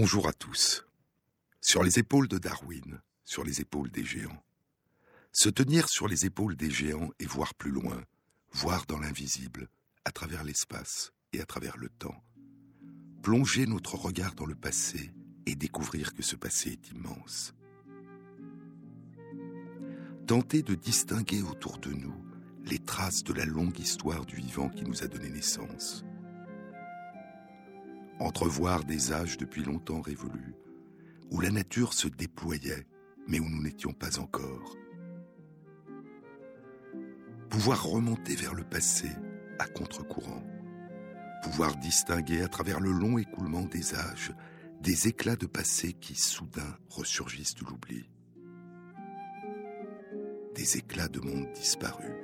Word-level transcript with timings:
Bonjour 0.00 0.28
à 0.28 0.32
tous. 0.32 0.86
Sur 1.60 1.82
les 1.82 1.98
épaules 1.98 2.28
de 2.28 2.38
Darwin, 2.38 3.00
sur 3.24 3.42
les 3.42 3.60
épaules 3.60 3.90
des 3.90 4.04
géants. 4.04 4.44
Se 5.32 5.48
tenir 5.48 5.88
sur 5.88 6.06
les 6.06 6.24
épaules 6.24 6.54
des 6.54 6.70
géants 6.70 7.10
et 7.18 7.26
voir 7.26 7.52
plus 7.52 7.72
loin, 7.72 8.00
voir 8.52 8.86
dans 8.86 9.00
l'invisible, 9.00 9.68
à 10.04 10.12
travers 10.12 10.44
l'espace 10.44 11.10
et 11.32 11.40
à 11.40 11.46
travers 11.46 11.76
le 11.78 11.88
temps. 11.88 12.22
Plonger 13.24 13.66
notre 13.66 13.96
regard 13.96 14.36
dans 14.36 14.46
le 14.46 14.54
passé 14.54 15.10
et 15.46 15.56
découvrir 15.56 16.14
que 16.14 16.22
ce 16.22 16.36
passé 16.36 16.70
est 16.70 16.90
immense. 16.92 17.52
Tenter 20.28 20.62
de 20.62 20.76
distinguer 20.76 21.42
autour 21.42 21.78
de 21.78 21.90
nous 21.90 22.14
les 22.66 22.78
traces 22.78 23.24
de 23.24 23.32
la 23.32 23.46
longue 23.46 23.80
histoire 23.80 24.26
du 24.26 24.36
vivant 24.36 24.68
qui 24.68 24.84
nous 24.84 25.02
a 25.02 25.08
donné 25.08 25.28
naissance. 25.28 26.04
Entrevoir 28.20 28.84
des 28.84 29.12
âges 29.12 29.38
depuis 29.38 29.62
longtemps 29.62 30.00
révolus, 30.00 30.54
où 31.30 31.40
la 31.40 31.50
nature 31.50 31.92
se 31.92 32.08
déployait, 32.08 32.86
mais 33.26 33.38
où 33.38 33.48
nous 33.48 33.62
n'étions 33.62 33.92
pas 33.92 34.18
encore. 34.18 34.76
Pouvoir 37.48 37.84
remonter 37.84 38.34
vers 38.34 38.54
le 38.54 38.64
passé 38.64 39.08
à 39.58 39.66
contre-courant. 39.66 40.42
Pouvoir 41.42 41.76
distinguer 41.76 42.42
à 42.42 42.48
travers 42.48 42.80
le 42.80 42.90
long 42.90 43.18
écoulement 43.18 43.64
des 43.64 43.94
âges 43.94 44.32
des 44.80 45.08
éclats 45.08 45.36
de 45.36 45.46
passé 45.46 45.92
qui 45.92 46.14
soudain 46.14 46.76
ressurgissent 46.88 47.54
de 47.56 47.64
l'oubli. 47.64 48.08
Des 50.54 50.76
éclats 50.76 51.08
de 51.08 51.20
monde 51.20 51.50
disparus 51.52 52.14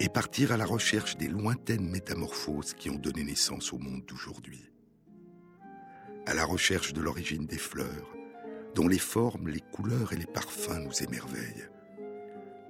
et 0.00 0.08
partir 0.08 0.52
à 0.52 0.56
la 0.56 0.64
recherche 0.64 1.16
des 1.16 1.28
lointaines 1.28 1.88
métamorphoses 1.88 2.74
qui 2.74 2.90
ont 2.90 2.98
donné 2.98 3.24
naissance 3.24 3.72
au 3.72 3.78
monde 3.78 4.04
d'aujourd'hui. 4.06 4.70
À 6.26 6.34
la 6.34 6.44
recherche 6.44 6.92
de 6.92 7.00
l'origine 7.00 7.46
des 7.46 7.58
fleurs, 7.58 8.16
dont 8.74 8.88
les 8.88 8.98
formes, 8.98 9.48
les 9.48 9.60
couleurs 9.60 10.12
et 10.12 10.16
les 10.16 10.26
parfums 10.26 10.82
nous 10.84 11.02
émerveillent. 11.02 11.68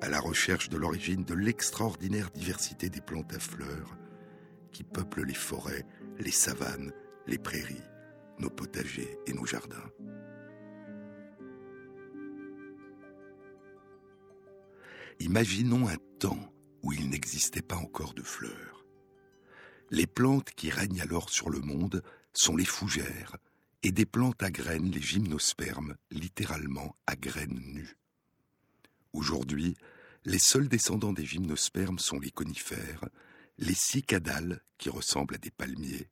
À 0.02 0.08
la 0.08 0.20
recherche 0.20 0.68
de 0.68 0.76
l'origine 0.76 1.24
de 1.24 1.34
l'extraordinaire 1.34 2.30
diversité 2.30 2.90
des 2.90 3.00
plantes 3.00 3.32
à 3.32 3.38
fleurs 3.38 3.96
qui 4.70 4.84
peuplent 4.84 5.24
les 5.24 5.34
forêts, 5.34 5.86
les 6.18 6.32
savanes, 6.32 6.92
les 7.26 7.38
prairies, 7.38 7.80
nos 8.38 8.50
potagers 8.50 9.18
et 9.26 9.32
nos 9.32 9.46
jardins. 9.46 9.90
Imaginons 15.20 15.88
un 15.88 15.96
temps 16.18 16.53
où 16.84 16.92
il 16.92 17.08
n'existait 17.08 17.62
pas 17.62 17.76
encore 17.76 18.12
de 18.12 18.22
fleurs. 18.22 18.84
Les 19.90 20.06
plantes 20.06 20.50
qui 20.50 20.70
règnent 20.70 21.00
alors 21.00 21.30
sur 21.30 21.48
le 21.48 21.60
monde 21.60 22.02
sont 22.34 22.56
les 22.56 22.66
fougères, 22.66 23.38
et 23.82 23.90
des 23.90 24.06
plantes 24.06 24.42
à 24.42 24.50
graines, 24.50 24.90
les 24.90 25.00
gymnospermes, 25.00 25.96
littéralement 26.10 26.94
à 27.06 27.16
graines 27.16 27.60
nues. 27.72 27.96
Aujourd'hui, 29.12 29.76
les 30.24 30.38
seuls 30.38 30.68
descendants 30.68 31.12
des 31.12 31.24
gymnospermes 31.24 31.98
sont 31.98 32.18
les 32.18 32.30
conifères, 32.30 33.04
les 33.58 33.74
cicadales, 33.74 34.62
qui 34.78 34.90
ressemblent 34.90 35.34
à 35.34 35.38
des 35.38 35.50
palmiers, 35.50 36.08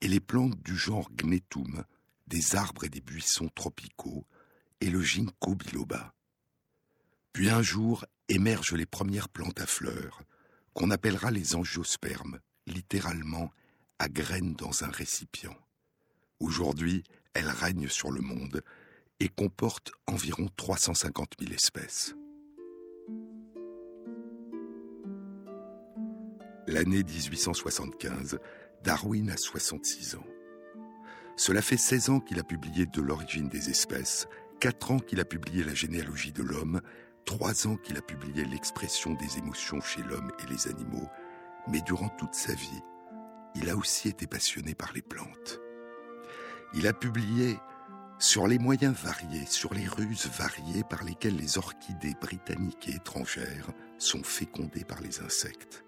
et 0.00 0.08
les 0.08 0.20
plantes 0.20 0.62
du 0.62 0.76
genre 0.76 1.10
Gnetum, 1.10 1.84
des 2.28 2.56
arbres 2.56 2.84
et 2.84 2.88
des 2.88 3.00
buissons 3.00 3.50
tropicaux, 3.54 4.26
et 4.80 4.90
le 4.90 5.02
ginkgo 5.02 5.54
biloba. 5.54 6.14
Puis 7.32 7.50
un 7.50 7.62
jour 7.62 8.04
émergent 8.28 8.74
les 8.74 8.86
premières 8.86 9.28
plantes 9.28 9.60
à 9.60 9.66
fleurs, 9.66 10.22
qu'on 10.74 10.90
appellera 10.90 11.30
les 11.30 11.54
angiospermes, 11.54 12.40
littéralement 12.66 13.50
à 13.98 14.08
graines 14.08 14.54
dans 14.54 14.84
un 14.84 14.90
récipient. 14.90 15.56
Aujourd'hui, 16.40 17.02
elles 17.34 17.48
règnent 17.48 17.88
sur 17.88 18.10
le 18.10 18.20
monde 18.20 18.62
et 19.20 19.28
comportent 19.28 19.92
environ 20.06 20.48
350 20.56 21.34
000 21.40 21.52
espèces. 21.52 22.14
L'année 26.68 27.02
1875, 27.02 28.38
Darwin 28.84 29.30
a 29.30 29.36
66 29.36 30.16
ans. 30.16 30.26
Cela 31.36 31.62
fait 31.62 31.76
16 31.76 32.10
ans 32.10 32.20
qu'il 32.20 32.38
a 32.38 32.44
publié 32.44 32.86
De 32.86 33.00
l'origine 33.00 33.48
des 33.48 33.70
espèces, 33.70 34.28
4 34.60 34.90
ans 34.92 34.98
qu'il 34.98 35.20
a 35.20 35.24
publié 35.24 35.64
La 35.64 35.74
généalogie 35.74 36.32
de 36.32 36.42
l'homme 36.42 36.80
trois 37.28 37.66
ans 37.66 37.76
qu'il 37.76 37.98
a 37.98 38.00
publié 38.00 38.46
l'expression 38.46 39.12
des 39.12 39.36
émotions 39.36 39.82
chez 39.82 40.02
l'homme 40.02 40.32
et 40.42 40.50
les 40.50 40.66
animaux, 40.66 41.10
mais 41.68 41.82
durant 41.82 42.08
toute 42.08 42.32
sa 42.32 42.54
vie, 42.54 42.82
il 43.54 43.68
a 43.68 43.76
aussi 43.76 44.08
été 44.08 44.26
passionné 44.26 44.74
par 44.74 44.94
les 44.94 45.02
plantes. 45.02 45.60
Il 46.72 46.86
a 46.86 46.94
publié 46.94 47.58
sur 48.18 48.46
les 48.46 48.58
moyens 48.58 48.94
variés, 48.94 49.44
sur 49.44 49.74
les 49.74 49.86
ruses 49.86 50.30
variées 50.38 50.84
par 50.88 51.04
lesquelles 51.04 51.36
les 51.36 51.58
orchidées 51.58 52.16
britanniques 52.18 52.88
et 52.88 52.94
étrangères 52.94 53.72
sont 53.98 54.22
fécondées 54.22 54.84
par 54.84 55.02
les 55.02 55.20
insectes. 55.20 55.84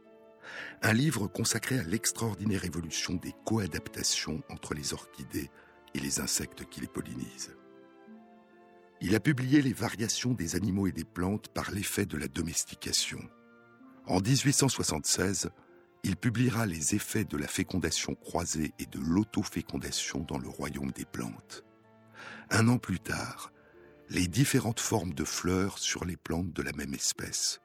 Un 0.82 0.92
livre 0.92 1.26
consacré 1.26 1.78
à 1.78 1.84
l'extraordinaire 1.84 2.66
évolution 2.66 3.14
des 3.14 3.32
coadaptations 3.46 4.42
entre 4.50 4.74
les 4.74 4.92
orchidées 4.92 5.50
et 5.94 6.00
les 6.00 6.20
insectes 6.20 6.68
qui 6.68 6.82
les 6.82 6.86
pollinisent. 6.86 7.56
Il 9.02 9.14
a 9.14 9.20
publié 9.20 9.62
les 9.62 9.72
variations 9.72 10.34
des 10.34 10.56
animaux 10.56 10.86
et 10.86 10.92
des 10.92 11.04
plantes 11.04 11.48
par 11.48 11.70
l'effet 11.70 12.04
de 12.04 12.18
la 12.18 12.28
domestication. 12.28 13.20
En 14.06 14.20
1876, 14.20 15.50
il 16.02 16.16
publiera 16.16 16.66
les 16.66 16.94
effets 16.94 17.24
de 17.24 17.36
la 17.36 17.46
fécondation 17.46 18.14
croisée 18.14 18.72
et 18.78 18.86
de 18.86 18.98
l'autofécondation 18.98 20.20
dans 20.20 20.38
le 20.38 20.48
royaume 20.48 20.90
des 20.92 21.04
plantes. 21.04 21.64
Un 22.50 22.68
an 22.68 22.78
plus 22.78 23.00
tard, 23.00 23.52
les 24.10 24.26
différentes 24.26 24.80
formes 24.80 25.14
de 25.14 25.24
fleurs 25.24 25.78
sur 25.78 26.04
les 26.04 26.16
plantes 26.16 26.52
de 26.52 26.62
la 26.62 26.72
même 26.72 26.94
espèce. 26.94 27.60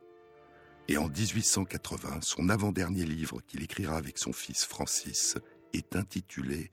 Et 0.87 0.97
en 0.97 1.09
1880, 1.09 2.19
son 2.21 2.49
avant-dernier 2.49 3.05
livre 3.05 3.41
qu'il 3.47 3.63
écrira 3.63 3.97
avec 3.97 4.19
son 4.19 4.31
fils 4.31 4.63
Francis 4.63 5.35
est 5.73 5.95
intitulé 5.95 6.71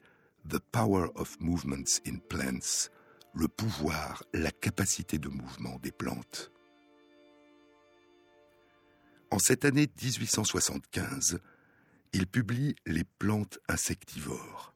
The 0.49 0.59
Power 0.59 1.09
of 1.15 1.37
Movements 1.41 2.01
in 2.07 2.19
Plants, 2.29 2.91
le 3.35 3.49
pouvoir, 3.49 4.25
la 4.35 4.51
capacité 4.51 5.19
de 5.19 5.29
mouvement 5.29 5.79
des 5.79 5.93
plantes. 5.93 6.53
En 9.31 9.39
cette 9.39 9.65
année 9.65 9.89
1875, 10.03 11.41
il 12.13 12.27
publie 12.27 12.75
Les 12.85 13.05
plantes 13.05 13.59
insectivores. 13.69 14.75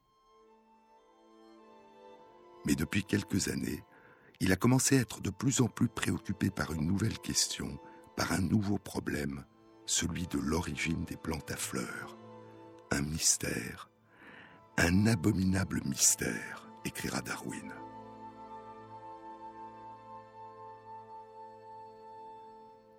Mais 2.64 2.74
depuis 2.74 3.04
quelques 3.04 3.48
années, 3.48 3.84
il 4.40 4.52
a 4.52 4.56
commencé 4.56 4.96
à 4.96 5.00
être 5.00 5.20
de 5.20 5.30
plus 5.30 5.60
en 5.60 5.68
plus 5.68 5.88
préoccupé 5.88 6.50
par 6.50 6.72
une 6.72 6.86
nouvelle 6.86 7.18
question, 7.18 7.78
par 8.16 8.32
un 8.32 8.40
nouveau 8.40 8.78
problème, 8.78 9.44
celui 9.84 10.26
de 10.26 10.38
l'origine 10.38 11.04
des 11.04 11.16
plantes 11.16 11.50
à 11.50 11.56
fleurs. 11.56 12.16
Un 12.90 13.02
mystère, 13.02 13.90
un 14.78 15.06
abominable 15.06 15.82
mystère, 15.84 16.70
écrira 16.84 17.20
Darwin. 17.20 17.85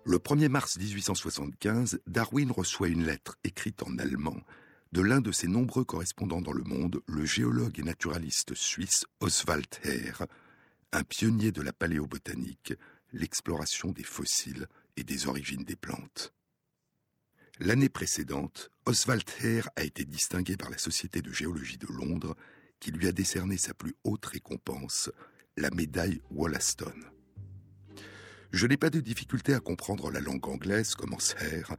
Le 0.08 0.16
1er 0.16 0.48
mars 0.48 0.78
1875, 0.78 2.00
Darwin 2.06 2.50
reçoit 2.50 2.88
une 2.88 3.04
lettre 3.04 3.36
écrite 3.44 3.82
en 3.82 3.98
allemand 3.98 4.40
de 4.92 5.02
l'un 5.02 5.20
de 5.20 5.30
ses 5.32 5.48
nombreux 5.48 5.84
correspondants 5.84 6.40
dans 6.40 6.54
le 6.54 6.64
monde, 6.64 7.02
le 7.06 7.26
géologue 7.26 7.78
et 7.78 7.82
naturaliste 7.82 8.54
suisse 8.54 9.04
Oswald 9.20 9.66
Herr, 9.84 10.26
un 10.92 11.04
pionnier 11.04 11.52
de 11.52 11.60
la 11.60 11.74
paléobotanique, 11.74 12.72
l'exploration 13.12 13.92
des 13.92 14.02
fossiles 14.02 14.66
et 14.96 15.04
des 15.04 15.26
origines 15.26 15.64
des 15.64 15.76
plantes. 15.76 16.32
L'année 17.58 17.90
précédente, 17.90 18.70
Oswald 18.86 19.28
Herr 19.42 19.68
a 19.76 19.84
été 19.84 20.06
distingué 20.06 20.56
par 20.56 20.70
la 20.70 20.78
Société 20.78 21.20
de 21.20 21.32
géologie 21.32 21.76
de 21.76 21.88
Londres, 21.88 22.34
qui 22.80 22.92
lui 22.92 23.08
a 23.08 23.12
décerné 23.12 23.58
sa 23.58 23.74
plus 23.74 23.94
haute 24.04 24.24
récompense, 24.24 25.10
la 25.58 25.68
médaille 25.68 26.22
Wollaston. 26.30 26.94
Je 28.50 28.66
n'ai 28.66 28.76
pas 28.78 28.90
de 28.90 29.00
difficulté 29.00 29.52
à 29.52 29.60
comprendre 29.60 30.10
la 30.10 30.20
langue 30.20 30.48
anglaise, 30.48 30.94
commence 30.94 31.34
Herr, 31.40 31.76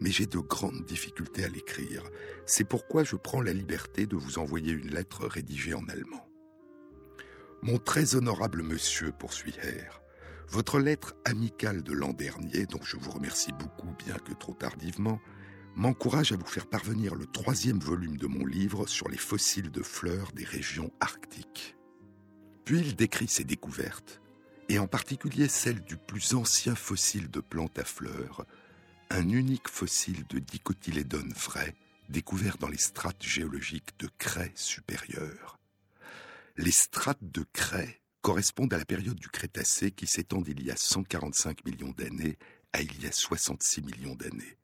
mais 0.00 0.10
j'ai 0.10 0.26
de 0.26 0.38
grandes 0.38 0.84
difficultés 0.84 1.44
à 1.44 1.48
l'écrire. 1.48 2.04
C'est 2.44 2.64
pourquoi 2.64 3.04
je 3.04 3.16
prends 3.16 3.40
la 3.40 3.54
liberté 3.54 4.06
de 4.06 4.16
vous 4.16 4.38
envoyer 4.38 4.72
une 4.72 4.90
lettre 4.90 5.26
rédigée 5.26 5.74
en 5.74 5.86
allemand. 5.88 6.26
Mon 7.62 7.78
très 7.78 8.14
honorable 8.14 8.62
monsieur, 8.62 9.12
poursuit 9.12 9.54
Herr, 9.62 10.02
votre 10.48 10.78
lettre 10.78 11.14
amicale 11.24 11.82
de 11.82 11.92
l'an 11.92 12.12
dernier, 12.12 12.66
dont 12.66 12.82
je 12.82 12.96
vous 12.96 13.10
remercie 13.10 13.52
beaucoup, 13.52 13.94
bien 14.04 14.16
que 14.16 14.32
trop 14.34 14.54
tardivement, 14.54 15.20
m'encourage 15.74 16.32
à 16.32 16.36
vous 16.36 16.46
faire 16.46 16.66
parvenir 16.66 17.14
le 17.14 17.26
troisième 17.26 17.78
volume 17.78 18.16
de 18.16 18.26
mon 18.26 18.44
livre 18.44 18.86
sur 18.86 19.08
les 19.08 19.16
fossiles 19.16 19.70
de 19.70 19.82
fleurs 19.82 20.32
des 20.32 20.44
régions 20.44 20.90
arctiques. 21.00 21.76
Puis 22.64 22.80
il 22.80 22.96
décrit 22.96 23.28
ses 23.28 23.44
découvertes, 23.44 24.20
et 24.70 24.78
en 24.78 24.86
particulier 24.86 25.48
celle 25.48 25.82
du 25.82 25.96
plus 25.96 26.34
ancien 26.34 26.76
fossile 26.76 27.28
de 27.28 27.40
plantes 27.40 27.80
à 27.80 27.84
fleurs, 27.84 28.46
un 29.10 29.28
unique 29.28 29.68
fossile 29.68 30.24
de 30.28 30.38
dicotylédone 30.38 31.32
vrai 31.32 31.74
découvert 32.08 32.56
dans 32.56 32.68
les 32.68 32.78
strates 32.78 33.20
géologiques 33.20 33.98
de 33.98 34.08
craie 34.16 34.52
supérieure. 34.54 35.58
Les 36.56 36.70
strates 36.70 37.18
de 37.20 37.44
craie 37.52 38.00
correspondent 38.20 38.72
à 38.72 38.78
la 38.78 38.84
période 38.84 39.18
du 39.18 39.28
Crétacé 39.28 39.90
qui 39.90 40.06
s'étend 40.06 40.40
d'il 40.40 40.62
y 40.62 40.70
a 40.70 40.76
145 40.76 41.64
millions 41.64 41.94
d'années 41.98 42.38
à 42.72 42.80
il 42.80 43.02
y 43.02 43.08
a 43.08 43.12
66 43.12 43.82
millions 43.82 44.14
d'années. 44.14 44.56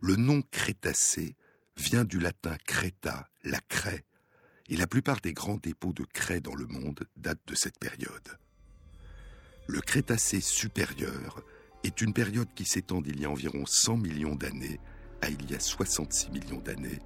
Le 0.00 0.14
nom 0.14 0.42
Crétacé 0.52 1.34
vient 1.76 2.04
du 2.04 2.20
latin 2.20 2.56
creta, 2.66 3.28
la 3.42 3.58
craie, 3.58 4.04
et 4.68 4.76
la 4.76 4.86
plupart 4.86 5.20
des 5.20 5.32
grands 5.32 5.56
dépôts 5.56 5.92
de 5.92 6.04
craie 6.04 6.40
dans 6.40 6.54
le 6.54 6.66
monde 6.66 7.04
datent 7.16 7.48
de 7.48 7.56
cette 7.56 7.80
période. 7.80 8.38
Le 9.72 9.80
Crétacé 9.80 10.40
supérieur 10.40 11.44
est 11.84 12.00
une 12.00 12.12
période 12.12 12.52
qui 12.56 12.64
s'étend 12.64 13.00
d'il 13.00 13.20
y 13.20 13.24
a 13.24 13.30
environ 13.30 13.64
100 13.66 13.98
millions 13.98 14.34
d'années 14.34 14.80
à 15.22 15.30
il 15.30 15.48
y 15.48 15.54
a 15.54 15.60
66 15.60 16.30
millions 16.30 16.58
d'années, 16.58 16.98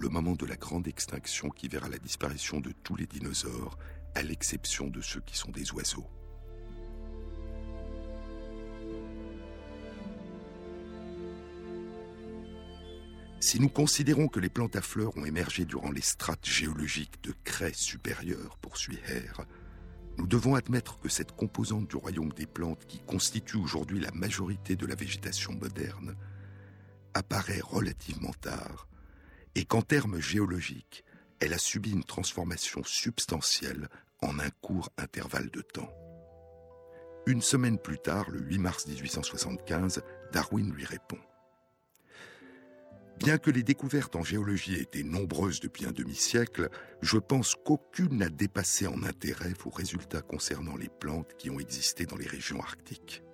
le 0.00 0.08
moment 0.08 0.32
de 0.32 0.44
la 0.44 0.56
grande 0.56 0.88
extinction 0.88 1.48
qui 1.48 1.68
verra 1.68 1.88
la 1.88 1.98
disparition 1.98 2.58
de 2.58 2.72
tous 2.82 2.96
les 2.96 3.06
dinosaures, 3.06 3.78
à 4.16 4.22
l'exception 4.22 4.88
de 4.88 5.00
ceux 5.00 5.20
qui 5.20 5.38
sont 5.38 5.52
des 5.52 5.70
oiseaux. 5.70 6.08
Si 13.38 13.60
nous 13.60 13.68
considérons 13.68 14.26
que 14.26 14.40
les 14.40 14.48
plantes 14.48 14.74
à 14.74 14.82
fleurs 14.82 15.16
ont 15.16 15.24
émergé 15.24 15.66
durant 15.66 15.92
les 15.92 16.02
strates 16.02 16.48
géologiques 16.48 17.22
de 17.22 17.32
craie 17.44 17.72
supérieure, 17.72 18.58
poursuit 18.60 18.98
Hare, 19.06 19.46
nous 20.18 20.26
devons 20.26 20.56
admettre 20.56 20.98
que 20.98 21.08
cette 21.08 21.32
composante 21.32 21.88
du 21.88 21.96
royaume 21.96 22.32
des 22.32 22.46
plantes 22.46 22.84
qui 22.86 22.98
constitue 22.98 23.56
aujourd'hui 23.56 24.00
la 24.00 24.10
majorité 24.10 24.74
de 24.74 24.84
la 24.84 24.96
végétation 24.96 25.52
moderne 25.52 26.16
apparaît 27.14 27.60
relativement 27.62 28.32
tard 28.40 28.88
et 29.54 29.64
qu'en 29.64 29.82
termes 29.82 30.20
géologiques, 30.20 31.04
elle 31.40 31.52
a 31.52 31.58
subi 31.58 31.92
une 31.92 32.04
transformation 32.04 32.82
substantielle 32.82 33.88
en 34.20 34.40
un 34.40 34.50
court 34.60 34.90
intervalle 34.98 35.50
de 35.50 35.62
temps. 35.62 35.92
Une 37.26 37.42
semaine 37.42 37.78
plus 37.78 37.98
tard, 37.98 38.28
le 38.30 38.40
8 38.40 38.58
mars 38.58 38.86
1875, 38.88 40.02
Darwin 40.32 40.72
lui 40.72 40.84
répond. 40.84 41.18
Bien 43.18 43.38
que 43.38 43.50
les 43.50 43.64
découvertes 43.64 44.14
en 44.14 44.22
géologie 44.22 44.74
aient 44.74 44.82
été 44.82 45.02
nombreuses 45.02 45.58
depuis 45.58 45.86
un 45.86 45.90
demi-siècle, 45.90 46.68
je 47.02 47.18
pense 47.18 47.56
qu'aucune 47.56 48.18
n'a 48.18 48.28
dépassé 48.28 48.86
en 48.86 49.02
intérêt 49.02 49.52
vos 49.64 49.70
résultats 49.70 50.22
concernant 50.22 50.76
les 50.76 50.88
plantes 50.88 51.34
qui 51.36 51.50
ont 51.50 51.58
existé 51.58 52.06
dans 52.06 52.16
les 52.16 52.28
régions 52.28 52.60
arctiques. 52.60 53.24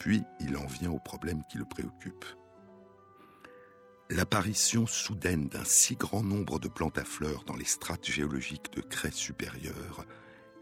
Puis 0.00 0.24
il 0.40 0.56
en 0.56 0.66
vient 0.66 0.90
au 0.90 0.98
problème 0.98 1.42
qui 1.48 1.58
le 1.58 1.64
préoccupe. 1.64 2.24
L'apparition 4.10 4.86
soudaine 4.86 5.48
d'un 5.48 5.64
si 5.64 5.94
grand 5.94 6.22
nombre 6.22 6.58
de 6.58 6.68
plantes 6.68 6.98
à 6.98 7.04
fleurs 7.04 7.44
dans 7.44 7.56
les 7.56 7.64
strates 7.64 8.06
géologiques 8.06 8.72
de 8.72 8.80
craie 8.80 9.10
supérieure 9.12 10.04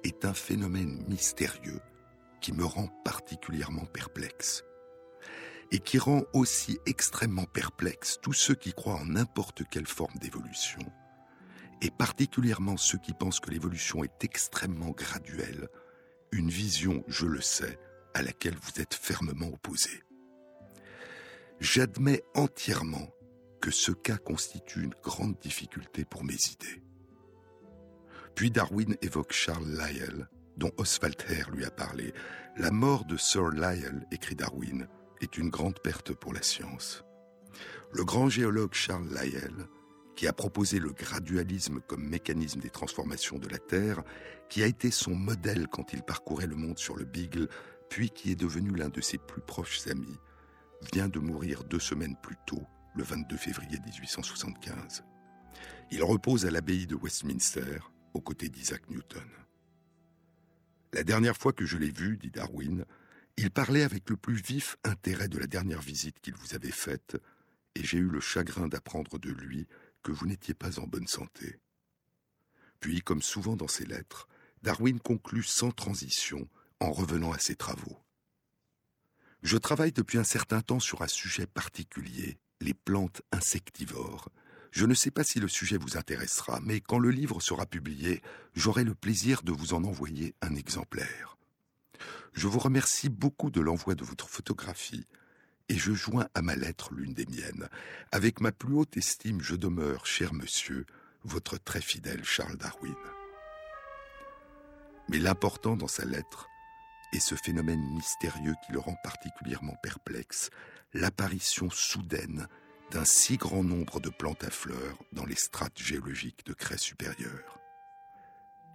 est 0.03 0.27
un 0.27 0.35
phénomène 0.35 1.05
mystérieux 1.09 1.81
qui 2.43 2.53
me 2.53 2.65
rend 2.65 2.89
particulièrement 3.05 3.87
perplexe 3.87 4.63
et 5.71 5.79
qui 5.79 5.99
rend 5.99 6.23
aussi 6.33 6.79
extrêmement 6.87 7.45
perplexe 7.45 8.19
tous 8.23 8.33
ceux 8.33 8.55
qui 8.55 8.73
croient 8.73 9.01
en 9.01 9.07
n'importe 9.07 9.63
quelle 9.71 9.87
forme 9.87 10.17
d'évolution, 10.21 10.81
et 11.83 11.91
particulièrement 11.91 12.77
ceux 12.77 12.99
qui 12.99 13.13
pensent 13.13 13.41
que 13.41 13.51
l'évolution 13.51 14.05
est 14.05 14.25
extrêmement 14.25 14.91
graduelle, 14.91 15.69
une 16.33 16.51
vision, 16.51 17.05
je 17.09 17.27
le 17.27 17.41
sais, 17.41 17.79
à 18.15 18.23
laquelle 18.23 18.57
vous 18.61 18.81
êtes 18.81 18.95
fermement 18.95 19.49
opposé. 19.49 20.03
J'admets 21.61 22.23
entièrement 22.35 23.09
que 23.61 23.71
ce 23.71 23.93
cas 23.93 24.19
constitue 24.19 24.83
une 24.83 24.95
grande 25.03 25.39
difficulté 25.39 26.05
pour 26.05 26.25
mes 26.25 26.35
idées. 26.35 26.83
Puis 28.35 28.51
Darwin 28.51 28.97
évoque 29.01 29.33
Charles 29.33 29.69
Lyell, 29.69 30.29
dont 30.57 30.71
Oswald 30.77 31.17
Hare 31.29 31.51
lui 31.51 31.65
a 31.65 31.71
parlé. 31.71 32.13
La 32.57 32.71
mort 32.71 33.05
de 33.05 33.17
Sir 33.17 33.51
Lyell, 33.51 34.07
écrit 34.11 34.35
Darwin, 34.35 34.87
est 35.21 35.39
une 35.39 35.51
grande 35.51 35.79
perte 35.81 36.13
pour 36.13 36.33
la 36.33 36.43
science. 36.43 37.05
Le 37.93 38.05
grand 38.05 38.29
géologue 38.29 38.75
Charles 38.75 39.09
Lyell, 39.09 39.69
qui 40.17 40.27
a 40.27 40.33
proposé 40.33 40.79
le 40.79 40.93
gradualisme 40.93 41.81
comme 41.87 42.09
mécanisme 42.09 42.61
des 42.61 42.71
transformations 42.71 43.39
de 43.39 43.49
la 43.49 43.59
Terre, 43.59 44.03
qui 44.49 44.63
a 44.63 44.67
été 44.67 44.91
son 44.91 45.15
modèle 45.15 45.69
quand 45.69 45.93
il 45.93 46.03
parcourait 46.03 46.47
le 46.47 46.57
monde 46.57 46.79
sur 46.79 46.97
le 46.97 47.05
Beagle, 47.05 47.49
puis 47.89 48.11
qui 48.11 48.31
est 48.31 48.37
devenu 48.37 48.75
l'un 48.75 48.89
de 48.89 49.01
ses 49.01 49.19
plus 49.19 49.43
proches 49.43 49.87
amis, 49.89 50.19
vient 50.93 51.09
de 51.09 51.19
mourir 51.19 51.65
deux 51.65 51.81
semaines 51.81 52.17
plus 52.23 52.37
tôt, 52.47 52.63
le 52.95 53.05
22 53.05 53.37
février 53.37 53.79
1875. 53.85 55.05
Il 55.91 56.03
repose 56.03 56.47
à 56.47 56.51
l'abbaye 56.51 56.87
de 56.87 56.97
Westminster, 56.97 57.79
aux 58.15 58.21
côtés 58.21 58.49
d'Isaac 58.49 58.89
Newton. 58.91 59.29
La 60.93 61.03
dernière 61.03 61.37
fois 61.37 61.53
que 61.53 61.67
je 61.67 61.77
l'ai 61.77 61.91
vu, 61.91 62.17
dit 62.17 62.31
Darwin, 62.31 62.85
il 63.37 63.51
parlait 63.51 63.83
avec 63.83 64.09
le 64.11 64.17
plus 64.17 64.41
vif 64.41 64.77
intérêt 64.85 65.29
de 65.29 65.39
la 65.39 65.47
dernière 65.47 65.83
visite 65.83 66.21
qu'il 66.21 66.35
vous 66.35 66.55
avait 66.55 66.71
faite, 66.71 67.17
et 67.75 67.83
j'ai 67.83 67.99
eu 67.99 68.09
le 68.09 68.21
chagrin 68.21 68.69
d'apprendre 68.69 69.19
de 69.19 69.31
lui 69.31 69.67
que 70.03 70.13
vous 70.13 70.27
n'étiez 70.27 70.55
pas 70.55 70.79
en 70.79 70.87
bonne 70.87 71.09
santé. 71.09 71.59
Puis, 72.81 73.01
comme 73.01 73.23
souvent 73.23 73.57
dans 73.57 73.69
ses 73.69 73.87
lettres, 73.87 74.29
Darwin 74.63 75.01
conclut 75.01 75.43
sans 75.43 75.73
transition 75.73 76.49
en 76.81 76.93
revenant 76.93 77.33
à 77.33 77.39
ses 77.39 77.57
travaux. 77.57 77.99
Je 79.43 79.57
travaille 79.57 79.93
depuis 79.93 80.19
un 80.19 80.25
certain 80.25 80.63
temps 80.63 80.81
sur 80.81 81.03
un 81.03 81.09
sujet 81.09 81.47
particulier, 81.47 82.39
les 82.61 82.75
plantes 82.75 83.23
insectivores. 83.33 84.31
Je 84.71 84.87
ne 84.87 84.95
sais 84.95 85.11
pas 85.11 85.25
si 85.25 85.39
le 85.39 85.49
sujet 85.49 85.77
vous 85.77 85.97
intéressera, 85.97 86.61
mais 86.63 86.81
quand 86.81 86.99
le 86.99 87.11
livre 87.11 87.41
sera 87.41 87.67
publié, 87.67 88.23
j'aurai 88.55 88.85
le 88.85 88.95
plaisir 88.95 89.43
de 89.43 89.53
vous 89.53 89.75
en 89.75 89.85
envoyer 89.85 90.35
un 90.41 90.55
exemplaire. 90.55 91.37
Je 92.33 92.47
vous 92.47 92.59
remercie 92.59 93.09
beaucoup 93.09 93.51
de 93.51 93.61
l'envoi 93.61 93.95
de 93.95 94.05
votre 94.05 94.29
photographie 94.29 95.07
et 95.69 95.77
je 95.77 95.93
joins 95.93 96.29
à 96.35 96.43
ma 96.43 96.57
lettre 96.57 96.93
l'une 96.93 97.15
des 97.15 97.27
miennes. 97.27 97.69
Avec 98.13 98.41
ma 98.41 98.53
plus 98.53 98.75
haute 98.75 98.97
estime, 98.97 99.41
je 99.41 99.57
demeure, 99.57 100.07
cher 100.07 100.35
monsieur, 100.35 100.87
votre 101.25 101.59
très 101.59 101.81
fidèle 101.81 102.25
Charles 102.25 102.57
Darwin. 102.57 102.95
Mais 105.09 105.19
l'important 105.19 105.77
dans 105.77 105.89
sa 105.89 106.05
lettre 106.05 106.49
est 107.13 107.21
ce 107.21 107.35
phénomène 107.35 107.83
mystérieux 107.95 108.55
qui 108.67 108.73
le 108.73 108.79
rend 108.79 108.97
particulièrement 109.03 109.77
perplexe, 109.83 110.51
l'apparition 110.93 111.71
soudaine 111.71 112.49
d'un 112.91 113.05
si 113.05 113.37
grand 113.37 113.65
nombre 113.65 114.01
de 114.01 114.11
plantes 114.11 114.45
à 114.45 114.51
fleurs 114.51 114.99
dans 115.13 115.25
les 115.25 115.37
strates 115.37 115.79
géologiques 115.79 116.45
de 116.47 116.53
craie 116.53 116.79
supérieure. 116.79 117.59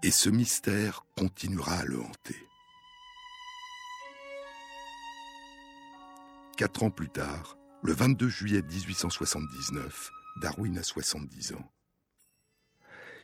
Et 0.03 0.11
ce 0.11 0.29
mystère 0.29 1.05
continuera 1.15 1.79
à 1.79 1.85
le 1.85 1.99
hanter. 1.99 2.48
Quatre 6.59 6.83
ans 6.83 6.91
plus 6.91 7.07
tard, 7.07 7.57
le 7.83 7.93
22 7.93 8.27
juillet 8.27 8.61
1879, 8.61 10.11
Darwin 10.41 10.77
a 10.77 10.83
70 10.83 11.53
ans. 11.53 11.71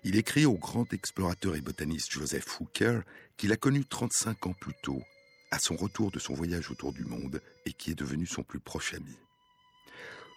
Il 0.05 0.15
écrit 0.15 0.45
au 0.45 0.53
grand 0.53 0.93
explorateur 0.93 1.57
et 1.57 1.59
botaniste 1.59 2.13
Joseph 2.13 2.61
Hooker 2.61 3.01
qu'il 3.35 3.51
a 3.51 3.57
connu 3.57 3.83
35 3.83 4.47
ans 4.47 4.53
plus 4.53 4.71
tôt, 4.81 5.01
à 5.51 5.59
son 5.59 5.75
retour 5.75 6.11
de 6.11 6.19
son 6.19 6.33
voyage 6.33 6.71
autour 6.71 6.93
du 6.93 7.03
monde, 7.03 7.41
et 7.65 7.73
qui 7.73 7.91
est 7.91 7.99
devenu 7.99 8.25
son 8.25 8.43
plus 8.43 8.61
proche 8.61 8.93
ami. 8.93 9.17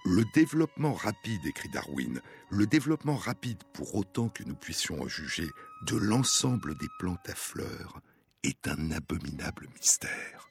Le 0.04 0.24
développement 0.34 0.94
rapide, 0.94 1.46
écrit 1.46 1.68
Darwin, 1.68 2.20
le 2.50 2.66
développement 2.66 3.14
rapide, 3.14 3.62
pour 3.74 3.94
autant 3.94 4.28
que 4.28 4.42
nous 4.42 4.56
puissions 4.56 5.00
en 5.00 5.06
juger, 5.06 5.48
de 5.86 5.96
l'ensemble 5.96 6.76
des 6.76 6.88
plantes 6.98 7.28
à 7.28 7.36
fleurs, 7.36 8.00
est 8.42 8.66
un 8.66 8.90
abominable 8.90 9.68
mystère. 9.76 10.47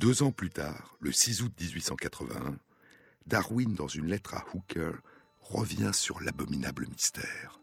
Deux 0.00 0.22
ans 0.22 0.32
plus 0.32 0.48
tard, 0.48 0.96
le 1.00 1.12
6 1.12 1.42
août 1.42 1.52
1881, 1.60 2.58
Darwin, 3.26 3.74
dans 3.74 3.86
une 3.86 4.06
lettre 4.06 4.32
à 4.32 4.46
Hooker, 4.54 4.92
revient 5.42 5.90
sur 5.92 6.20
l'abominable 6.20 6.86
mystère. 6.88 7.60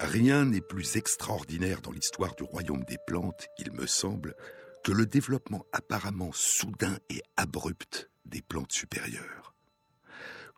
Rien 0.00 0.46
n'est 0.46 0.62
plus 0.62 0.96
extraordinaire 0.96 1.82
dans 1.82 1.90
l'histoire 1.90 2.34
du 2.36 2.42
royaume 2.42 2.84
des 2.84 2.96
plantes, 3.06 3.48
il 3.58 3.70
me 3.72 3.86
semble, 3.86 4.34
que 4.82 4.92
le 4.92 5.04
développement 5.04 5.66
apparemment 5.74 6.30
soudain 6.32 6.96
et 7.10 7.20
abrupt 7.36 8.08
des 8.24 8.40
plantes 8.40 8.72
supérieures. 8.72 9.54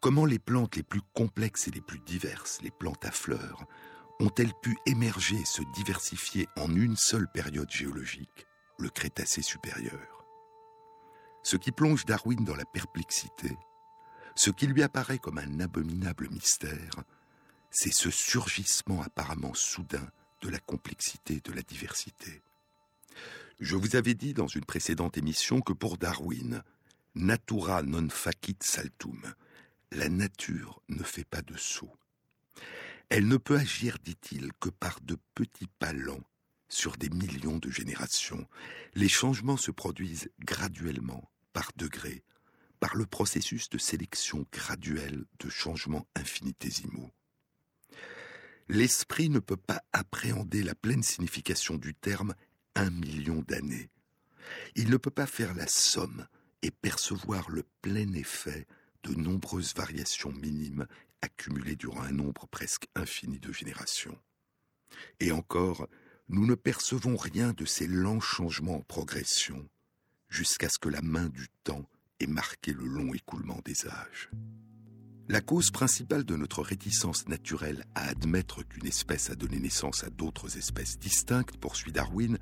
Comment 0.00 0.26
les 0.26 0.38
plantes 0.38 0.76
les 0.76 0.84
plus 0.84 1.02
complexes 1.12 1.66
et 1.66 1.72
les 1.72 1.80
plus 1.80 1.98
diverses, 2.06 2.60
les 2.62 2.70
plantes 2.70 3.04
à 3.04 3.10
fleurs, 3.10 3.66
ont-elles 4.20 4.54
pu 4.62 4.76
émerger 4.86 5.34
et 5.34 5.44
se 5.44 5.62
diversifier 5.74 6.46
en 6.56 6.72
une 6.72 6.96
seule 6.96 7.26
période 7.34 7.72
géologique? 7.72 8.46
Le 8.78 8.88
Crétacé 8.88 9.42
supérieur. 9.42 10.24
Ce 11.42 11.56
qui 11.56 11.72
plonge 11.72 12.04
Darwin 12.04 12.44
dans 12.44 12.56
la 12.56 12.64
perplexité, 12.64 13.56
ce 14.34 14.50
qui 14.50 14.66
lui 14.66 14.82
apparaît 14.82 15.18
comme 15.18 15.38
un 15.38 15.60
abominable 15.60 16.28
mystère, 16.30 17.04
c'est 17.70 17.92
ce 17.92 18.10
surgissement 18.10 19.02
apparemment 19.02 19.54
soudain 19.54 20.08
de 20.42 20.48
la 20.48 20.58
complexité 20.58 21.40
de 21.44 21.52
la 21.52 21.62
diversité. 21.62 22.42
Je 23.60 23.76
vous 23.76 23.96
avais 23.96 24.14
dit 24.14 24.34
dans 24.34 24.46
une 24.46 24.64
précédente 24.64 25.16
émission 25.16 25.60
que 25.60 25.72
pour 25.72 25.96
Darwin, 25.96 26.62
natura 27.14 27.82
non 27.82 28.08
facit 28.10 28.62
saltum, 28.62 29.34
la 29.92 30.08
nature 30.08 30.82
ne 30.88 31.02
fait 31.02 31.24
pas 31.24 31.42
de 31.42 31.56
saut. 31.56 31.94
Elle 33.08 33.28
ne 33.28 33.36
peut 33.36 33.56
agir, 33.56 33.98
dit-il, 34.02 34.52
que 34.60 34.68
par 34.68 35.00
de 35.00 35.16
petits 35.34 35.68
pas 35.78 35.92
lents 35.92 36.24
sur 36.68 36.96
des 36.96 37.10
millions 37.10 37.58
de 37.58 37.70
générations. 37.70 38.46
Les 38.94 39.08
changements 39.08 39.56
se 39.56 39.70
produisent 39.70 40.30
graduellement, 40.40 41.30
par 41.52 41.70
degrés, 41.76 42.24
par 42.80 42.96
le 42.96 43.06
processus 43.06 43.68
de 43.68 43.78
sélection 43.78 44.46
graduelle 44.52 45.24
de 45.38 45.48
changements 45.48 46.06
infinitésimaux. 46.14 47.10
L'esprit 48.68 49.30
ne 49.30 49.38
peut 49.38 49.56
pas 49.56 49.82
appréhender 49.92 50.62
la 50.62 50.74
pleine 50.74 51.02
signification 51.02 51.76
du 51.76 51.94
terme 51.94 52.34
un 52.74 52.90
million 52.90 53.42
d'années. 53.46 53.90
Il 54.74 54.90
ne 54.90 54.96
peut 54.96 55.10
pas 55.10 55.26
faire 55.26 55.54
la 55.54 55.66
somme 55.66 56.26
et 56.62 56.70
percevoir 56.70 57.48
le 57.48 57.64
plein 57.80 58.12
effet 58.14 58.66
de 59.04 59.14
nombreuses 59.14 59.74
variations 59.74 60.32
minimes 60.32 60.86
accumulées 61.22 61.76
durant 61.76 62.02
un 62.02 62.12
nombre 62.12 62.46
presque 62.48 62.86
infini 62.94 63.38
de 63.38 63.52
générations. 63.52 64.18
Et 65.20 65.32
encore, 65.32 65.88
nous 66.28 66.46
ne 66.46 66.54
percevons 66.54 67.16
rien 67.16 67.52
de 67.52 67.64
ces 67.64 67.86
lents 67.86 68.20
changements 68.20 68.76
en 68.76 68.82
progression 68.82 69.68
jusqu'à 70.28 70.68
ce 70.68 70.78
que 70.78 70.88
la 70.88 71.02
main 71.02 71.28
du 71.28 71.46
temps 71.62 71.88
ait 72.20 72.26
marqué 72.26 72.72
le 72.72 72.86
long 72.86 73.14
écoulement 73.14 73.60
des 73.64 73.86
âges. 73.86 74.30
La 75.28 75.40
cause 75.40 75.70
principale 75.70 76.24
de 76.24 76.36
notre 76.36 76.62
réticence 76.62 77.28
naturelle 77.28 77.84
à 77.94 78.08
admettre 78.08 78.62
qu'une 78.62 78.86
espèce 78.86 79.30
a 79.30 79.34
donné 79.34 79.58
naissance 79.58 80.04
à 80.04 80.10
d'autres 80.10 80.56
espèces 80.56 80.98
distinctes, 80.98 81.56
poursuit 81.56 81.92
Darwin, 81.92 82.38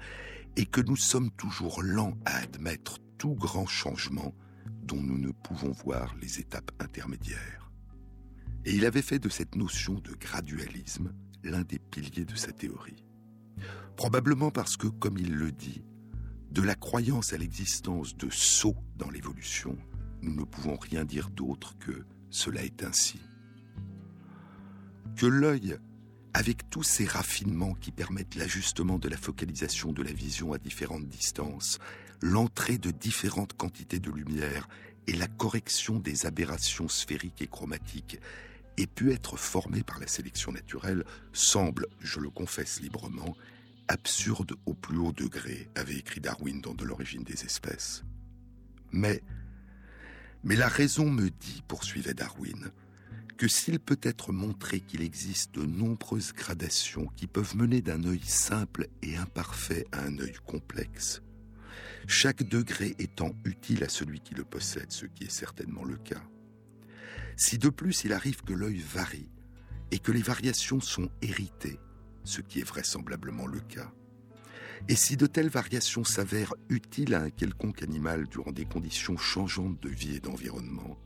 est 0.57 0.71
que 0.71 0.83
nous 0.83 0.97
sommes 0.97 1.31
toujours 1.31 1.83
lents 1.83 2.17
à 2.26 2.37
admettre 2.37 2.99
tout 3.19 3.35
grand 3.35 3.67
changement 3.67 4.35
dont 4.83 5.03
nous 5.03 5.19
ne 5.19 5.31
pouvons 5.31 5.73
voir 5.73 6.14
les 6.21 6.41
étapes 6.41 6.73
intermédiaires. 6.79 7.71
Et 8.67 8.75
il 8.75 8.85
avait 8.87 9.03
fait 9.03 9.19
de 9.19 9.29
cette 9.29 9.57
notion 9.57 9.95
de 9.95 10.12
gradualisme 10.12 11.14
l'un 11.43 11.62
des 11.62 11.79
piliers 11.79 12.25
de 12.25 12.37
sa 12.37 12.53
théorie. 12.53 13.05
Probablement 13.97 14.51
parce 14.51 14.77
que, 14.77 14.87
comme 14.87 15.19
il 15.19 15.35
le 15.35 15.53
dit, 15.53 15.83
de 16.51 16.63
la 16.63 16.75
croyance 16.75 17.33
à 17.33 17.37
l'existence 17.37 18.17
de 18.17 18.29
sauts 18.31 18.77
dans 18.97 19.11
l'évolution, 19.11 19.77
nous 20.23 20.35
ne 20.35 20.45
pouvons 20.45 20.77
rien 20.77 21.05
dire 21.05 21.31
d'autre 21.31 21.77
que 21.79 22.05
cela 22.31 22.63
est 22.63 22.83
ainsi. 22.83 23.21
Que 25.17 25.27
l'œil, 25.27 25.79
avec 26.33 26.69
tous 26.71 26.83
ces 26.83 27.07
raffinements 27.07 27.75
qui 27.75 27.93
permettent 27.93 28.35
l'ajustement 28.35 28.99
de 28.99 29.09
la 29.09 29.17
focalisation 29.17 29.93
de 29.93 30.03
la 30.03 30.13
vision 30.13 30.53
à 30.53 30.59
différentes 30.59 31.09
distances, 31.09 31.79
l'entrée 32.21 32.79
de 32.79 32.91
différentes 32.91 33.53
quantités 33.53 34.01
de 34.01 34.11
lumière 34.11 34.69
et 35.07 35.13
la 35.13 35.29
correction 35.29 35.99
des 35.99 36.27
aberrations 36.27 36.89
sphériques 36.89 37.43
et 37.43 37.47
chromatiques, 37.47 38.19
ait 38.76 38.87
pu 38.87 39.12
être 39.12 39.37
formé 39.37 39.83
par 39.83 39.99
la 40.00 40.07
sélection 40.07 40.52
naturelle 40.52 41.04
semble, 41.33 41.87
je 42.00 42.21
le 42.21 42.31
confesse 42.31 42.81
librement, 42.81 43.37
absurde 43.88 44.54
au 44.66 44.75
plus 44.75 44.99
haut 44.99 45.12
degré, 45.12 45.69
avait 45.75 45.97
écrit 45.97 46.21
Darwin 46.21 46.61
dans 46.61 46.75
De 46.75 46.85
l'origine 46.85 47.23
des 47.23 47.45
espèces. 47.45 48.04
Mais 48.93 49.23
mais 50.45 50.57
la 50.57 50.69
raison 50.69 51.11
me 51.11 51.31
dit, 51.31 51.62
poursuivait 51.66 52.12
Darwin, 52.12 52.71
que 53.38 53.49
s'il 53.49 53.81
peut 53.81 53.99
être 54.02 54.31
montré 54.31 54.81
qu'il 54.81 55.00
existe 55.00 55.54
de 55.54 55.64
nombreuses 55.64 56.35
gradations 56.35 57.07
qui 57.16 57.26
peuvent 57.26 57.57
mener 57.57 57.81
d'un 57.81 58.04
œil 58.04 58.21
simple 58.23 58.88
et 59.02 59.16
imparfait 59.16 59.87
à 59.90 60.02
un 60.02 60.19
œil 60.19 60.37
complexe, 60.45 61.23
chaque 62.07 62.43
degré 62.43 62.95
étant 62.99 63.31
utile 63.47 63.85
à 63.85 63.88
celui 63.88 64.21
qui 64.21 64.35
le 64.35 64.45
possède, 64.45 64.93
ce 64.93 65.07
qui 65.07 65.25
est 65.25 65.31
certainement 65.31 65.85
le 65.85 65.97
cas. 65.97 66.23
Si 67.37 67.59
de 67.59 67.69
plus 67.69 68.05
il 68.05 68.12
arrive 68.12 68.43
que 68.43 68.53
l'œil 68.53 68.79
varie 68.79 69.29
et 69.91 69.99
que 69.99 70.12
les 70.12 70.23
variations 70.23 70.81
sont 70.81 71.11
héritées, 71.23 71.79
ce 72.23 72.41
qui 72.41 72.61
est 72.61 72.69
vraisemblablement 72.69 73.47
le 73.47 73.61
cas, 73.61 73.93
et 74.88 74.97
si 74.97 75.17
de 75.17 75.26
telles 75.26 75.49
variations 75.49 76.05
s'avèrent 76.05 76.55
utiles 76.69 77.14
à 77.14 77.23
un 77.23 77.31
quelconque 77.31 77.83
animal 77.83 78.26
durant 78.29 78.53
des 78.53 78.67
conditions 78.67 79.17
changeantes 79.17 79.81
de 79.81 79.88
vie 79.88 80.17
et 80.17 80.21
d'environnement, 80.21 80.99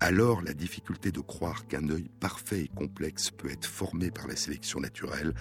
alors 0.00 0.42
la 0.42 0.54
difficulté 0.54 1.12
de 1.12 1.20
croire 1.20 1.66
qu'un 1.66 1.88
œil 1.88 2.10
parfait 2.20 2.62
et 2.62 2.68
complexe 2.68 3.30
peut 3.30 3.50
être 3.50 3.66
formé 3.66 4.10
par 4.10 4.26
la 4.26 4.36
sélection 4.36 4.80
naturelle, 4.80 5.34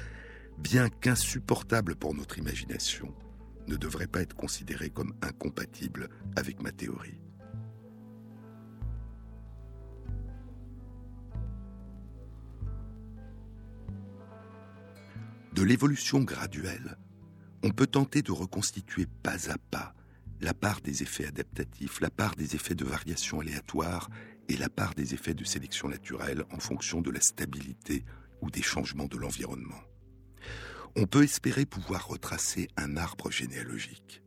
bien 0.58 0.90
qu'insupportable 0.90 1.96
pour 1.96 2.14
notre 2.14 2.38
imagination, 2.38 3.14
ne 3.68 3.76
devrait 3.76 4.08
pas 4.08 4.22
être 4.22 4.36
considérée 4.36 4.90
comme 4.90 5.14
incompatible 5.22 6.10
avec 6.36 6.62
ma 6.62 6.72
théorie. 6.72 7.20
De 15.56 15.64
l'évolution 15.64 16.20
graduelle, 16.20 16.98
on 17.64 17.70
peut 17.70 17.88
tenter 17.88 18.22
de 18.22 18.34
reconstituer 18.34 19.06
pas 19.24 19.50
à 19.50 19.58
pas 19.58 19.96
la 20.42 20.54
part 20.54 20.82
des 20.82 21.02
effets 21.02 21.28
adaptatifs, 21.28 22.02
la 22.02 22.10
part 22.10 22.36
des 22.36 22.56
effets 22.56 22.76
de 22.76 22.84
variation 22.84 23.40
aléatoire 23.40 24.10
et 24.50 24.58
la 24.58 24.68
part 24.68 24.96
des 24.96 25.14
effets 25.14 25.34
de 25.34 25.46
sélection 25.46 25.88
naturelle 25.88 26.44
en 26.52 26.60
fonction 26.60 27.00
de 27.00 27.10
la 27.10 27.22
stabilité 27.22 28.04
ou 28.42 28.52
des 28.52 28.62
changements 28.62 29.08
de 29.08 29.16
l'environnement. 29.16 29.80
On 30.98 31.06
peut 31.06 31.24
espérer 31.24 31.66
pouvoir 31.66 32.06
retracer 32.06 32.68
un 32.76 32.98
arbre 32.98 33.32
généalogique. 33.32 34.22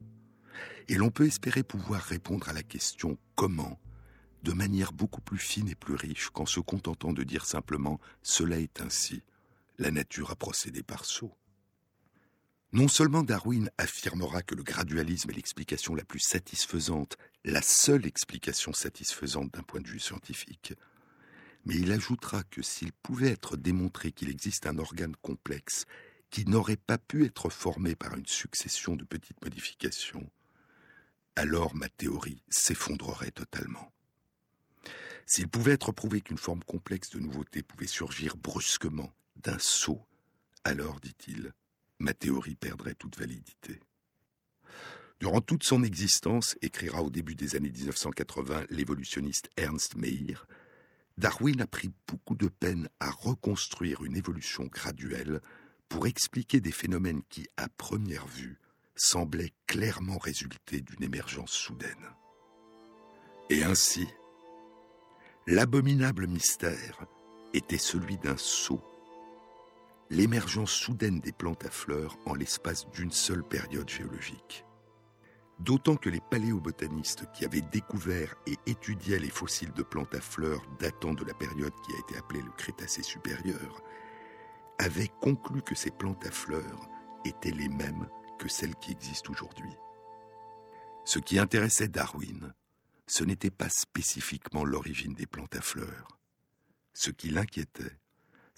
Et 0.88 0.94
l'on 0.94 1.10
peut 1.10 1.26
espérer 1.26 1.62
pouvoir 1.62 2.00
répondre 2.00 2.48
à 2.48 2.54
la 2.54 2.62
question 2.62 3.18
comment? 3.34 3.78
de 4.44 4.52
manière 4.52 4.92
beaucoup 4.94 5.20
plus 5.20 5.36
fine 5.36 5.68
et 5.68 5.74
plus 5.74 5.96
riche 5.96 6.30
qu'en 6.30 6.46
se 6.46 6.60
contentant 6.60 7.12
de 7.12 7.22
dire 7.22 7.44
simplement 7.44 8.00
cela 8.22 8.58
est 8.60 8.80
ainsi, 8.80 9.22
la 9.78 9.90
nature 9.90 10.30
a 10.30 10.36
procédé 10.36 10.82
par 10.82 11.04
saut. 11.04 11.34
Non 12.72 12.88
seulement 12.88 13.22
Darwin 13.22 13.70
affirmera 13.78 14.42
que 14.42 14.54
le 14.54 14.62
gradualisme 14.62 15.30
est 15.30 15.34
l'explication 15.34 15.94
la 15.94 16.04
plus 16.04 16.20
satisfaisante, 16.20 17.16
la 17.44 17.62
seule 17.62 18.04
explication 18.04 18.74
satisfaisante 18.74 19.52
d'un 19.54 19.62
point 19.62 19.80
de 19.80 19.88
vue 19.88 20.00
scientifique, 20.00 20.74
mais 21.64 21.76
il 21.76 21.92
ajoutera 21.92 22.42
que 22.44 22.60
s'il 22.60 22.92
pouvait 22.92 23.30
être 23.30 23.56
démontré 23.56 24.12
qu'il 24.12 24.28
existe 24.28 24.66
un 24.66 24.78
organe 24.78 25.16
complexe 25.22 25.86
qui 26.30 26.44
n'aurait 26.44 26.76
pas 26.76 26.98
pu 26.98 27.24
être 27.24 27.48
formé 27.48 27.94
par 27.94 28.14
une 28.14 28.26
succession 28.26 28.96
de 28.96 29.04
petites 29.04 29.42
modifications, 29.42 30.30
alors 31.36 31.74
ma 31.74 31.88
théorie 31.88 32.42
s'effondrerait 32.50 33.30
totalement. 33.30 33.92
S'il 35.24 35.48
pouvait 35.48 35.72
être 35.72 35.92
prouvé 35.92 36.20
qu'une 36.20 36.38
forme 36.38 36.64
complexe 36.64 37.10
de 37.10 37.18
nouveauté 37.18 37.62
pouvait 37.62 37.86
surgir 37.86 38.36
brusquement 38.36 39.12
d'un 39.42 39.58
saut, 39.58 40.04
alors, 40.64 41.00
dit-il, 41.00 41.52
ma 41.98 42.14
théorie 42.14 42.56
perdrait 42.56 42.94
toute 42.94 43.18
validité. 43.18 43.80
Durant 45.20 45.40
toute 45.40 45.64
son 45.64 45.82
existence, 45.82 46.56
écrira 46.62 47.02
au 47.02 47.10
début 47.10 47.34
des 47.34 47.56
années 47.56 47.70
1980 47.70 48.66
l'évolutionniste 48.70 49.50
Ernst 49.56 49.96
Mayr, 49.96 50.46
Darwin 51.16 51.60
a 51.60 51.66
pris 51.66 51.90
beaucoup 52.06 52.36
de 52.36 52.46
peine 52.48 52.88
à 53.00 53.10
reconstruire 53.10 54.04
une 54.04 54.16
évolution 54.16 54.66
graduelle 54.66 55.40
pour 55.88 56.06
expliquer 56.06 56.60
des 56.60 56.70
phénomènes 56.70 57.22
qui, 57.28 57.48
à 57.56 57.68
première 57.68 58.26
vue, 58.26 58.58
semblaient 58.94 59.52
clairement 59.66 60.18
résulter 60.18 60.80
d'une 60.80 61.02
émergence 61.02 61.52
soudaine. 61.52 62.12
Et 63.50 63.64
ainsi, 63.64 64.06
l'abominable 65.46 66.26
mystère 66.26 67.06
était 67.54 67.78
celui 67.78 68.18
d'un 68.18 68.36
saut 68.36 68.84
l'émergence 70.10 70.70
soudaine 70.70 71.20
des 71.20 71.32
plantes 71.32 71.64
à 71.64 71.70
fleurs 71.70 72.16
en 72.26 72.34
l'espace 72.34 72.88
d'une 72.90 73.12
seule 73.12 73.42
période 73.42 73.88
géologique. 73.88 74.64
D'autant 75.58 75.96
que 75.96 76.08
les 76.08 76.20
paléobotanistes 76.20 77.30
qui 77.32 77.44
avaient 77.44 77.60
découvert 77.72 78.36
et 78.46 78.56
étudié 78.66 79.18
les 79.18 79.28
fossiles 79.28 79.72
de 79.72 79.82
plantes 79.82 80.14
à 80.14 80.20
fleurs 80.20 80.62
datant 80.78 81.14
de 81.14 81.24
la 81.24 81.34
période 81.34 81.72
qui 81.84 81.94
a 81.94 81.98
été 81.98 82.16
appelée 82.16 82.42
le 82.42 82.52
Crétacé 82.52 83.02
supérieur 83.02 83.82
avaient 84.78 85.10
conclu 85.20 85.60
que 85.62 85.74
ces 85.74 85.90
plantes 85.90 86.24
à 86.24 86.30
fleurs 86.30 86.88
étaient 87.24 87.50
les 87.50 87.68
mêmes 87.68 88.08
que 88.38 88.48
celles 88.48 88.76
qui 88.76 88.92
existent 88.92 89.32
aujourd'hui. 89.32 89.72
Ce 91.04 91.18
qui 91.18 91.38
intéressait 91.38 91.88
Darwin, 91.88 92.54
ce 93.08 93.24
n'était 93.24 93.50
pas 93.50 93.68
spécifiquement 93.68 94.64
l'origine 94.64 95.14
des 95.14 95.26
plantes 95.26 95.56
à 95.56 95.60
fleurs. 95.60 96.20
Ce 96.92 97.10
qui 97.10 97.30
l'inquiétait, 97.30 97.98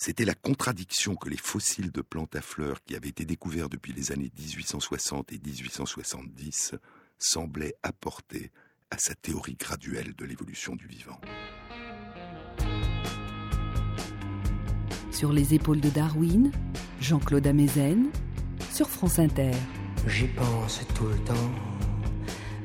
c'était 0.01 0.25
la 0.25 0.35
contradiction 0.35 1.15
que 1.15 1.29
les 1.29 1.37
fossiles 1.37 1.93
de 1.93 2.01
plantes 2.01 2.35
à 2.35 2.41
fleurs 2.41 2.83
qui 2.85 2.97
avaient 2.97 3.11
été 3.11 3.27
découverts 3.27 3.69
depuis 3.69 3.93
les 3.93 4.13
années 4.13 4.33
1860 4.39 5.31
et 5.31 5.39
1870 5.39 6.75
semblaient 7.19 7.75
apporter 7.83 8.51
à 8.91 8.97
sa 8.97 9.15
théorie 9.15 9.57
graduelle 9.57 10.15
de 10.17 10.25
l'évolution 10.25 10.75
du 10.75 10.87
vivant. 10.87 11.21
Sur 15.11 15.35
les 15.35 15.53
épaules 15.53 15.83
de 15.83 15.91
Darwin, 15.91 16.51
Jean-Claude 17.03 17.47
Amezen, 17.47 18.11
sur 18.73 18.89
France 18.89 19.19
Inter. 19.19 19.53
J'y 20.07 20.29
pense 20.29 20.81
tout 20.95 21.09
le 21.09 21.19
temps, 21.25 21.53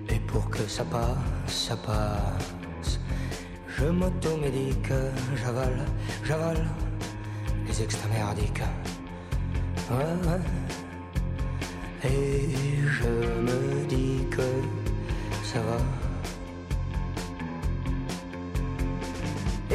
et 0.07 0.19
pour 0.21 0.49
que 0.49 0.65
ça 0.69 0.85
passe, 0.85 1.17
ça 1.47 1.75
passe. 1.75 2.97
Je 3.67 3.87
m'automédique, 3.87 4.93
j'avale, 5.35 5.85
j'avale 6.23 6.65
extramerdiques. 7.81 8.63
Ouais, 9.91 10.29
ouais. 10.29 10.41
Et 12.09 12.49
je 12.99 13.09
me 13.41 13.85
dis 13.87 14.25
que 14.29 14.47
ça 15.43 15.59
va. 15.59 15.77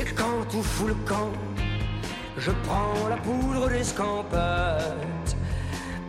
Et 0.01 0.05
quand 0.05 0.49
tout 0.51 0.63
fout 0.63 0.89
le 0.89 0.95
camp, 1.07 1.33
je 2.39 2.51
prends 2.65 3.09
la 3.09 3.17
poudre 3.17 3.69
d'escampette. 3.69 5.37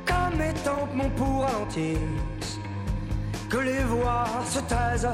Comme 0.05 0.37
mes 0.37 0.53
tempes 0.53 0.93
mon 0.93 1.09
pour 1.09 1.47
que 3.49 3.57
les 3.57 3.83
voix 3.83 4.25
se 4.45 4.59
taisent. 4.59 5.09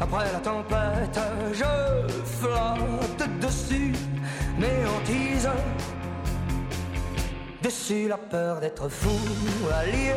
Après 0.00 0.32
la 0.32 0.40
tempête, 0.40 1.20
je 1.52 1.64
flotte 2.24 3.38
dessus 3.40 3.92
mes 4.58 4.86
hantises. 4.86 5.50
Dessus 7.62 8.08
la 8.08 8.18
peur 8.18 8.60
d'être 8.60 8.88
fou, 8.88 9.18
allié. 9.72 10.14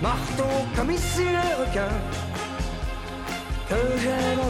Marteau 0.00 0.54
comme 0.76 0.90
ici 0.90 1.24
les 1.24 1.54
requins, 1.62 1.98
que 3.68 3.98
j'aime 4.02 4.40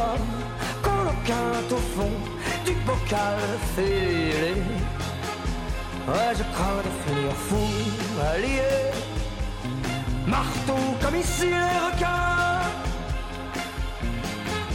quinte 1.25 1.73
au 1.73 1.83
fond 1.95 2.17
du 2.65 2.73
bocal 2.87 3.39
fêlé. 3.75 4.55
Ouais, 6.09 6.33
je 6.39 6.45
crains 6.55 6.83
de 6.87 6.93
finir 7.05 7.33
fou, 7.49 7.69
allié. 8.33 8.73
Marteau 10.27 10.83
comme 11.03 11.17
ici 11.17 11.47
les 11.47 11.79
requins. 11.87 12.61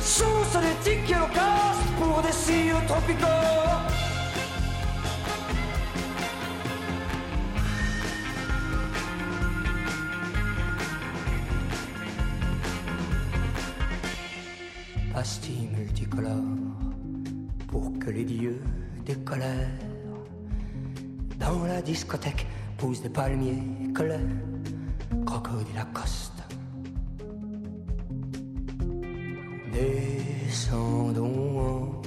Sous 0.02 0.60
des 0.60 0.76
tickets 0.84 1.18
et 1.18 1.95
pastilles 15.26 15.70
multicolores 15.76 16.60
pour 17.68 17.98
que 18.00 18.12
les 18.12 18.26
dieux 18.26 18.62
décolèrent. 19.06 19.70
Dans 21.40 21.64
la 21.66 21.82
discothèque 21.82 22.46
poussent 22.78 23.02
des 23.02 23.10
palmiers 23.10 23.64
colère, 23.96 24.20
crocodile 25.26 25.74
Lacoste. 25.74 26.44
Descendons 29.72 31.60
en 31.60 32.02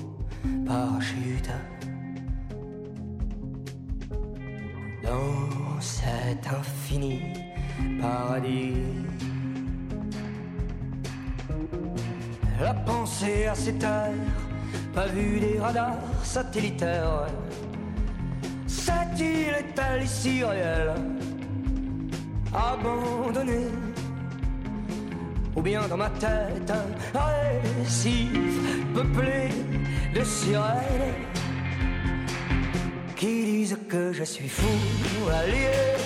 parachute 0.67 1.51
dans 5.03 5.81
cet 5.81 6.47
infini 6.47 7.21
paradis 8.01 8.75
la 12.61 12.75
pensée 12.75 13.47
à 13.47 13.55
ces 13.55 13.75
terres, 13.75 14.13
pas 14.95 15.07
vu 15.07 15.39
des 15.41 15.59
radars 15.59 15.97
satellitaires. 16.23 17.27
Cette 18.67 19.19
île 19.19 19.55
est-elle 19.61 20.03
ici 20.03 20.43
réelle, 20.45 20.95
abandonnée 22.53 23.69
Ou 25.55 25.63
bien 25.63 25.87
dans 25.89 25.97
ma 25.97 26.11
tête 26.11 26.73
récif 27.15 28.31
peuplé 28.95 29.51
de 30.15 30.25
sirènes 30.25 31.15
qui 33.17 33.45
disent 33.45 33.79
que 33.89 34.13
je 34.13 34.25
suis 34.25 34.49
fou, 34.49 34.77
allié, 35.31 35.97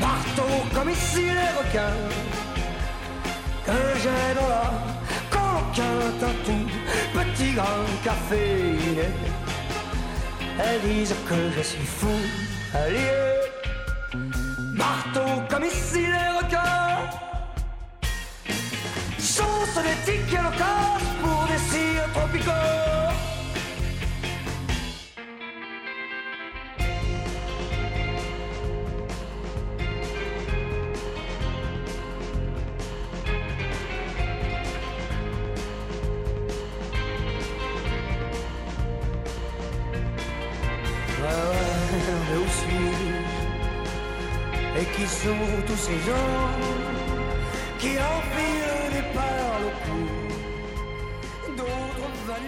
marteau 0.00 0.52
comme 0.74 0.90
ici 0.90 1.22
les 1.22 1.52
requins 1.58 2.08
que 3.64 3.72
j'aime 4.02 4.48
là 4.48 4.96
qu'un 5.76 6.32
tout 6.44 6.66
petit 7.12 7.52
grand 7.52 7.86
café. 8.02 8.76
Elles 10.58 10.80
disent 10.80 11.14
que 11.28 11.50
je 11.56 11.62
suis 11.62 11.84
fou, 11.84 12.16
allié, 12.74 13.10
marteau 14.74 15.42
comme 15.50 15.64
ici 15.64 16.06
les 16.14 16.30
requins. 16.38 17.10
Sauce 19.18 19.78
des 19.82 20.12
tickets 20.12 20.42
locaux 20.42 21.15
sont 45.22 45.62
tous 45.66 45.80
ces 45.88 45.98
gens 46.08 46.50
qui 47.78 47.92
enfilent 48.14 48.90
des 48.96 49.06
perles 49.16 49.64
au 49.68 49.74
cou, 49.84 50.04
d'autres 51.56 52.10
va 52.26 52.38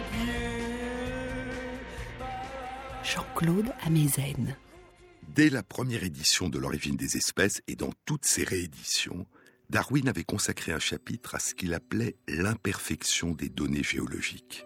Jean-Claude 3.02 3.72
Amezen. 3.86 4.56
Dès 5.34 5.50
la 5.50 5.62
première 5.62 6.04
édition 6.04 6.48
de 6.48 6.58
L'origine 6.58 6.96
des 6.96 7.16
espèces 7.16 7.62
et 7.68 7.76
dans 7.76 7.92
toutes 8.04 8.26
ses 8.26 8.44
rééditions, 8.44 9.26
Darwin 9.70 10.08
avait 10.08 10.24
consacré 10.24 10.72
un 10.72 10.78
chapitre 10.78 11.34
à 11.34 11.38
ce 11.38 11.54
qu'il 11.54 11.74
appelait 11.74 12.16
l'imperfection 12.26 13.32
des 13.32 13.48
données 13.48 13.82
géologiques. 13.82 14.64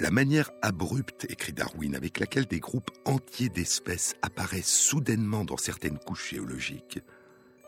La 0.00 0.10
manière 0.10 0.50
abrupte, 0.62 1.26
écrit 1.28 1.52
Darwin, 1.52 1.94
avec 1.94 2.20
laquelle 2.20 2.46
des 2.46 2.58
groupes 2.58 2.90
entiers 3.04 3.50
d'espèces 3.50 4.14
apparaissent 4.22 4.74
soudainement 4.74 5.44
dans 5.44 5.58
certaines 5.58 5.98
couches 5.98 6.30
géologiques, 6.30 7.00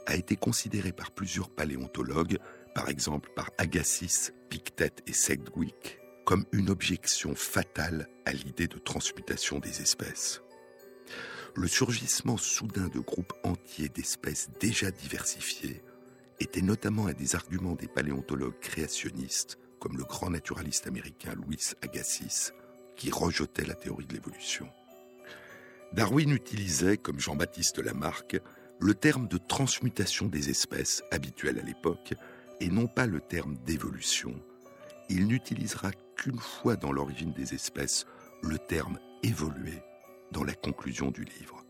a 0.07 0.16
été 0.16 0.37
considérée 0.37 0.92
par 0.92 1.11
plusieurs 1.11 1.51
paléontologues, 1.51 2.38
par 2.75 2.88
exemple 2.88 3.29
par 3.37 3.51
Agassiz, 3.59 4.33
Pictet 4.49 4.92
et 5.07 5.12
Sedgwick, 5.12 5.99
comme 6.25 6.47
une 6.53 6.71
objection 6.71 7.35
fatale 7.35 8.09
à 8.25 8.33
l'idée 8.33 8.66
de 8.66 8.79
transmutation 8.79 9.59
des 9.59 9.83
espèces. 9.83 10.40
Le 11.55 11.68
surgissement 11.68 12.38
soudain 12.38 12.88
de 12.88 13.01
groupes 13.01 13.35
entiers 13.45 13.90
d'espèces 13.90 14.49
déjà 14.59 14.90
diversifiées 14.90 15.83
était 16.40 16.62
notamment 16.62 17.09
un 17.09 17.12
des 17.12 17.35
arguments 17.35 17.75
des 17.75 17.88
paléontologues 17.88 18.59
créationnistes 18.59 19.59
comme 19.83 19.99
le 19.99 20.05
grand 20.05 20.31
naturaliste 20.31 20.87
américain 20.87 21.35
Louis 21.35 21.59
Agassiz, 21.83 22.55
qui 22.95 23.11
rejetait 23.11 23.64
la 23.64 23.75
théorie 23.75 24.07
de 24.07 24.14
l'évolution. 24.14 24.68
Darwin 25.92 26.31
utilisait, 26.31 26.99
comme 26.99 27.18
Jean-Baptiste 27.18 27.81
Lamarck, 27.81 28.40
le 28.79 28.95
terme 28.95 29.27
de 29.27 29.38
transmutation 29.38 30.27
des 30.27 30.51
espèces 30.51 31.03
habituel 31.11 31.59
à 31.59 31.62
l'époque, 31.62 32.14
et 32.61 32.68
non 32.68 32.87
pas 32.87 33.07
le 33.07 33.21
terme 33.21 33.57
d'évolution. 33.66 34.40
Il 35.09 35.27
n'utilisera 35.27 35.90
qu'une 36.14 36.38
fois 36.38 36.77
dans 36.77 36.92
l'origine 36.92 37.33
des 37.33 37.53
espèces 37.53 38.07
le 38.40 38.59
terme 38.59 39.01
évoluer 39.25 39.83
dans 40.31 40.45
la 40.45 40.55
conclusion 40.55 41.11
du 41.11 41.25
livre. 41.25 41.64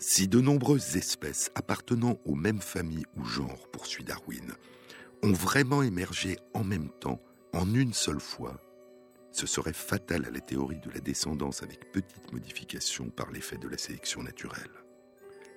Si 0.00 0.26
de 0.26 0.40
nombreuses 0.40 0.96
espèces 0.96 1.52
appartenant 1.54 2.18
aux 2.24 2.34
mêmes 2.34 2.60
familles 2.60 3.06
ou 3.16 3.24
genres, 3.24 3.68
poursuit 3.70 4.02
Darwin, 4.02 4.52
ont 5.22 5.32
vraiment 5.32 5.82
émergé 5.82 6.36
en 6.54 6.64
même 6.64 6.90
temps, 7.00 7.20
en 7.52 7.72
une 7.74 7.92
seule 7.92 8.20
fois, 8.20 8.60
ce 9.32 9.46
serait 9.46 9.72
fatal 9.72 10.26
à 10.26 10.30
la 10.30 10.40
théorie 10.40 10.80
de 10.80 10.90
la 10.90 11.00
descendance 11.00 11.62
avec 11.62 11.90
petite 11.90 12.32
modification 12.32 13.08
par 13.08 13.30
l'effet 13.30 13.56
de 13.56 13.68
la 13.68 13.78
sélection 13.78 14.22
naturelle. 14.22 14.70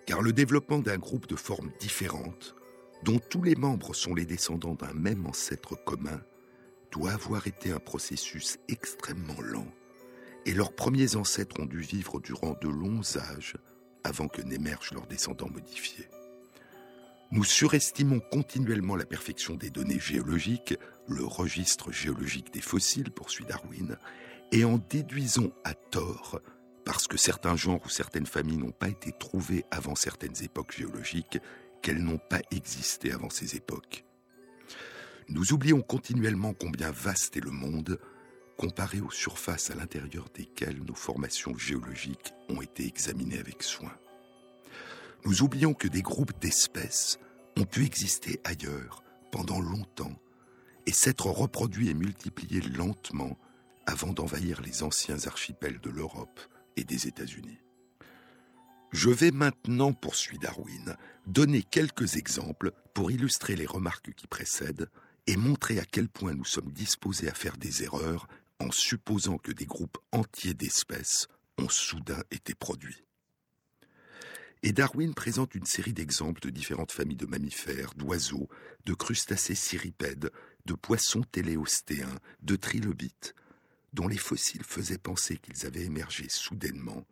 Car 0.05 0.21
le 0.21 0.33
développement 0.33 0.79
d'un 0.79 0.97
groupe 0.97 1.27
de 1.27 1.35
formes 1.35 1.71
différentes, 1.79 2.55
dont 3.03 3.19
tous 3.19 3.43
les 3.43 3.55
membres 3.55 3.93
sont 3.93 4.15
les 4.15 4.25
descendants 4.25 4.75
d'un 4.75 4.93
même 4.93 5.25
ancêtre 5.25 5.75
commun, 5.83 6.21
doit 6.91 7.11
avoir 7.11 7.47
été 7.47 7.71
un 7.71 7.79
processus 7.79 8.57
extrêmement 8.69 9.41
lent, 9.41 9.67
et 10.45 10.53
leurs 10.53 10.73
premiers 10.73 11.15
ancêtres 11.15 11.59
ont 11.59 11.65
dû 11.65 11.81
vivre 11.81 12.21
durant 12.21 12.55
de 12.61 12.69
longs 12.69 13.17
âges 13.17 13.57
avant 14.03 14.27
que 14.27 14.41
n'émergent 14.41 14.93
leurs 14.93 15.07
descendants 15.07 15.49
modifiés. 15.49 16.07
Nous 17.31 17.43
surestimons 17.43 18.19
continuellement 18.19 18.95
la 18.95 19.05
perfection 19.05 19.55
des 19.55 19.69
données 19.69 19.99
géologiques, 19.99 20.75
le 21.07 21.25
registre 21.25 21.91
géologique 21.91 22.53
des 22.53 22.61
fossiles, 22.61 23.11
poursuit 23.11 23.45
Darwin, 23.45 23.97
et 24.51 24.63
en 24.63 24.77
déduisons 24.77 25.51
à 25.63 25.73
tort, 25.73 26.39
parce 26.85 27.07
que 27.07 27.17
certains 27.17 27.55
genres 27.55 27.81
ou 27.83 27.89
certaines 27.89 28.27
familles 28.27 28.57
n'ont 28.57 28.71
pas 28.71 28.89
été 28.89 29.11
trouvés 29.11 29.65
avant 29.71 29.95
certaines 29.95 30.43
époques 30.43 30.75
géologiques, 30.77 31.39
qu'elles 31.81 32.03
n'ont 32.03 32.19
pas 32.19 32.41
existé 32.51 33.11
avant 33.11 33.29
ces 33.29 33.55
époques. 33.55 34.05
Nous 35.27 35.53
oublions 35.53 35.81
continuellement 35.81 36.53
combien 36.53 36.91
vaste 36.91 37.35
est 37.35 37.43
le 37.43 37.51
monde, 37.51 37.99
comparées 38.57 39.01
aux 39.01 39.11
surfaces 39.11 39.71
à 39.71 39.75
l'intérieur 39.75 40.29
desquelles 40.33 40.83
nos 40.83 40.95
formations 40.95 41.57
géologiques 41.57 42.33
ont 42.49 42.61
été 42.61 42.85
examinées 42.85 43.39
avec 43.39 43.63
soin. 43.63 43.91
Nous 45.25 45.41
oublions 45.41 45.73
que 45.73 45.87
des 45.87 46.03
groupes 46.03 46.39
d'espèces 46.39 47.17
ont 47.57 47.65
pu 47.65 47.83
exister 47.83 48.39
ailleurs 48.43 49.03
pendant 49.31 49.59
longtemps 49.59 50.13
et 50.85 50.93
s'être 50.93 51.27
reproduits 51.27 51.89
et 51.89 51.95
multipliés 51.95 52.61
lentement 52.61 53.37
avant 53.87 54.13
d'envahir 54.13 54.61
les 54.61 54.83
anciens 54.83 55.25
archipels 55.25 55.79
de 55.79 55.89
l'Europe 55.89 56.39
et 56.77 56.83
des 56.83 57.07
États-Unis. 57.07 57.59
Je 58.91 59.09
vais 59.09 59.31
maintenant, 59.31 59.93
poursuit 59.93 60.37
Darwin, 60.37 60.95
donner 61.25 61.63
quelques 61.63 62.17
exemples 62.17 62.71
pour 62.93 63.09
illustrer 63.09 63.55
les 63.55 63.65
remarques 63.65 64.13
qui 64.13 64.27
précèdent 64.27 64.89
et 65.25 65.37
montrer 65.37 65.79
à 65.79 65.85
quel 65.85 66.07
point 66.07 66.35
nous 66.35 66.45
sommes 66.45 66.71
disposés 66.71 67.29
à 67.29 67.33
faire 67.33 67.57
des 67.57 67.83
erreurs 67.83 68.27
en 68.59 68.71
supposant 68.71 69.39
que 69.39 69.51
des 69.51 69.65
groupes 69.65 69.97
entiers 70.11 70.53
d'espèces 70.53 71.27
ont 71.57 71.69
soudain 71.69 72.21
été 72.29 72.53
produits. 72.53 73.04
Et 74.63 74.71
Darwin 74.71 75.13
présente 75.13 75.55
une 75.55 75.65
série 75.65 75.93
d'exemples 75.93 76.41
de 76.41 76.49
différentes 76.49 76.91
familles 76.91 77.17
de 77.17 77.25
mammifères, 77.25 77.93
d'oiseaux, 77.95 78.49
de 78.85 78.93
crustacés 78.93 79.55
cirripèdes, 79.55 80.31
de 80.65 80.73
poissons 80.73 81.23
téléostéens, 81.31 82.19
de 82.41 82.55
trilobites, 82.55 83.35
dont 83.93 84.07
les 84.07 84.17
fossiles 84.17 84.63
faisaient 84.63 84.97
penser 84.97 85.37
qu'ils 85.37 85.65
avaient 85.65 85.85
émergé 85.85 86.27
soudainement 86.29 87.05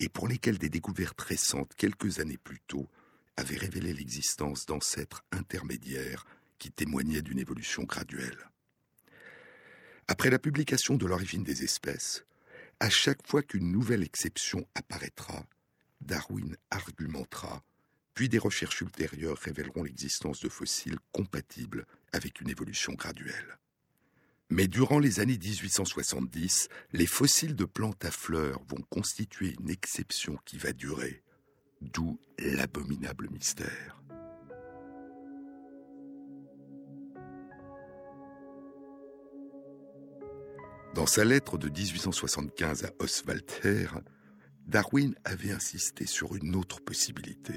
et 0.00 0.08
pour 0.08 0.28
lesquels 0.28 0.58
des 0.58 0.68
découvertes 0.68 1.20
récentes, 1.20 1.74
quelques 1.76 2.20
années 2.20 2.38
plus 2.38 2.60
tôt, 2.66 2.88
avaient 3.36 3.56
révélé 3.56 3.92
l'existence 3.92 4.66
d'ancêtres 4.66 5.24
intermédiaires 5.32 6.26
qui 6.58 6.70
témoignaient 6.70 7.22
d'une 7.22 7.38
évolution 7.38 7.84
graduelle. 7.84 8.50
Après 10.08 10.30
la 10.30 10.38
publication 10.38 10.96
de 10.96 11.06
l'origine 11.06 11.44
des 11.44 11.64
espèces, 11.64 12.24
à 12.80 12.90
chaque 12.90 13.26
fois 13.26 13.42
qu'une 13.42 13.70
nouvelle 13.72 14.02
exception 14.02 14.66
apparaîtra, 14.74 15.44
Darwin 16.00 16.56
argumentera, 16.70 17.62
puis 18.14 18.28
des 18.28 18.38
recherches 18.38 18.80
ultérieures 18.80 19.38
révéleront 19.38 19.82
l'existence 19.82 20.40
de 20.40 20.48
fossiles 20.48 20.98
compatibles 21.12 21.86
avec 22.12 22.40
une 22.40 22.48
évolution 22.48 22.94
graduelle. 22.94 23.58
Mais 24.48 24.68
durant 24.68 25.00
les 25.00 25.20
années 25.20 25.38
1870, 25.38 26.68
les 26.92 27.06
fossiles 27.06 27.56
de 27.56 27.64
plantes 27.64 28.04
à 28.04 28.10
fleurs 28.10 28.62
vont 28.68 28.82
constituer 28.90 29.56
une 29.60 29.70
exception 29.70 30.38
qui 30.44 30.56
va 30.56 30.72
durer, 30.72 31.22
d'où 31.80 32.20
l'abominable 32.38 33.28
mystère. 33.30 34.00
Dans 40.94 41.06
sa 41.06 41.24
lettre 41.24 41.58
de 41.58 41.68
1875 41.68 42.84
à 42.84 42.90
Oswald 43.00 43.44
Darwin 44.66 45.14
avait 45.24 45.52
insisté 45.52 46.06
sur 46.06 46.34
une 46.34 46.56
autre 46.56 46.80
possibilité. 46.80 47.54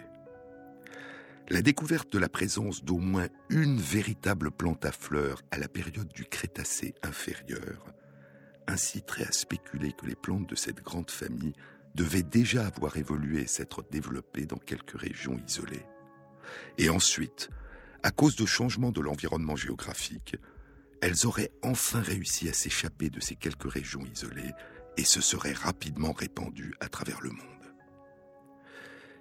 La 1.50 1.63
découverte 1.63 2.13
de 2.13 2.19
la 2.19 2.30
présence 2.30 2.84
d'au 2.84 3.00
moins 3.00 3.28
une 3.50 3.80
véritable 3.80 4.52
plante 4.52 4.86
à 4.86 4.91
fleurs 4.91 5.41
à 5.50 5.58
la 5.58 5.67
période 5.67 6.10
du 6.10 6.26
Crétacé 6.26 6.93
inférieur 7.02 7.91
inciterait 8.67 9.26
à 9.26 9.32
spéculer 9.32 9.93
que 9.93 10.06
les 10.06 10.15
plantes 10.15 10.48
de 10.48 10.56
cette 10.56 10.84
grande 10.84 11.10
famille 11.10 11.54
devaient 11.95 12.22
déjà 12.22 12.67
avoir 12.67 12.98
évolué 12.98 13.41
et 13.41 13.48
s'être 13.48 13.84
développées 13.89 14.45
dans 14.45 14.60
quelques 14.60 15.00
régions 15.00 15.39
isolées. 15.48 15.88
Et 16.78 16.89
ensuite, 16.89 17.50
à 18.04 18.12
cause 18.12 18.36
de 18.36 18.45
changements 18.45 18.91
de 18.91 19.02
l'environnement 19.02 19.56
géographique, 19.56 20.36
elles 21.02 21.26
auraient 21.26 21.52
enfin 21.63 22.02
réussi 22.02 22.48
à 22.48 22.54
s'échapper 22.54 23.10
de 23.10 23.19
ces 23.19 23.36
quelques 23.36 23.72
régions 23.72 24.06
isolées 24.06 24.54
et 24.97 25.04
se 25.04 25.21
seraient 25.21 25.54
rapidement 25.54 26.12
répandues 26.12 26.73
à 26.80 26.89
travers 26.89 27.21
le 27.21 27.30
monde. 27.30 27.45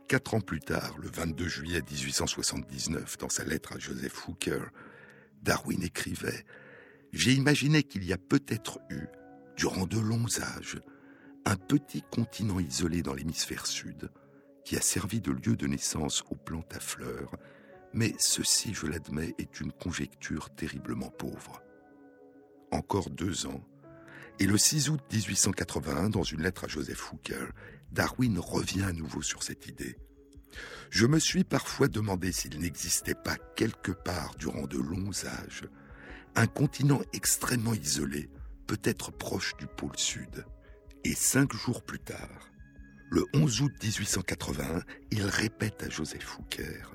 Quatre 0.09 0.35
ans 0.35 0.41
plus 0.41 0.61
tard, 0.61 0.97
le 0.99 1.09
22 1.09 1.49
juillet 1.49 1.83
1879, 1.83 3.19
dans 3.19 3.29
sa 3.29 3.45
lettre 3.45 3.75
à 3.75 3.79
Joseph 3.79 4.27
Hooker, 4.27 4.71
Darwin 5.43 5.83
écrivait 5.83 6.45
J'ai 7.13 7.33
imaginé 7.33 7.83
qu'il 7.83 8.05
y 8.05 8.13
a 8.13 8.19
peut-être 8.19 8.81
eu, 8.91 9.07
durant 9.57 9.87
de 9.87 9.99
longs 9.99 10.41
âges, 10.41 10.81
un 11.45 11.57
petit 11.57 12.03
continent 12.11 12.59
isolé 12.59 13.03
dans 13.03 13.15
l'hémisphère 13.15 13.67
sud 13.67 14.11
qui 14.65 14.77
a 14.77 14.83
servi 14.83 15.23
de 15.23 15.33
lieu 15.33 15.57
de 15.57 15.67
naissance 15.67 16.23
aux 16.31 16.35
plantes 16.35 16.75
à 16.75 16.79
fleurs, 16.81 17.37
mais 17.95 18.15
ceci, 18.19 18.75
je 18.75 18.87
l'admets, 18.87 19.35
est 19.39 19.61
une 19.61 19.73
conjecture 19.73 20.51
terriblement 20.51 21.09
pauvre. 21.09 21.63
Encore 22.71 23.09
deux 23.09 23.47
ans, 23.47 23.63
et 24.41 24.47
le 24.47 24.57
6 24.57 24.91
août 24.91 25.01
1881, 25.13 26.11
dans 26.11 26.23
une 26.23 26.43
lettre 26.43 26.65
à 26.65 26.69
Joseph 26.69 27.13
Hooker, 27.13 27.47
Darwin 27.91 28.39
revient 28.39 28.83
à 28.83 28.93
nouveau 28.93 29.23
sur 29.23 29.43
cette 29.43 29.67
idée. 29.67 29.97
Je 30.91 31.07
me 31.07 31.19
suis 31.19 31.45
parfois 31.45 31.89
demandé 31.89 32.33
s'il 32.33 32.59
n'existait 32.61 33.15
pas 33.15 33.37
quelque 33.57 33.93
part 33.93 34.35
durant 34.37 34.67
de 34.67 34.79
longs 34.79 35.25
âges 35.25 35.69
un 36.37 36.47
continent 36.47 37.01
extrêmement 37.13 37.75
isolé, 37.75 38.29
peut-être 38.67 39.11
proche 39.11 39.57
du 39.57 39.67
pôle 39.67 39.97
sud. 39.97 40.45
Et 41.03 41.15
cinq 41.15 41.53
jours 41.53 41.83
plus 41.83 41.99
tard, 41.99 42.53
le 43.11 43.25
11 43.35 43.63
août 43.63 43.73
1881, 43.83 44.83
il 45.11 45.25
répète 45.25 45.83
à 45.83 45.89
Joseph 45.89 46.39
Hooker 46.39 46.95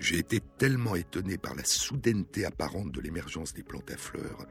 J'ai 0.00 0.18
été 0.18 0.40
tellement 0.58 0.96
étonné 0.96 1.38
par 1.38 1.54
la 1.54 1.64
soudaineté 1.64 2.44
apparente 2.44 2.90
de 2.90 3.00
l'émergence 3.00 3.54
des 3.54 3.62
plantes 3.62 3.90
à 3.90 3.96
fleurs 3.96 4.46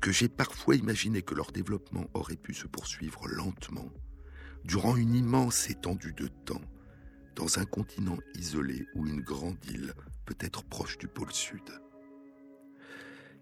que 0.00 0.12
j'ai 0.12 0.28
parfois 0.28 0.76
imaginé 0.76 1.22
que 1.22 1.34
leur 1.34 1.52
développement 1.52 2.06
aurait 2.14 2.36
pu 2.36 2.54
se 2.54 2.66
poursuivre 2.66 3.28
lentement 3.28 3.90
durant 4.64 4.96
une 4.96 5.14
immense 5.14 5.70
étendue 5.70 6.12
de 6.12 6.28
temps, 6.28 6.60
dans 7.34 7.58
un 7.58 7.64
continent 7.64 8.18
isolé 8.34 8.86
ou 8.94 9.06
une 9.06 9.20
grande 9.20 9.64
île, 9.66 9.94
peut-être 10.26 10.64
proche 10.64 10.98
du 10.98 11.08
pôle 11.08 11.32
sud. 11.32 11.62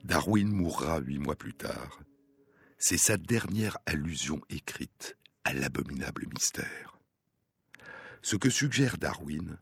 Darwin 0.05 0.49
mourra 0.49 1.01
huit 1.01 1.19
mois 1.19 1.37
plus 1.37 1.55
tard. 1.55 2.01
C'est 2.79 2.99
sa 2.99 3.17
dernière 3.17 3.79
allusion 3.87 4.41
écrite 4.49 5.17
à 5.45 5.53
l'abominable 5.53 6.27
mystère. 6.33 6.99
Ce 8.23 8.37
que 8.37 8.51
suggère 8.51 8.99
Darwin, 8.99 9.59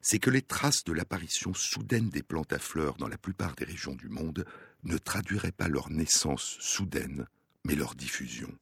c'est 0.00 0.18
que 0.18 0.30
les 0.30 0.42
traces 0.42 0.84
de 0.84 0.92
l'apparition 0.92 1.52
soudaine 1.54 2.08
des 2.08 2.22
plantes 2.22 2.52
à 2.52 2.58
fleurs 2.58 2.96
dans 2.96 3.08
la 3.08 3.18
plupart 3.18 3.54
des 3.56 3.64
régions 3.64 3.94
du 3.94 4.08
monde 4.08 4.46
ne 4.84 4.98
traduiraient 4.98 5.52
pas 5.52 5.68
leur 5.68 5.90
naissance 5.90 6.56
soudaine, 6.60 7.26
mais 7.64 7.74
leur 7.74 7.94
diffusion. 7.94 8.52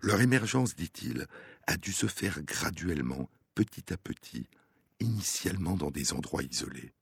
Leur 0.00 0.20
émergence, 0.20 0.74
dit-il, 0.74 1.26
a 1.66 1.76
dû 1.76 1.92
se 1.92 2.06
faire 2.06 2.42
graduellement, 2.42 3.28
petit 3.54 3.92
à 3.92 3.96
petit, 3.96 4.48
initialement 4.98 5.76
dans 5.76 5.90
des 5.90 6.12
endroits 6.12 6.42
isolés. 6.42 6.92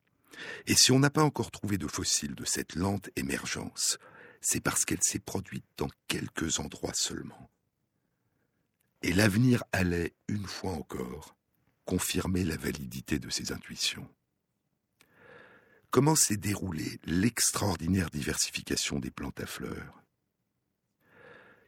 Et 0.67 0.75
si 0.75 0.93
on 0.93 0.99
n'a 0.99 1.11
pas 1.11 1.25
encore 1.25 1.51
trouvé 1.51 1.79
de 1.79 1.87
fossiles 1.87 2.35
de 2.35 2.45
cette 2.45 2.75
lente 2.75 3.11
émergence, 3.17 3.99
c'est 4.41 4.61
parce 4.61 4.85
qu'elle 4.85 5.03
s'est 5.03 5.19
produite 5.19 5.65
dans 5.77 5.89
quelques 6.07 6.61
endroits 6.61 6.95
seulement. 6.95 7.51
Et 9.03 9.13
l'avenir 9.13 9.65
allait, 9.73 10.15
une 10.29 10.47
fois 10.47 10.73
encore, 10.73 11.37
confirmer 11.85 12.45
la 12.45 12.57
validité 12.57 13.19
de 13.19 13.31
ses 13.31 13.53
intuitions. 13.53 14.09
Comment 15.91 16.15
s'est 16.15 16.37
déroulée 16.37 17.01
l'extraordinaire 17.05 18.11
diversification 18.11 18.99
des 18.99 19.11
plantes 19.11 19.41
à 19.41 19.47
fleurs? 19.47 20.03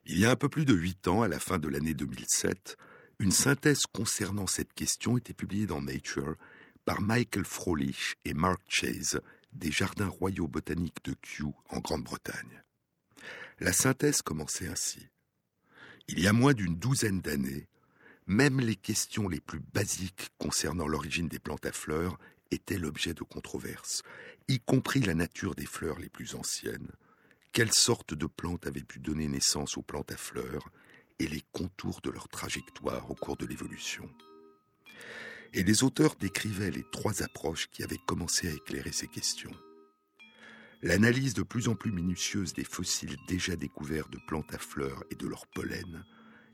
Il 0.05 0.19
y 0.19 0.27
a 0.27 0.31
un 0.31 0.37
peu 0.37 0.51
plus 0.51 0.67
de 0.67 0.75
huit 0.75 1.09
ans, 1.09 1.23
à 1.23 1.29
la 1.29 1.39
fin 1.39 1.59
de 1.59 1.69
l'année 1.69 1.95
2007, 1.95 2.77
une 3.19 3.33
synthèse 3.33 3.87
concernant 3.87 4.47
cette 4.47 4.75
question 4.75 5.17
était 5.17 5.33
publiée 5.33 5.67
dans 5.67 5.81
Nature 5.81 6.37
par 6.85 7.01
Michael 7.01 7.47
Frolich 7.47 8.17
et 8.27 8.35
Mark 8.35 8.61
Chase 8.69 9.21
des 9.53 9.73
Jardins 9.73 10.09
royaux 10.09 10.49
botaniques 10.49 11.03
de 11.05 11.15
Kew 11.15 11.55
en 11.71 11.81
Grande-Bretagne. 11.81 12.63
La 13.59 13.73
synthèse 13.73 14.21
commençait 14.21 14.69
ainsi. 14.69 15.09
Il 16.09 16.21
y 16.21 16.27
a 16.29 16.33
moins 16.33 16.53
d'une 16.53 16.77
douzaine 16.77 17.21
d'années, 17.21 17.69
même 18.27 18.61
les 18.61 18.77
questions 18.77 19.29
les 19.29 19.41
plus 19.41 19.61
basiques 19.73 20.29
concernant 20.39 20.87
l'origine 20.87 21.29
des 21.29 21.39
plantes 21.39 21.67
à 21.67 21.73
fleurs 21.73 22.19
étaient 22.51 22.79
l'objet 22.79 23.15
de 23.15 23.23
controverses, 23.23 24.03
y 24.49 24.59
compris 24.61 25.01
la 25.01 25.15
nature 25.15 25.55
des 25.55 25.67
fleurs 25.67 25.99
les 25.99 26.09
plus 26.09 26.35
anciennes, 26.35 26.91
quelle 27.53 27.73
sorte 27.73 28.15
de 28.15 28.27
plantes 28.27 28.67
avaient 28.67 28.85
pu 28.85 29.01
donner 29.01 29.27
naissance 29.27 29.77
aux 29.77 29.83
plantes 29.83 30.13
à 30.13 30.17
fleurs, 30.17 30.71
et 31.19 31.27
les 31.27 31.43
contours 31.53 32.01
de 32.01 32.11
leur 32.11 32.29
trajectoire 32.29 33.11
au 33.11 33.15
cours 33.15 33.37
de 33.37 33.45
l'évolution? 33.45 34.09
Et 35.53 35.65
les 35.65 35.83
auteurs 35.83 36.15
décrivaient 36.15 36.71
les 36.71 36.85
trois 36.93 37.23
approches 37.23 37.69
qui 37.73 37.83
avaient 37.83 37.99
commencé 38.07 38.49
à 38.49 38.53
éclairer 38.53 38.93
ces 38.93 39.09
questions. 39.09 39.55
L'analyse 40.81 41.35
de 41.35 41.43
plus 41.43 41.69
en 41.69 41.75
plus 41.75 41.91
minutieuse 41.91 42.53
des 42.53 42.65
fossiles 42.65 43.17
déjà 43.27 43.57
découverts 43.57 44.09
de 44.09 44.19
plantes 44.29 44.55
à 44.55 44.59
fleurs 44.59 45.03
et 45.11 45.17
de 45.17 45.27
leur 45.27 45.47
pollen, 45.49 46.05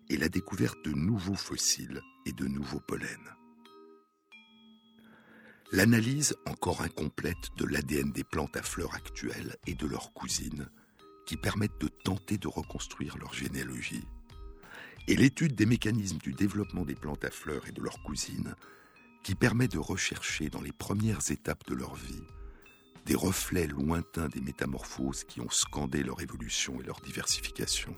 et 0.08 0.16
la 0.16 0.30
découverte 0.30 0.82
de 0.84 0.92
nouveaux 0.92 1.34
fossiles 1.34 2.00
et 2.24 2.32
de 2.32 2.46
nouveaux 2.46 2.80
pollens. 2.80 3.35
L'analyse 5.72 6.36
encore 6.46 6.82
incomplète 6.82 7.50
de 7.56 7.64
l'ADN 7.64 8.12
des 8.12 8.24
plantes 8.24 8.56
à 8.56 8.62
fleurs 8.62 8.94
actuelles 8.94 9.56
et 9.66 9.74
de 9.74 9.86
leurs 9.86 10.12
cousines, 10.12 10.68
qui 11.26 11.36
permettent 11.36 11.80
de 11.80 11.88
tenter 11.88 12.38
de 12.38 12.48
reconstruire 12.48 13.18
leur 13.18 13.34
généalogie. 13.34 14.06
Et 15.08 15.16
l'étude 15.16 15.54
des 15.54 15.66
mécanismes 15.66 16.18
du 16.18 16.32
développement 16.32 16.84
des 16.84 16.94
plantes 16.94 17.24
à 17.24 17.30
fleurs 17.30 17.66
et 17.68 17.72
de 17.72 17.82
leurs 17.82 18.02
cousines, 18.02 18.54
qui 19.24 19.34
permet 19.34 19.68
de 19.68 19.78
rechercher 19.78 20.50
dans 20.50 20.62
les 20.62 20.72
premières 20.72 21.30
étapes 21.30 21.66
de 21.66 21.74
leur 21.74 21.94
vie 21.94 22.22
des 23.06 23.14
reflets 23.14 23.68
lointains 23.68 24.28
des 24.28 24.40
métamorphoses 24.40 25.22
qui 25.22 25.40
ont 25.40 25.50
scandé 25.50 26.02
leur 26.02 26.20
évolution 26.20 26.80
et 26.80 26.84
leur 26.84 27.00
diversification. 27.00 27.96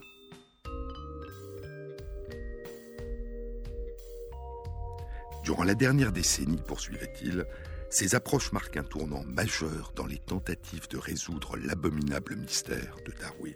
Durant 5.49 5.63
la 5.63 5.73
dernière 5.73 6.11
décennie, 6.11 6.61
poursuivait-il, 6.61 7.43
ces 7.89 8.13
approches 8.13 8.51
marquent 8.51 8.77
un 8.77 8.83
tournant 8.83 9.23
majeur 9.23 9.93
dans 9.95 10.05
les 10.05 10.19
tentatives 10.19 10.87
de 10.89 10.99
résoudre 10.99 11.57
l'abominable 11.57 12.35
mystère 12.35 12.97
de 13.03 13.11
Darwin. 13.19 13.55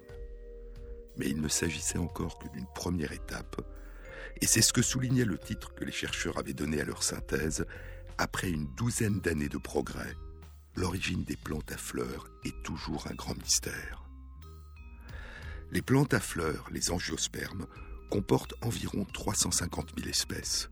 Mais 1.17 1.27
il 1.27 1.39
ne 1.39 1.47
s'agissait 1.47 1.99
encore 1.99 2.39
que 2.39 2.47
d'une 2.47 2.65
première 2.73 3.11
étape, 3.11 3.61
et 4.41 4.47
c'est 4.47 4.63
ce 4.63 4.73
que 4.73 4.81
soulignait 4.81 5.23
le 5.23 5.37
titre 5.37 5.75
que 5.75 5.85
les 5.85 5.91
chercheurs 5.91 6.39
avaient 6.39 6.55
donné 6.55 6.81
à 6.81 6.83
leur 6.83 7.03
synthèse, 7.03 7.63
après 8.17 8.49
une 8.49 8.73
douzaine 8.73 9.19
d'années 9.19 9.47
de 9.47 9.59
progrès, 9.59 10.15
l'origine 10.75 11.23
des 11.23 11.37
plantes 11.37 11.71
à 11.71 11.77
fleurs 11.77 12.27
est 12.43 12.63
toujours 12.63 13.05
un 13.05 13.13
grand 13.13 13.37
mystère. 13.37 14.03
Les 15.69 15.83
plantes 15.83 16.15
à 16.15 16.19
fleurs, 16.19 16.69
les 16.71 16.89
angiospermes, 16.89 17.67
comportent 18.09 18.55
environ 18.63 19.05
350 19.05 19.93
000 19.95 20.09
espèces. 20.09 20.71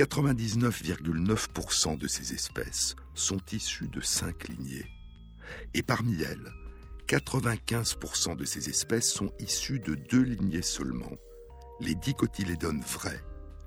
99,9% 0.00 1.98
de 1.98 2.08
ces 2.08 2.32
espèces 2.32 2.96
sont 3.14 3.40
issues 3.52 3.88
de 3.88 4.00
cinq 4.00 4.48
lignées. 4.48 4.86
Et 5.74 5.82
parmi 5.82 6.22
elles, 6.22 6.50
95% 7.06 8.34
de 8.34 8.46
ces 8.46 8.70
espèces 8.70 9.12
sont 9.12 9.30
issues 9.40 9.78
de 9.78 9.94
deux 9.94 10.22
lignées 10.22 10.62
seulement, 10.62 11.12
les 11.80 11.94
dicotylédones 11.94 12.80
vrais, 12.80 13.22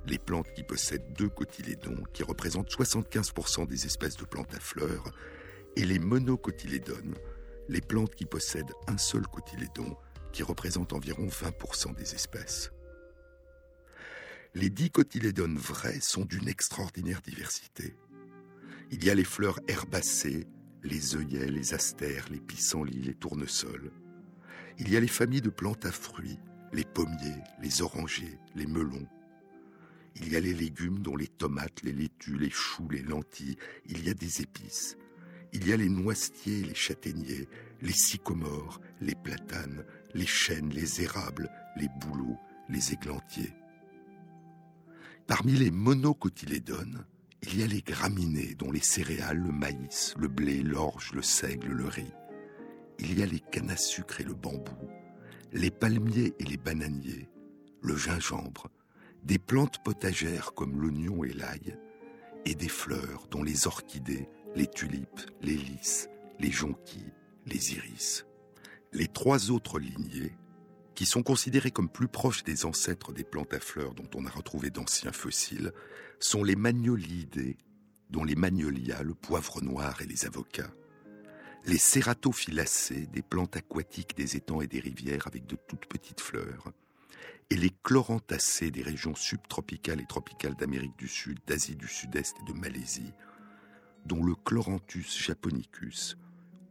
les 0.08 0.18
plantes 0.18 0.52
qui 0.56 0.64
possèdent 0.64 1.14
deux 1.14 1.30
cotylédons, 1.30 2.02
qui 2.14 2.24
représentent 2.24 2.72
75% 2.72 3.68
des 3.68 3.86
espèces 3.86 4.18
de 4.18 4.26
plantes 4.26 4.56
à 4.56 4.60
fleurs, 4.60 5.12
et 5.76 5.86
les 5.86 6.00
monocotylédones, 6.00 7.14
les 7.70 7.82
plantes 7.82 8.16
qui 8.16 8.26
possèdent 8.26 8.74
un 8.88 8.98
seul 8.98 9.28
cotylédon, 9.28 9.96
qui 10.32 10.42
représentent 10.42 10.94
environ 10.94 11.28
20% 11.28 11.94
des 11.94 12.16
espèces. 12.16 12.73
Les 14.56 14.70
dicotylédones 14.70 15.58
vrais 15.58 16.00
sont 16.00 16.26
d'une 16.26 16.48
extraordinaire 16.48 17.22
diversité. 17.22 17.96
Il 18.92 19.04
y 19.04 19.10
a 19.10 19.16
les 19.16 19.24
fleurs 19.24 19.60
herbacées, 19.68 20.46
les 20.84 21.16
œillets, 21.16 21.50
les 21.50 21.74
astères, 21.74 22.28
les 22.30 22.40
pissenlits, 22.40 23.02
les 23.02 23.16
tournesols. 23.16 23.92
Il 24.78 24.92
y 24.92 24.98
a 24.98 25.00
les 25.00 25.08
familles 25.08 25.42
de 25.42 25.50
plantes 25.50 25.88
à 25.88 25.92
fruits, 25.92 26.38
les 26.72 26.84
pommiers, 26.84 27.42
les 27.64 27.82
orangers, 27.82 28.38
les 28.54 28.68
melons. 28.68 29.08
Il 30.18 30.32
y 30.32 30.36
a 30.36 30.40
les 30.40 30.54
légumes 30.54 31.00
dont 31.00 31.16
les 31.16 31.28
tomates, 31.28 31.82
les 31.82 31.92
laitues, 31.92 32.38
les 32.38 32.52
choux, 32.52 32.88
les 32.92 33.02
lentilles. 33.02 33.58
Il 33.88 34.06
y 34.06 34.10
a 34.12 34.14
des 34.14 34.42
épices. 34.42 34.98
Il 35.52 35.68
y 35.68 35.74
a 35.74 35.78
les 35.78 35.90
noisetiers, 35.90 36.62
les 36.62 36.76
châtaigniers, 36.76 37.50
les 37.82 37.92
sycomores, 37.92 38.82
les 39.02 39.16
platanes, 39.16 39.84
les 40.14 40.28
chênes, 40.28 40.70
les 40.70 41.02
érables, 41.02 41.50
les 41.76 41.90
bouleaux, 42.00 42.38
les 42.70 42.94
églantiers. 42.94 43.54
Parmi 45.28 45.54
les 45.54 45.72
monocotylédones, 45.72 47.06
il 47.44 47.60
y 47.60 47.64
a 47.64 47.68
les 47.68 47.82
graminées, 47.82 48.56
dont 48.56 48.72
les 48.72 48.82
céréales, 48.82 49.38
le 49.38 49.54
maïs, 49.54 50.14
le 50.18 50.28
blé, 50.28 50.62
l'orge, 50.62 51.14
le 51.14 51.22
seigle, 51.22 51.72
le 51.72 51.88
riz. 51.88 52.14
Il 53.00 53.18
y 53.18 53.24
a 53.24 53.26
les 53.26 53.40
cannes 53.40 53.72
à 53.72 53.78
sucre 53.78 54.20
et 54.20 54.26
le 54.26 54.34
bambou, 54.34 54.90
les 55.54 55.72
palmiers 55.72 56.34
et 56.40 56.44
les 56.44 56.58
bananiers, 56.58 57.30
le 57.82 57.96
gingembre, 57.96 58.70
des 59.24 59.40
plantes 59.40 59.82
potagères 59.84 60.54
comme 60.54 60.82
l'oignon 60.82 61.24
et 61.24 61.32
l'ail, 61.32 61.78
et 62.46 62.56
des 62.56 62.70
fleurs 62.70 63.28
dont 63.32 63.44
les 63.44 63.66
orchidées, 63.66 64.28
les 64.56 64.68
tulipes, 64.68 65.22
les 65.42 65.56
lys, 65.56 66.10
les 66.40 66.52
jonquilles, 66.52 67.14
les 67.46 67.74
iris. 67.74 68.26
Les 68.92 69.08
trois 69.08 69.52
autres 69.52 69.80
lignées 69.80 70.34
qui 70.96 71.06
sont 71.06 71.24
considérés 71.24 71.72
comme 71.72 71.90
plus 71.90 72.08
proches 72.08 72.44
des 72.44 72.66
ancêtres 72.66 73.14
des 73.14 73.24
plantes 73.24 73.54
à 73.54 73.60
fleurs 73.60 73.94
dont 73.94 74.10
on 74.16 74.26
a 74.26 74.30
retrouvé 74.30 74.70
d'anciens 74.70 75.12
fossiles, 75.12 75.72
sont 76.20 76.44
les 76.44 76.56
magnolidés, 76.56 77.58
dont 78.10 78.24
les 78.24 78.36
magnolias, 78.36 79.04
le 79.04 79.16
poivre 79.16 79.62
noir 79.62 80.02
et 80.02 80.06
les 80.06 80.26
avocats, 80.26 80.72
les 81.66 81.78
cératophyllacées, 81.78 83.08
des 83.08 83.22
plantes 83.22 83.56
aquatiques 83.56 84.16
des 84.16 84.36
étangs 84.36 84.62
et 84.62 84.68
des 84.68 84.80
rivières 84.80 85.28
avec 85.28 85.46
de 85.48 85.58
toutes 85.68 85.88
petites 85.88 86.22
fleurs, 86.22 86.72
et 87.50 87.56
les 87.56 87.72
chlorantacées 87.84 88.72
des 88.72 88.84
régions 88.84 89.16
subtropicales 89.16 90.02
et 90.02 90.06
tropicales 90.06 90.56
d'Amérique 90.56 90.98
du 90.98 91.08
Sud, 91.08 91.40
d'Asie 91.48 91.76
du 91.76 91.88
Sud-Est 91.88 92.38
et 92.42 92.52
de 92.52 92.58
Malaisie, 92.58 93.14
dont 94.06 94.24
le 94.24 94.36
Chloranthus 94.36 95.06
japonicus, 95.20 96.18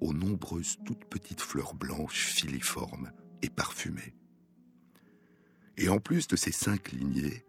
aux 0.00 0.12
nombreuses 0.12 0.78
toutes 0.84 1.04
petites 1.04 1.40
fleurs 1.40 1.74
blanches 1.74 2.26
filiformes, 2.26 3.12
et 3.42 3.50
parfumée. 3.50 4.14
Et 5.76 5.88
en 5.88 5.98
plus 5.98 6.26
de 6.28 6.36
ces 6.36 6.52
cinq 6.52 6.92
lignées, 6.92 7.44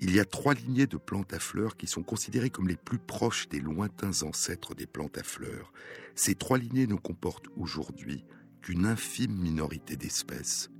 il 0.00 0.14
y 0.14 0.20
a 0.20 0.24
trois 0.24 0.54
lignées 0.54 0.86
de 0.86 0.96
plantes 0.96 1.34
à 1.34 1.38
fleurs 1.38 1.76
qui 1.76 1.86
sont 1.86 2.02
considérées 2.02 2.48
comme 2.48 2.68
les 2.68 2.76
plus 2.76 2.98
proches 2.98 3.48
des 3.48 3.60
lointains 3.60 4.22
ancêtres 4.22 4.74
des 4.74 4.86
plantes 4.86 5.18
à 5.18 5.22
fleurs. 5.22 5.72
Ces 6.14 6.34
trois 6.34 6.56
lignées 6.56 6.86
ne 6.86 6.94
comportent 6.94 7.48
aujourd'hui 7.56 8.24
qu'une 8.62 8.86
infime 8.86 9.36
minorité 9.36 9.96
d'espèces, 9.96 10.70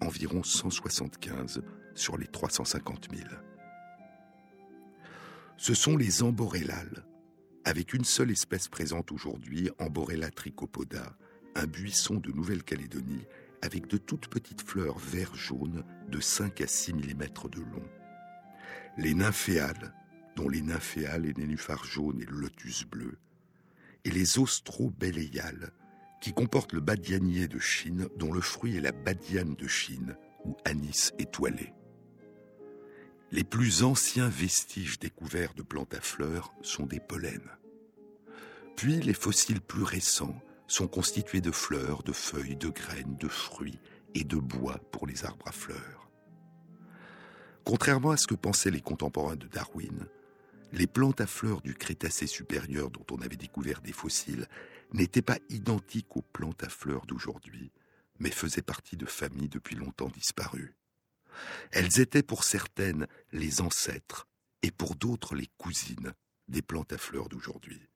environ 0.00 0.42
175 0.42 1.62
sur 1.94 2.18
les 2.18 2.26
350 2.26 3.08
000. 3.14 3.28
Ce 5.56 5.72
sont 5.72 5.96
les 5.96 6.24
amborellales, 6.24 7.06
avec 7.64 7.94
une 7.94 8.04
seule 8.04 8.32
espèce 8.32 8.66
présente 8.68 9.12
aujourd'hui, 9.12 9.70
Amborella 9.78 10.30
trichopoda, 10.30 11.16
un 11.54 11.66
buisson 11.66 12.16
de 12.16 12.32
Nouvelle-Calédonie 12.32 13.24
avec 13.64 13.86
de 13.86 13.96
toutes 13.96 14.28
petites 14.28 14.60
fleurs 14.60 14.98
vert-jaune 14.98 15.84
de 16.08 16.20
5 16.20 16.60
à 16.60 16.66
6 16.66 16.92
mm 16.92 17.24
de 17.50 17.60
long. 17.60 17.88
Les 18.98 19.14
nymphéales, 19.14 19.94
dont 20.36 20.50
les 20.50 20.60
nymphéales, 20.60 21.22
les 21.22 21.32
nénuphars 21.32 21.84
jaunes 21.84 22.20
et 22.20 22.26
le 22.26 22.36
lotus 22.36 22.84
bleu. 22.84 23.16
Et 24.04 24.10
les 24.10 24.38
ostrobeléiales, 24.38 25.72
qui 26.20 26.34
comportent 26.34 26.74
le 26.74 26.80
badianier 26.80 27.48
de 27.48 27.58
Chine, 27.58 28.08
dont 28.18 28.32
le 28.32 28.42
fruit 28.42 28.76
est 28.76 28.82
la 28.82 28.92
badiane 28.92 29.54
de 29.54 29.66
Chine, 29.66 30.14
ou 30.44 30.56
anis 30.66 31.14
étoilé. 31.18 31.72
Les 33.30 33.44
plus 33.44 33.82
anciens 33.82 34.28
vestiges 34.28 34.98
découverts 34.98 35.54
de 35.54 35.62
plantes 35.62 35.94
à 35.94 36.02
fleurs 36.02 36.52
sont 36.60 36.84
des 36.84 37.00
pollens. 37.00 37.50
Puis 38.76 39.00
les 39.00 39.14
fossiles 39.14 39.62
plus 39.62 39.84
récents 39.84 40.38
sont 40.66 40.88
constitués 40.88 41.40
de 41.40 41.50
fleurs, 41.50 42.02
de 42.02 42.12
feuilles, 42.12 42.56
de 42.56 42.68
graines, 42.68 43.16
de 43.16 43.28
fruits 43.28 43.78
et 44.14 44.24
de 44.24 44.36
bois 44.36 44.78
pour 44.90 45.06
les 45.06 45.24
arbres 45.24 45.48
à 45.48 45.52
fleurs. 45.52 46.10
Contrairement 47.64 48.10
à 48.10 48.16
ce 48.16 48.26
que 48.26 48.34
pensaient 48.34 48.70
les 48.70 48.80
contemporains 48.80 49.36
de 49.36 49.46
Darwin, 49.46 50.06
les 50.72 50.86
plantes 50.86 51.20
à 51.20 51.26
fleurs 51.26 51.60
du 51.60 51.74
Crétacé 51.74 52.26
supérieur 52.26 52.90
dont 52.90 53.06
on 53.10 53.22
avait 53.22 53.36
découvert 53.36 53.80
des 53.80 53.92
fossiles 53.92 54.48
n'étaient 54.92 55.22
pas 55.22 55.38
identiques 55.48 56.16
aux 56.16 56.22
plantes 56.22 56.62
à 56.64 56.68
fleurs 56.68 57.06
d'aujourd'hui, 57.06 57.72
mais 58.18 58.30
faisaient 58.30 58.62
partie 58.62 58.96
de 58.96 59.06
familles 59.06 59.48
depuis 59.48 59.76
longtemps 59.76 60.08
disparues. 60.08 60.76
Elles 61.70 62.00
étaient 62.00 62.22
pour 62.22 62.44
certaines 62.44 63.06
les 63.32 63.60
ancêtres 63.60 64.26
et 64.62 64.70
pour 64.70 64.94
d'autres 64.94 65.34
les 65.34 65.48
cousines 65.58 66.12
des 66.48 66.62
plantes 66.62 66.92
à 66.92 66.98
fleurs 66.98 67.28
d'aujourd'hui. 67.28 67.88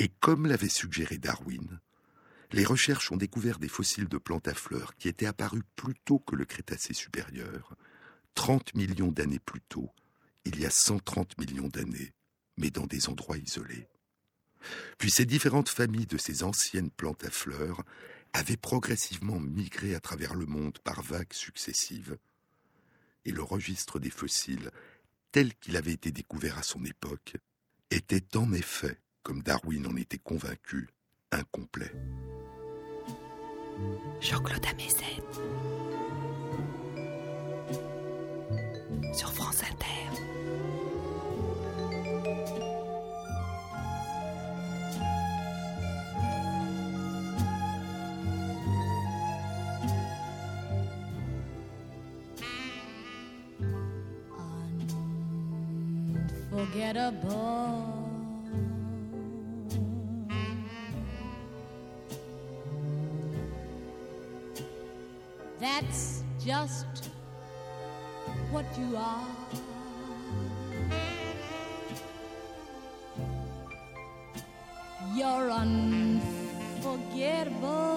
Et 0.00 0.08
comme 0.08 0.46
l'avait 0.46 0.70
suggéré 0.70 1.18
Darwin, 1.18 1.78
les 2.52 2.64
recherches 2.64 3.12
ont 3.12 3.18
découvert 3.18 3.58
des 3.58 3.68
fossiles 3.68 4.08
de 4.08 4.16
plantes 4.16 4.48
à 4.48 4.54
fleurs 4.54 4.96
qui 4.96 5.08
étaient 5.08 5.26
apparus 5.26 5.62
plus 5.76 5.92
tôt 6.06 6.18
que 6.20 6.36
le 6.36 6.46
Crétacé 6.46 6.94
supérieur, 6.94 7.76
30 8.32 8.74
millions 8.76 9.12
d'années 9.12 9.38
plus 9.38 9.60
tôt, 9.60 9.90
il 10.46 10.58
y 10.58 10.64
a 10.64 10.70
130 10.70 11.36
millions 11.36 11.68
d'années, 11.68 12.14
mais 12.56 12.70
dans 12.70 12.86
des 12.86 13.10
endroits 13.10 13.36
isolés. 13.36 13.88
Puis 14.96 15.10
ces 15.10 15.26
différentes 15.26 15.68
familles 15.68 16.06
de 16.06 16.16
ces 16.16 16.44
anciennes 16.44 16.90
plantes 16.90 17.26
à 17.26 17.30
fleurs 17.30 17.84
avaient 18.32 18.56
progressivement 18.56 19.38
migré 19.38 19.94
à 19.94 20.00
travers 20.00 20.34
le 20.34 20.46
monde 20.46 20.78
par 20.78 21.02
vagues 21.02 21.34
successives, 21.34 22.16
et 23.26 23.32
le 23.32 23.42
registre 23.42 23.98
des 23.98 24.08
fossiles, 24.08 24.70
tel 25.30 25.54
qu'il 25.56 25.76
avait 25.76 25.92
été 25.92 26.10
découvert 26.10 26.56
à 26.56 26.62
son 26.62 26.86
époque, 26.86 27.36
était 27.90 28.34
en 28.38 28.50
effet 28.54 28.98
comme 29.22 29.42
Darwin 29.42 29.86
en 29.86 29.96
était 29.96 30.18
convaincu, 30.18 30.88
incomplet. 31.32 31.92
Jean-Claude 34.20 34.66
Amézène. 34.66 35.24
Sur 39.14 39.32
France 39.32 39.62
Inter. 39.62 40.00
Unforgettable. 56.52 57.99
Just 66.50 67.10
what 68.50 68.66
you 68.76 68.96
are. 68.96 69.28
You're 75.14 75.50
unforgettable. 75.62 77.89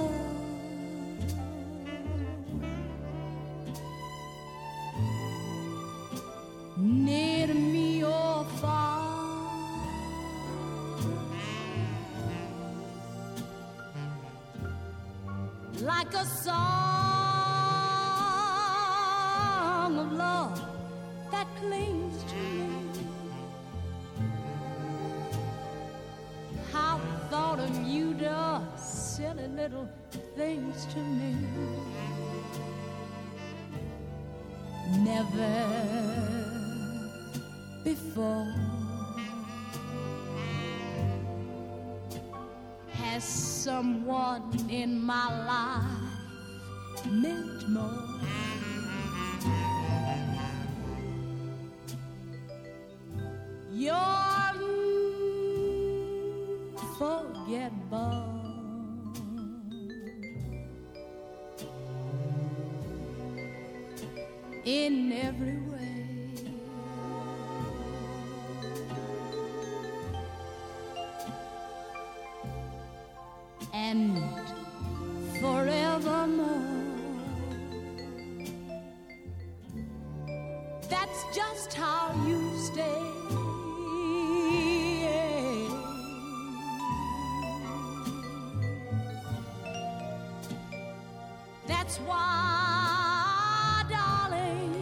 Someone 44.13 44.69
in 44.69 45.03
my 45.03 45.27
life 45.45 47.05
meant 47.09 47.67
more. 47.69 48.02
Just 81.33 81.73
how 81.73 82.13
you 82.27 82.39
stay. 82.59 83.01
That's 91.67 91.97
why, 91.99 93.83
darling, 93.89 94.73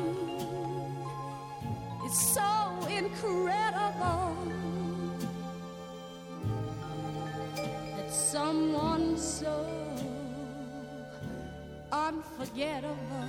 it's 2.03 2.21
so 2.33 2.87
incredible 2.89 4.35
that 7.95 8.11
someone 8.11 9.17
so 9.17 9.65
unforgettable 11.93 13.20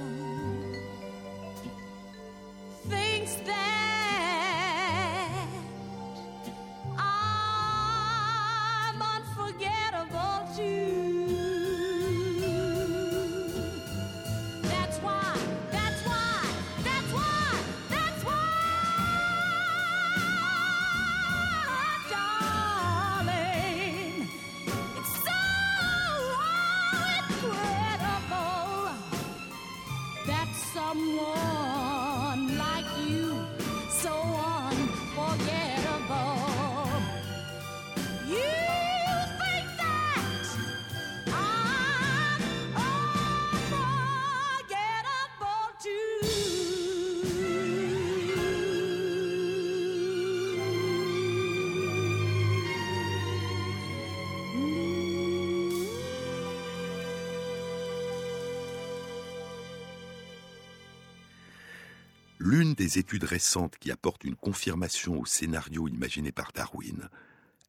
L'une 62.53 62.75
des 62.75 62.99
études 62.99 63.25
récentes 63.25 63.79
qui 63.79 63.91
apporte 63.91 64.25
une 64.25 64.37
confirmation 64.37 65.19
au 65.19 65.25
scénario 65.25 65.89
imaginé 65.89 66.33
par 66.33 66.53
Darwin 66.53 67.09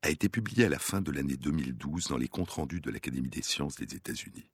a 0.02 0.10
été 0.10 0.28
publiée 0.28 0.65
à 0.65 0.69
la 0.69 0.78
fin 0.78 1.00
de 1.00 1.10
l'année 1.10 1.38
2012 1.38 2.08
dans 2.10 2.17
les 2.17 2.28
comptes 2.28 2.50
rendus 2.50 2.82
de 2.82 2.91
l'Académie 2.91 3.30
des 3.30 3.43
sciences 3.43 3.78
des 3.78 3.96
États-Unis. 3.96 4.50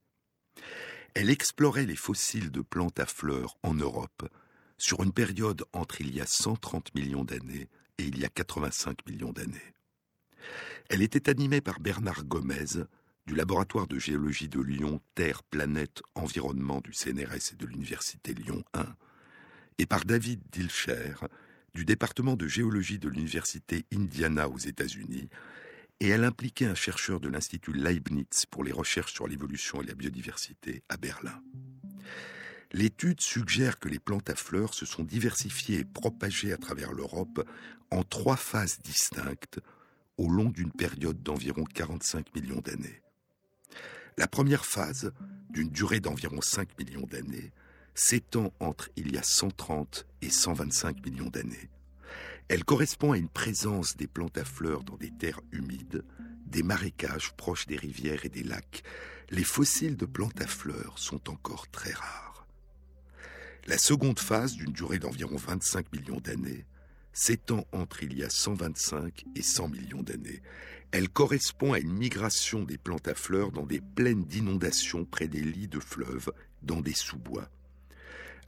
Elle 1.15 1.31
explorait 1.31 1.87
les 1.87 1.95
fossiles 1.95 2.51
de 2.51 2.61
plantes 2.61 2.99
à 2.99 3.07
fleurs 3.07 3.57
en 3.63 3.73
Europe 3.73 4.29
sur 4.77 5.01
une 5.01 5.13
période 5.13 5.65
entre 5.73 5.99
il 5.99 6.13
y 6.13 6.21
a 6.21 6.27
130 6.27 6.93
millions 6.93 7.25
d'années 7.25 7.67
et 7.97 8.03
il 8.03 8.19
y 8.19 8.23
a 8.23 8.29
85 8.29 9.07
millions 9.07 9.33
d'années. 9.33 9.73
Elle 10.89 11.01
était 11.01 11.31
animée 11.31 11.61
par 11.61 11.79
Bernard 11.79 12.23
Gomez 12.25 12.85
du 13.25 13.33
laboratoire 13.33 13.87
de 13.87 13.97
géologie 13.97 14.47
de 14.47 14.61
Lyon 14.61 15.01
Terre, 15.15 15.41
Planète, 15.41 16.03
Environnement 16.13 16.81
du 16.81 16.93
CNRS 16.93 17.53
et 17.53 17.55
de 17.55 17.65
l'Université 17.65 18.35
Lyon 18.35 18.63
1 18.75 18.85
et 19.79 19.85
par 19.85 20.05
David 20.05 20.41
Dilcher 20.51 21.13
du 21.73 21.85
département 21.85 22.35
de 22.35 22.47
géologie 22.47 22.99
de 22.99 23.09
l'Université 23.09 23.85
Indiana 23.93 24.49
aux 24.49 24.57
États-Unis, 24.57 25.29
et 26.01 26.09
elle 26.09 26.23
impliquait 26.23 26.65
un 26.65 26.75
chercheur 26.75 27.19
de 27.19 27.29
l'Institut 27.29 27.73
Leibniz 27.73 28.45
pour 28.49 28.63
les 28.63 28.71
recherches 28.71 29.13
sur 29.13 29.27
l'évolution 29.27 29.81
et 29.81 29.85
la 29.85 29.95
biodiversité 29.95 30.83
à 30.89 30.97
Berlin. 30.97 31.41
L'étude 32.71 33.21
suggère 33.21 33.79
que 33.79 33.89
les 33.89 33.99
plantes 33.99 34.29
à 34.29 34.35
fleurs 34.35 34.73
se 34.73 34.85
sont 34.85 35.03
diversifiées 35.03 35.79
et 35.79 35.85
propagées 35.85 36.53
à 36.53 36.57
travers 36.57 36.93
l'Europe 36.93 37.47
en 37.89 38.03
trois 38.03 38.37
phases 38.37 38.79
distinctes 38.83 39.59
au 40.17 40.29
long 40.29 40.49
d'une 40.49 40.71
période 40.71 41.23
d'environ 41.23 41.63
45 41.63 42.35
millions 42.35 42.61
d'années. 42.61 43.01
La 44.17 44.27
première 44.27 44.65
phase, 44.65 45.11
d'une 45.49 45.69
durée 45.69 46.01
d'environ 46.01 46.41
5 46.41 46.77
millions 46.77 47.07
d'années, 47.07 47.51
s'étend 47.99 48.53
entre 48.61 48.89
il 48.95 49.11
y 49.11 49.17
a 49.17 49.23
130 49.23 50.07
et 50.21 50.29
125 50.29 51.05
millions 51.05 51.29
d'années. 51.29 51.69
Elle 52.47 52.63
correspond 52.63 53.11
à 53.11 53.17
une 53.17 53.27
présence 53.27 53.97
des 53.97 54.07
plantes 54.07 54.37
à 54.37 54.45
fleurs 54.45 54.85
dans 54.85 54.95
des 54.95 55.11
terres 55.11 55.41
humides, 55.51 56.05
des 56.45 56.63
marécages 56.63 57.33
proches 57.33 57.67
des 57.67 57.75
rivières 57.75 58.23
et 58.23 58.29
des 58.29 58.43
lacs. 58.43 58.83
Les 59.31 59.43
fossiles 59.43 59.97
de 59.97 60.05
plantes 60.05 60.39
à 60.39 60.47
fleurs 60.47 60.97
sont 60.97 61.29
encore 61.29 61.67
très 61.67 61.91
rares. 61.91 62.47
La 63.67 63.77
seconde 63.77 64.19
phase, 64.19 64.55
d'une 64.55 64.71
durée 64.71 64.99
d'environ 64.99 65.35
25 65.35 65.91
millions 65.91 66.21
d'années, 66.21 66.65
s'étend 67.11 67.67
entre 67.73 68.01
il 68.01 68.17
y 68.17 68.23
a 68.23 68.29
125 68.29 69.25
et 69.35 69.41
100 69.41 69.67
millions 69.67 70.03
d'années. 70.03 70.41
Elle 70.91 71.09
correspond 71.09 71.73
à 71.73 71.79
une 71.79 71.93
migration 71.93 72.63
des 72.63 72.77
plantes 72.77 73.09
à 73.09 73.13
fleurs 73.13 73.51
dans 73.51 73.65
des 73.65 73.81
plaines 73.81 74.23
d'inondations 74.23 75.03
près 75.03 75.27
des 75.27 75.41
lits 75.41 75.67
de 75.67 75.81
fleuves, 75.81 76.31
dans 76.61 76.79
des 76.79 76.93
sous-bois. 76.95 77.49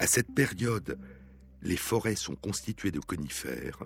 À 0.01 0.07
cette 0.07 0.33
période, 0.33 0.97
les 1.61 1.77
forêts 1.77 2.15
sont 2.15 2.35
constituées 2.35 2.89
de 2.89 2.99
conifères 2.99 3.83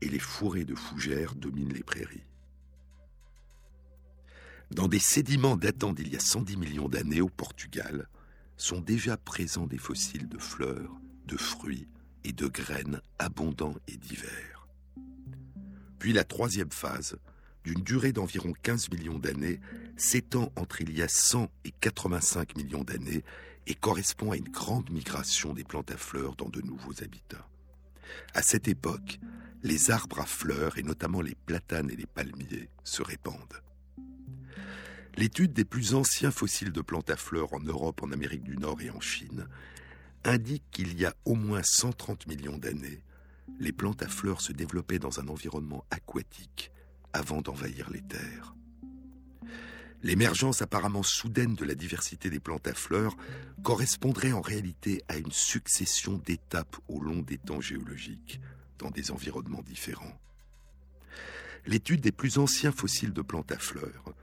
et 0.00 0.08
les 0.08 0.18
fourrés 0.18 0.64
de 0.64 0.74
fougères 0.74 1.34
dominent 1.34 1.74
les 1.74 1.82
prairies. 1.82 2.24
Dans 4.70 4.88
des 4.88 4.98
sédiments 4.98 5.58
datant 5.58 5.92
d'il 5.92 6.08
y 6.08 6.16
a 6.16 6.20
110 6.20 6.56
millions 6.56 6.88
d'années 6.88 7.20
au 7.20 7.28
Portugal, 7.28 8.08
sont 8.56 8.80
déjà 8.80 9.18
présents 9.18 9.66
des 9.66 9.76
fossiles 9.76 10.30
de 10.30 10.38
fleurs, 10.38 10.90
de 11.26 11.36
fruits 11.36 11.86
et 12.24 12.32
de 12.32 12.46
graines 12.46 13.02
abondants 13.18 13.76
et 13.88 13.98
divers. 13.98 14.66
Puis 15.98 16.14
la 16.14 16.24
troisième 16.24 16.72
phase, 16.72 17.18
d'une 17.62 17.82
durée 17.82 18.12
d'environ 18.12 18.54
15 18.62 18.88
millions 18.90 19.18
d'années, 19.18 19.60
s'étend 19.98 20.50
entre 20.56 20.80
il 20.80 20.96
y 20.96 21.02
a 21.02 21.08
100 21.08 21.50
et 21.66 21.72
85 21.72 22.56
millions 22.56 22.84
d'années 22.84 23.22
et 23.68 23.74
correspond 23.74 24.32
à 24.32 24.36
une 24.36 24.48
grande 24.48 24.90
migration 24.90 25.52
des 25.52 25.62
plantes 25.62 25.90
à 25.90 25.98
fleurs 25.98 26.34
dans 26.36 26.48
de 26.48 26.62
nouveaux 26.62 27.02
habitats. 27.02 27.46
À 28.34 28.42
cette 28.42 28.66
époque, 28.66 29.20
les 29.62 29.90
arbres 29.90 30.20
à 30.20 30.26
fleurs, 30.26 30.78
et 30.78 30.82
notamment 30.82 31.20
les 31.20 31.34
platanes 31.34 31.90
et 31.90 31.96
les 31.96 32.06
palmiers, 32.06 32.70
se 32.82 33.02
répandent. 33.02 33.62
L'étude 35.16 35.52
des 35.52 35.66
plus 35.66 35.94
anciens 35.94 36.30
fossiles 36.30 36.72
de 36.72 36.80
plantes 36.80 37.10
à 37.10 37.16
fleurs 37.16 37.52
en 37.52 37.60
Europe, 37.60 38.02
en 38.02 38.10
Amérique 38.10 38.44
du 38.44 38.56
Nord 38.56 38.80
et 38.80 38.90
en 38.90 39.00
Chine 39.00 39.46
indique 40.24 40.64
qu'il 40.70 40.98
y 40.98 41.04
a 41.04 41.14
au 41.24 41.34
moins 41.34 41.62
130 41.62 42.26
millions 42.26 42.56
d'années, 42.56 43.02
les 43.58 43.72
plantes 43.72 44.02
à 44.02 44.08
fleurs 44.08 44.40
se 44.40 44.52
développaient 44.52 44.98
dans 44.98 45.20
un 45.20 45.28
environnement 45.28 45.84
aquatique 45.90 46.70
avant 47.12 47.42
d'envahir 47.42 47.90
les 47.90 48.02
terres. 48.02 48.54
L'émergence 50.02 50.62
apparemment 50.62 51.02
soudaine 51.02 51.54
de 51.54 51.64
la 51.64 51.74
diversité 51.74 52.30
des 52.30 52.38
plantes 52.38 52.68
à 52.68 52.74
fleurs 52.74 53.16
correspondrait 53.62 54.32
en 54.32 54.40
réalité 54.40 55.02
à 55.08 55.16
une 55.16 55.32
succession 55.32 56.18
d'étapes 56.18 56.76
au 56.88 57.00
long 57.00 57.20
des 57.20 57.38
temps 57.38 57.60
géologiques, 57.60 58.40
dans 58.78 58.90
des 58.90 59.10
environnements 59.10 59.62
différents. 59.62 60.20
L'étude 61.66 62.00
des 62.00 62.12
plus 62.12 62.38
anciens 62.38 62.72
fossiles 62.72 63.12
de 63.12 63.22
plantes 63.22 63.50
à 63.52 63.58
fleurs 63.58 64.14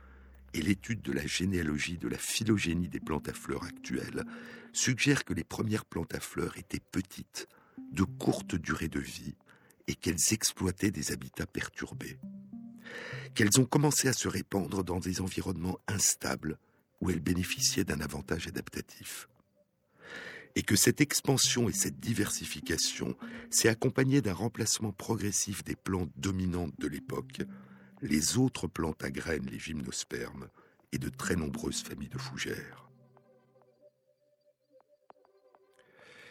et 0.54 0.62
l'étude 0.62 1.02
de 1.02 1.12
la 1.12 1.26
généalogie 1.26 1.98
de 1.98 2.08
la 2.08 2.16
phylogénie 2.16 2.88
des 2.88 3.00
plantes 3.00 3.28
à 3.28 3.34
fleurs 3.34 3.64
actuelles 3.64 4.24
suggèrent 4.72 5.24
que 5.24 5.34
les 5.34 5.44
premières 5.44 5.84
plantes 5.84 6.14
à 6.14 6.20
fleurs 6.20 6.56
étaient 6.56 6.80
petites, 6.80 7.46
de 7.92 8.04
courte 8.04 8.54
durée 8.54 8.88
de 8.88 9.00
vie, 9.00 9.34
et 9.86 9.94
qu'elles 9.94 10.32
exploitaient 10.32 10.90
des 10.90 11.12
habitats 11.12 11.46
perturbés. 11.46 12.18
Qu'elles 13.34 13.60
ont 13.60 13.64
commencé 13.64 14.08
à 14.08 14.12
se 14.12 14.28
répandre 14.28 14.82
dans 14.82 15.00
des 15.00 15.20
environnements 15.20 15.78
instables 15.88 16.58
où 17.00 17.10
elles 17.10 17.20
bénéficiaient 17.20 17.84
d'un 17.84 18.00
avantage 18.00 18.46
adaptatif 18.46 19.28
et 20.56 20.62
que 20.62 20.74
cette 20.74 21.02
expansion 21.02 21.68
et 21.68 21.72
cette 21.72 22.00
diversification 22.00 23.14
s'est 23.50 23.68
accompagnée 23.68 24.22
d'un 24.22 24.32
remplacement 24.32 24.90
progressif 24.90 25.62
des 25.62 25.76
plantes 25.76 26.10
dominantes 26.16 26.72
de 26.78 26.88
l'époque, 26.88 27.42
les 28.00 28.38
autres 28.38 28.66
plantes 28.66 29.04
à 29.04 29.10
graines, 29.10 29.46
les 29.50 29.58
gymnospermes, 29.58 30.48
et 30.92 30.98
de 30.98 31.10
très 31.10 31.36
nombreuses 31.36 31.82
familles 31.82 32.08
de 32.08 32.18
fougères. 32.18 32.88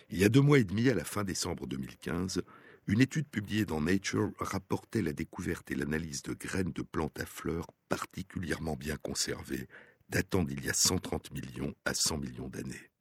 Il 0.10 0.18
y 0.18 0.24
a 0.24 0.30
deux 0.30 0.42
mois 0.42 0.60
et 0.60 0.64
demi, 0.64 0.90
à 0.90 0.96
la 0.96 1.04
fin 1.04 1.24
décembre 1.24 1.68
2015, 1.68 2.42
une 2.88 3.02
étude 3.02 3.28
publiée 3.28 3.66
dans 3.66 3.82
Nature 3.82 4.32
rapportait 4.40 5.02
la 5.02 5.14
découverte 5.14 5.72
et 5.72 5.76
l'analyse 5.76 6.22
de 6.22 6.34
graines 6.34 6.72
de 6.72 6.84
plantes 6.84 7.20
à 7.20 7.26
fleurs 7.26 7.68
particulièrement 7.90 8.76
bien 8.76 8.96
conservées, 8.98 9.68
datant 10.10 10.44
d'il 10.44 10.64
y 10.64 10.70
a 10.70 10.74
130 10.74 11.32
millions 11.32 11.74
à 11.86 11.94
100 11.96 12.18
millions 12.20 12.48
d'années. 12.48 12.92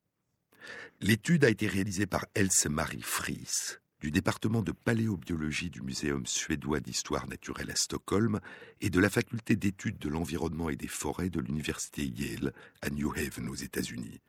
L'étude 1.01 1.45
a 1.45 1.51
été 1.51 1.66
réalisée 1.66 2.07
par 2.07 2.24
Else 2.35 2.66
Marie 2.66 3.03
Fries 3.03 3.78
du 4.01 4.11
département 4.11 4.62
de 4.62 4.72
paléobiologie 4.72 5.70
du 5.70 5.80
Muséum 5.80 6.26
suédois 6.26 6.80
d'histoire 6.80 7.26
naturelle 7.26 7.70
à 7.70 7.76
Stockholm 7.76 8.39
et 8.82 8.91
de 8.91 9.01
la 9.01 9.09
faculté 9.09 9.57
d'études 9.57 9.99
de 9.99 10.11
l'environnement 10.11 10.68
et 10.68 10.76
des 10.76 10.89
forêts 10.89 11.30
de 11.30 11.41
l'université 11.41 12.05
Yale 12.05 12.53
à 12.82 12.91
New 12.91 13.12
Haven 13.12 13.49
aux 13.49 13.55
États-Unis. 13.55 14.20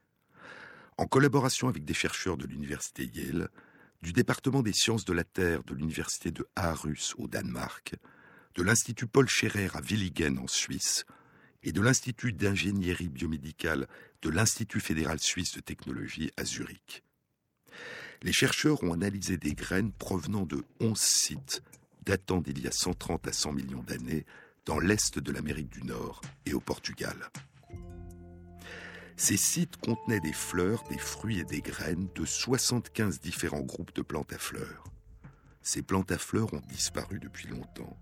En 0.98 1.08
collaboration 1.08 1.68
avec 1.68 1.84
des 1.84 1.94
chercheurs 1.94 2.38
de 2.38 2.48
l'université 2.48 3.06
Yale, 3.14 3.50
du 4.06 4.14
département 4.14 4.62
des 4.62 4.72
sciences 4.72 5.04
de 5.04 5.14
la 5.14 5.24
Terre 5.24 5.64
de 5.64 5.74
l'université 5.74 6.30
de 6.30 6.48
Aarhus 6.56 7.16
au 7.18 7.28
Danemark, 7.28 7.96
de 8.54 8.62
l'Institut 8.62 9.08
Paul 9.08 9.28
Scherrer 9.28 9.68
à 9.74 9.82
Willigen 9.82 10.38
en 10.38 10.46
Suisse 10.46 11.06
et 11.64 11.72
de 11.72 11.82
l'Institut 11.82 12.32
d'ingénierie 12.32 13.10
biomédicale 13.10 13.88
de 14.22 14.30
l'Institut 14.30 14.80
fédéral 14.80 15.20
suisse 15.20 15.56
de 15.56 15.60
technologie 15.60 16.30
à 16.38 16.46
Zurich. 16.46 17.02
Les 18.22 18.32
chercheurs 18.32 18.84
ont 18.84 18.94
analysé 18.94 19.38
des 19.38 19.56
graines 19.56 19.92
provenant 19.92 20.46
de 20.46 20.64
11 20.82 20.96
sites 20.96 21.64
datant 22.06 22.42
d'il 22.42 22.60
y 22.60 22.68
a 22.68 22.72
130 22.72 23.28
à 23.28 23.34
100 23.34 23.54
millions 23.54 23.82
d'années 23.82 24.28
dans 24.68 24.78
l'est 24.78 25.18
de 25.18 25.32
l'Amérique 25.32 25.72
du 25.72 25.82
Nord 25.82 26.22
et 26.46 26.54
au 26.54 26.60
Portugal. 26.60 27.32
Ces 29.18 29.38
sites 29.38 29.78
contenaient 29.78 30.20
des 30.20 30.34
fleurs, 30.34 30.84
des 30.90 30.98
fruits 30.98 31.40
et 31.40 31.46
des 31.46 31.62
graines 31.62 32.10
de 32.16 32.26
75 32.26 33.22
différents 33.22 33.62
groupes 33.62 33.96
de 33.96 34.02
plantes 34.02 34.34
à 34.34 34.38
fleurs. 34.38 34.84
Ces 35.62 35.82
plantes 35.82 36.12
à 36.12 36.18
fleurs 36.18 36.54
ont 36.54 36.62
disparu 36.68 37.20
depuis 37.20 37.48
longtemps. 37.48 37.98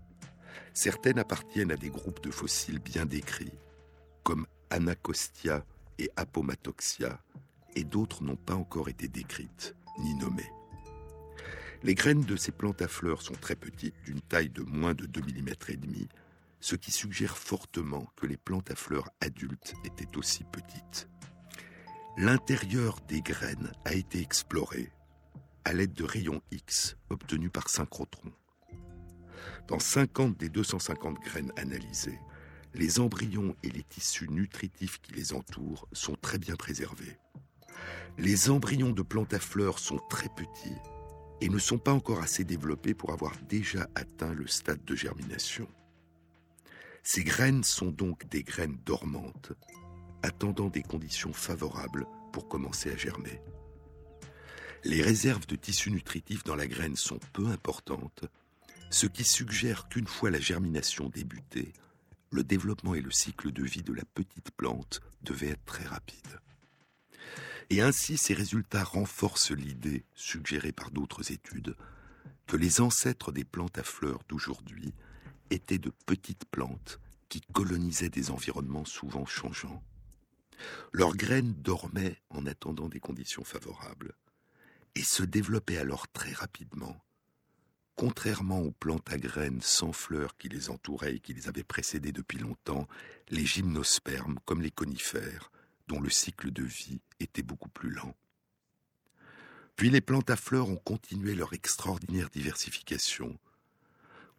Certaines 0.72 1.20
appartiennent 1.20 1.70
à 1.70 1.76
des 1.76 1.88
groupes 1.88 2.22
de 2.22 2.32
fossiles 2.32 2.80
bien 2.80 3.06
décrits, 3.06 3.58
comme 4.24 4.46
Anacostia 4.70 5.64
et 5.98 6.10
Apomatoxia, 6.16 7.20
et 7.76 7.84
d'autres 7.84 8.24
n'ont 8.24 8.36
pas 8.36 8.54
encore 8.54 8.88
été 8.88 9.06
décrites 9.06 9.76
ni 10.00 10.14
nommées. 10.16 10.50
Les 11.84 11.94
graines 11.94 12.24
de 12.24 12.34
ces 12.34 12.50
plantes 12.50 12.82
à 12.82 12.88
fleurs 12.88 13.22
sont 13.22 13.34
très 13.34 13.56
petites, 13.56 13.94
d'une 14.04 14.20
taille 14.20 14.48
de 14.48 14.62
moins 14.62 14.94
de 14.94 15.06
2 15.06 15.20
mm 15.20 15.48
et 15.68 15.76
demi, 15.76 16.08
ce 16.64 16.76
qui 16.76 16.92
suggère 16.92 17.36
fortement 17.36 18.06
que 18.16 18.24
les 18.24 18.38
plantes 18.38 18.70
à 18.70 18.74
fleurs 18.74 19.10
adultes 19.20 19.74
étaient 19.84 20.16
aussi 20.16 20.44
petites. 20.44 21.10
L'intérieur 22.16 23.00
des 23.06 23.20
graines 23.20 23.70
a 23.84 23.92
été 23.92 24.22
exploré 24.22 24.90
à 25.66 25.74
l'aide 25.74 25.92
de 25.92 26.04
rayons 26.04 26.40
X 26.50 26.96
obtenus 27.10 27.50
par 27.52 27.68
synchrotron. 27.68 28.32
Dans 29.68 29.78
50 29.78 30.38
des 30.38 30.48
250 30.48 31.18
graines 31.20 31.52
analysées, 31.58 32.18
les 32.72 32.98
embryons 32.98 33.54
et 33.62 33.68
les 33.68 33.82
tissus 33.82 34.30
nutritifs 34.30 35.02
qui 35.02 35.12
les 35.12 35.34
entourent 35.34 35.86
sont 35.92 36.16
très 36.16 36.38
bien 36.38 36.56
préservés. 36.56 37.18
Les 38.16 38.48
embryons 38.48 38.92
de 38.92 39.02
plantes 39.02 39.34
à 39.34 39.38
fleurs 39.38 39.78
sont 39.78 40.00
très 40.08 40.30
petits 40.30 40.80
et 41.42 41.50
ne 41.50 41.58
sont 41.58 41.78
pas 41.78 41.92
encore 41.92 42.22
assez 42.22 42.44
développés 42.44 42.94
pour 42.94 43.12
avoir 43.12 43.36
déjà 43.50 43.86
atteint 43.94 44.32
le 44.32 44.46
stade 44.46 44.82
de 44.86 44.96
germination. 44.96 45.68
Ces 47.04 47.22
graines 47.22 47.62
sont 47.62 47.90
donc 47.90 48.26
des 48.28 48.42
graines 48.42 48.78
dormantes, 48.84 49.52
attendant 50.22 50.68
des 50.68 50.82
conditions 50.82 51.32
favorables 51.32 52.06
pour 52.32 52.48
commencer 52.48 52.90
à 52.90 52.96
germer. 52.96 53.40
Les 54.82 55.00
réserves 55.00 55.46
de 55.46 55.56
tissus 55.56 55.90
nutritifs 55.90 56.44
dans 56.44 56.56
la 56.56 56.66
graine 56.66 56.96
sont 56.96 57.20
peu 57.32 57.46
importantes 57.46 58.24
ce 58.94 59.06
qui 59.06 59.24
suggère 59.24 59.88
qu'une 59.88 60.06
fois 60.06 60.30
la 60.30 60.38
germination 60.38 61.08
débutée, 61.08 61.72
le 62.30 62.44
développement 62.44 62.94
et 62.94 63.00
le 63.00 63.10
cycle 63.10 63.50
de 63.50 63.64
vie 63.64 63.82
de 63.82 63.92
la 63.92 64.04
petite 64.04 64.52
plante 64.52 65.00
devaient 65.22 65.48
être 65.48 65.64
très 65.64 65.84
rapides. 65.84 66.38
Et 67.70 67.80
ainsi, 67.80 68.16
ces 68.16 68.34
résultats 68.34 68.84
renforcent 68.84 69.50
l'idée, 69.50 70.04
suggérée 70.14 70.70
par 70.70 70.92
d'autres 70.92 71.32
études, 71.32 71.74
que 72.46 72.56
les 72.56 72.80
ancêtres 72.80 73.32
des 73.32 73.42
plantes 73.42 73.78
à 73.78 73.82
fleurs 73.82 74.22
d'aujourd'hui 74.28 74.94
étaient 75.54 75.78
de 75.78 75.92
petites 76.06 76.44
plantes 76.44 77.00
qui 77.28 77.40
colonisaient 77.40 78.10
des 78.10 78.30
environnements 78.30 78.84
souvent 78.84 79.26
changeants. 79.26 79.82
Leurs 80.92 81.16
graines 81.16 81.54
dormaient 81.54 82.20
en 82.30 82.46
attendant 82.46 82.88
des 82.88 83.00
conditions 83.00 83.44
favorables 83.44 84.14
et 84.94 85.02
se 85.02 85.22
développaient 85.22 85.78
alors 85.78 86.06
très 86.08 86.32
rapidement 86.32 87.04
Contrairement 87.96 88.60
aux 88.60 88.72
plantes 88.72 89.12
à 89.12 89.18
graines 89.18 89.60
sans 89.62 89.92
fleurs 89.92 90.36
qui 90.36 90.48
les 90.48 90.68
entouraient 90.68 91.16
et 91.16 91.20
qui 91.20 91.32
les 91.32 91.48
avaient 91.48 91.62
précédées 91.62 92.10
depuis 92.10 92.38
longtemps, 92.38 92.88
les 93.28 93.46
gymnospermes, 93.46 94.38
comme 94.44 94.62
les 94.62 94.72
conifères, 94.72 95.52
dont 95.86 96.00
le 96.00 96.10
cycle 96.10 96.50
de 96.50 96.64
vie 96.64 97.00
était 97.20 97.42
beaucoup 97.42 97.68
plus 97.68 97.90
lent. 97.90 98.16
Puis 99.76 99.90
les 99.90 100.00
plantes 100.00 100.30
à 100.30 100.36
fleurs 100.36 100.68
ont 100.68 100.76
continué 100.76 101.36
leur 101.36 101.52
extraordinaire 101.52 102.30
diversification, 102.30 103.38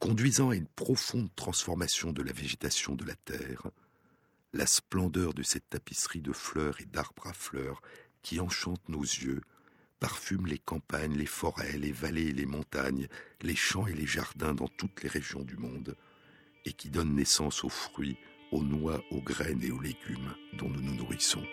conduisant 0.06 0.52
à 0.52 0.56
une 0.56 0.68
profonde 0.68 1.30
transformation 1.36 2.12
de 2.12 2.22
la 2.22 2.32
végétation 2.32 2.94
de 2.94 3.04
la 3.06 3.16
Terre, 3.16 3.72
la 4.54 4.68
splendeur 4.68 5.34
de 5.34 5.42
cette 5.42 5.68
tapisserie 5.68 6.22
de 6.22 6.32
fleurs 6.32 6.80
et 6.80 6.86
d'arbres 6.86 7.26
à 7.26 7.34
fleurs 7.34 7.82
qui 8.22 8.40
enchante 8.40 8.88
nos 8.88 9.02
yeux 9.02 9.42
parfume 10.00 10.46
les 10.46 10.60
campagnes, 10.60 11.16
les 11.16 11.26
forêts, 11.26 11.80
les 11.80 11.92
vallées 11.92 12.34
les 12.34 12.46
montagnes, 12.46 13.08
les 13.42 13.56
champs 13.56 13.88
et 13.88 13.96
les 13.96 14.06
jardins 14.06 14.54
dans 14.54 14.68
toutes 14.68 15.02
les 15.02 15.10
régions 15.10 15.42
du 15.42 15.58
monde, 15.58 15.96
et 16.66 16.74
qui 16.74 16.92
donne 16.92 17.16
naissance 17.16 17.64
aux 17.64 17.70
fruits, 17.70 18.18
aux 18.52 18.62
noix, 18.62 19.04
aux 19.10 19.22
graines 19.24 19.64
et 19.64 19.72
aux 19.72 19.82
légumes 19.82 20.36
dont 20.54 20.70
nous 20.70 20.82
nous 20.82 20.94
nourrissons. 20.94 21.44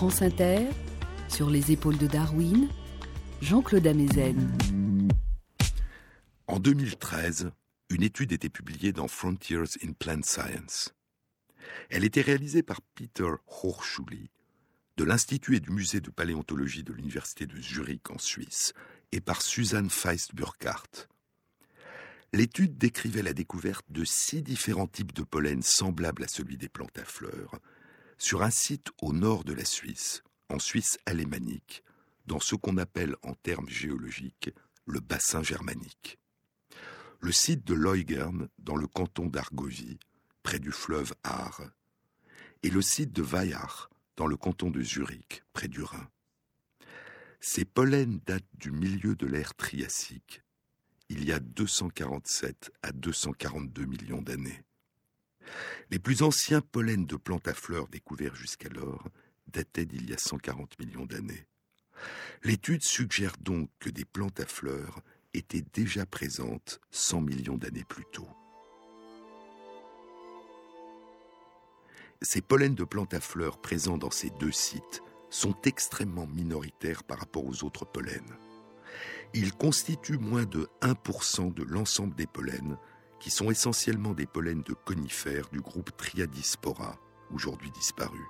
France 0.00 0.22
Inter, 0.22 0.66
sur 1.28 1.50
les 1.50 1.72
épaules 1.72 1.98
de 1.98 2.06
Darwin, 2.06 2.70
Jean-Claude 3.42 3.86
Amezen. 3.86 4.56
En 6.46 6.58
2013, 6.58 7.50
une 7.90 8.02
étude 8.02 8.32
était 8.32 8.48
publiée 8.48 8.94
dans 8.94 9.08
Frontiers 9.08 9.76
in 9.84 9.92
Plant 9.92 10.22
Science. 10.22 10.94
Elle 11.90 12.04
était 12.04 12.22
réalisée 12.22 12.62
par 12.62 12.80
Peter 12.94 13.28
Hochschuli 13.62 14.30
de 14.96 15.04
l'Institut 15.04 15.56
et 15.56 15.60
du 15.60 15.70
Musée 15.70 16.00
de 16.00 16.08
paléontologie 16.08 16.82
de 16.82 16.94
l'Université 16.94 17.44
de 17.44 17.60
Zurich 17.60 18.10
en 18.10 18.16
Suisse 18.16 18.72
et 19.12 19.20
par 19.20 19.42
Suzanne 19.42 19.90
Feist-Burkhardt. 19.90 21.08
L'étude 22.32 22.78
décrivait 22.78 23.22
la 23.22 23.34
découverte 23.34 23.84
de 23.90 24.06
six 24.06 24.40
différents 24.40 24.86
types 24.86 25.12
de 25.12 25.24
pollen 25.24 25.60
semblables 25.60 26.24
à 26.24 26.28
celui 26.28 26.56
des 26.56 26.70
plantes 26.70 26.98
à 26.98 27.04
fleurs 27.04 27.60
sur 28.20 28.42
un 28.42 28.50
site 28.50 28.88
au 29.00 29.14
nord 29.14 29.44
de 29.44 29.54
la 29.54 29.64
Suisse, 29.64 30.22
en 30.50 30.58
Suisse 30.58 30.98
alémanique, 31.06 31.82
dans 32.26 32.38
ce 32.38 32.54
qu'on 32.54 32.76
appelle 32.76 33.16
en 33.22 33.32
termes 33.32 33.68
géologiques 33.68 34.50
le 34.84 35.00
bassin 35.00 35.42
germanique. 35.42 36.18
Le 37.20 37.32
site 37.32 37.66
de 37.66 37.74
Leugern, 37.74 38.48
dans 38.58 38.76
le 38.76 38.86
canton 38.86 39.26
d'Argovie, 39.26 39.98
près 40.42 40.58
du 40.58 40.70
fleuve 40.70 41.14
Aar, 41.24 41.62
et 42.62 42.68
le 42.68 42.82
site 42.82 43.12
de 43.12 43.22
Weihach, 43.22 43.88
dans 44.16 44.26
le 44.26 44.36
canton 44.36 44.70
de 44.70 44.82
Zurich, 44.82 45.42
près 45.54 45.68
du 45.68 45.82
Rhin. 45.82 46.08
Ces 47.40 47.64
pollens 47.64 48.20
datent 48.26 48.44
du 48.52 48.70
milieu 48.70 49.16
de 49.16 49.26
l'ère 49.26 49.54
triassique, 49.54 50.42
il 51.08 51.24
y 51.24 51.32
a 51.32 51.40
247 51.40 52.70
à 52.82 52.92
242 52.92 53.86
millions 53.86 54.20
d'années. 54.20 54.62
Les 55.90 55.98
plus 55.98 56.22
anciens 56.22 56.60
pollens 56.60 57.06
de 57.06 57.16
plantes 57.16 57.48
à 57.48 57.54
fleurs 57.54 57.88
découverts 57.88 58.34
jusqu'alors 58.34 59.08
dataient 59.48 59.86
d'il 59.86 60.08
y 60.08 60.12
a 60.12 60.18
140 60.18 60.78
millions 60.78 61.06
d'années. 61.06 61.46
L'étude 62.44 62.82
suggère 62.82 63.34
donc 63.40 63.70
que 63.78 63.90
des 63.90 64.04
plantes 64.04 64.40
à 64.40 64.46
fleurs 64.46 65.00
étaient 65.34 65.64
déjà 65.74 66.06
présentes 66.06 66.80
100 66.90 67.20
millions 67.20 67.58
d'années 67.58 67.84
plus 67.84 68.04
tôt. 68.12 68.28
Ces 72.22 72.42
pollens 72.42 72.74
de 72.74 72.84
plantes 72.84 73.14
à 73.14 73.20
fleurs 73.20 73.60
présents 73.60 73.98
dans 73.98 74.10
ces 74.10 74.30
deux 74.38 74.52
sites 74.52 75.02
sont 75.30 75.56
extrêmement 75.64 76.26
minoritaires 76.26 77.02
par 77.04 77.18
rapport 77.18 77.46
aux 77.46 77.64
autres 77.64 77.86
pollens. 77.86 78.36
Ils 79.32 79.54
constituent 79.54 80.18
moins 80.18 80.44
de 80.44 80.68
1% 80.82 81.54
de 81.54 81.62
l'ensemble 81.62 82.14
des 82.16 82.26
pollens, 82.26 82.78
qui 83.20 83.30
sont 83.30 83.50
essentiellement 83.50 84.14
des 84.14 84.26
pollens 84.26 84.64
de 84.64 84.72
conifères 84.72 85.48
du 85.50 85.60
groupe 85.60 85.96
Triadispora, 85.96 86.98
aujourd'hui 87.30 87.70
disparu. 87.70 88.26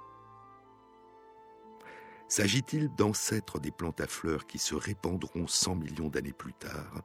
S'agit-il 2.29 2.95
d'ancêtres 2.95 3.59
des 3.59 3.71
plantes 3.71 4.01
à 4.01 4.07
fleurs 4.07 4.47
qui 4.47 4.59
se 4.59 4.75
répandront 4.75 5.47
100 5.47 5.77
millions 5.77 6.09
d'années 6.09 6.33
plus 6.33 6.53
tard, 6.53 7.03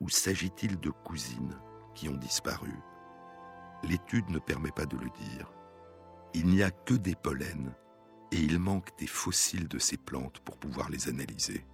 ou 0.00 0.08
s'agit-il 0.08 0.78
de 0.80 0.90
cousines 0.90 1.58
qui 1.94 2.08
ont 2.08 2.16
disparu? 2.16 2.72
L'étude 3.82 4.28
ne 4.30 4.38
permet 4.38 4.72
pas 4.72 4.86
de 4.86 4.96
le 4.96 5.10
dire. 5.10 5.52
Il 6.34 6.46
n'y 6.46 6.62
a 6.62 6.70
que 6.70 6.94
des 6.94 7.14
pollens 7.14 7.74
et 8.32 8.38
il 8.38 8.58
manque 8.58 8.96
des 8.98 9.06
fossiles 9.06 9.68
de 9.68 9.78
ces 9.78 9.96
plantes 9.96 10.40
pour 10.40 10.56
pouvoir 10.58 10.90
les 10.90 11.08
analyser. 11.08 11.64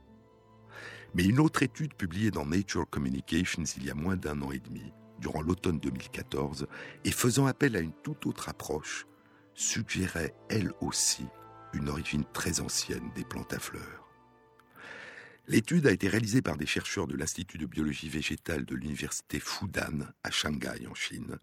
Mais 1.15 1.25
une 1.25 1.41
autre 1.41 1.63
étude 1.63 1.95
publiée 1.95 2.31
dans 2.31 2.47
Nature 2.47 2.89
Communications 2.89 3.65
il 3.77 3.85
y 3.85 3.91
a 3.91 3.95
moins 3.95 4.17
d'un 4.17 4.41
an 4.43 4.51
et 4.51 4.61
demi, 4.61 4.93
durant 5.23 5.41
l'automne 5.41 5.79
2014, 5.79 6.67
et 7.05 7.13
faisant 7.13 7.47
appel 7.47 7.77
à 7.77 7.81
une 7.81 7.95
toute 8.03 8.27
autre 8.27 8.51
approche, 8.51 9.07
suggérait 9.55 10.35
elle 10.51 10.73
aussi 10.81 11.25
une 11.73 11.89
origine 11.89 12.25
très 12.35 12.61
ancienne 12.61 13.11
des 13.15 13.25
plantes 13.25 13.55
à 13.55 13.59
fleurs. 13.59 14.09
L'étude 15.49 15.87
a 15.87 15.93
été 15.93 16.09
réalisée 16.09 16.43
par 16.43 16.57
des 16.57 16.67
chercheurs 16.67 17.07
de 17.07 17.17
l'Institut 17.17 17.59
de 17.59 17.67
biologie 17.67 18.09
végétale 18.09 18.65
de 18.65 18.75
l'Université 18.75 19.41
Fudan 19.41 20.07
à 20.23 20.31
Shanghai 20.31 20.87
en 20.89 20.95
Chine, 20.95 21.39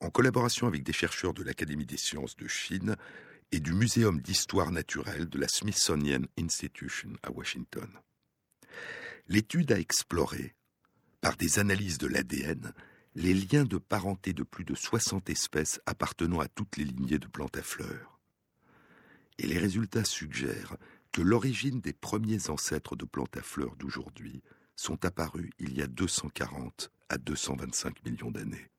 en 0.00 0.10
collaboration 0.10 0.66
avec 0.66 0.82
des 0.82 0.92
chercheurs 0.92 1.34
de 1.34 1.42
l'Académie 1.42 1.86
des 1.86 1.96
sciences 1.96 2.36
de 2.36 2.48
Chine 2.48 2.96
et 3.50 3.60
du 3.60 3.72
Muséum 3.72 4.20
d'histoire 4.20 4.72
naturelle 4.72 5.28
de 5.28 5.38
la 5.38 5.48
Smithsonian 5.48 6.22
Institution 6.38 7.12
à 7.22 7.30
Washington. 7.30 7.88
L'étude 9.28 9.72
a 9.72 9.78
exploré, 9.78 10.54
par 11.20 11.36
des 11.36 11.58
analyses 11.58 11.98
de 11.98 12.08
l'ADN, 12.08 12.72
les 13.14 13.34
liens 13.34 13.64
de 13.64 13.78
parenté 13.78 14.32
de 14.32 14.42
plus 14.42 14.64
de 14.64 14.74
60 14.74 15.28
espèces 15.28 15.80
appartenant 15.86 16.40
à 16.40 16.48
toutes 16.48 16.76
les 16.76 16.84
lignées 16.84 17.18
de 17.18 17.26
plantes 17.26 17.56
à 17.56 17.62
fleurs. 17.62 18.18
Et 19.38 19.46
les 19.46 19.58
résultats 19.58 20.04
suggèrent 20.04 20.76
que 21.12 21.20
l'origine 21.20 21.80
des 21.80 21.92
premiers 21.92 22.48
ancêtres 22.48 22.96
de 22.96 23.04
plantes 23.04 23.36
à 23.36 23.42
fleurs 23.42 23.76
d'aujourd'hui 23.76 24.42
sont 24.76 25.04
apparus 25.04 25.50
il 25.58 25.76
y 25.76 25.82
a 25.82 25.86
240 25.86 26.90
à 27.10 27.18
225 27.18 28.04
millions 28.04 28.30
d'années. 28.30 28.70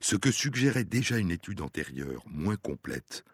Ce 0.00 0.16
que 0.16 0.30
suggérait 0.30 0.84
déjà 0.84 1.18
une 1.18 1.30
étude 1.30 1.60
antérieure, 1.60 2.22
moins 2.26 2.56
complète, 2.56 3.24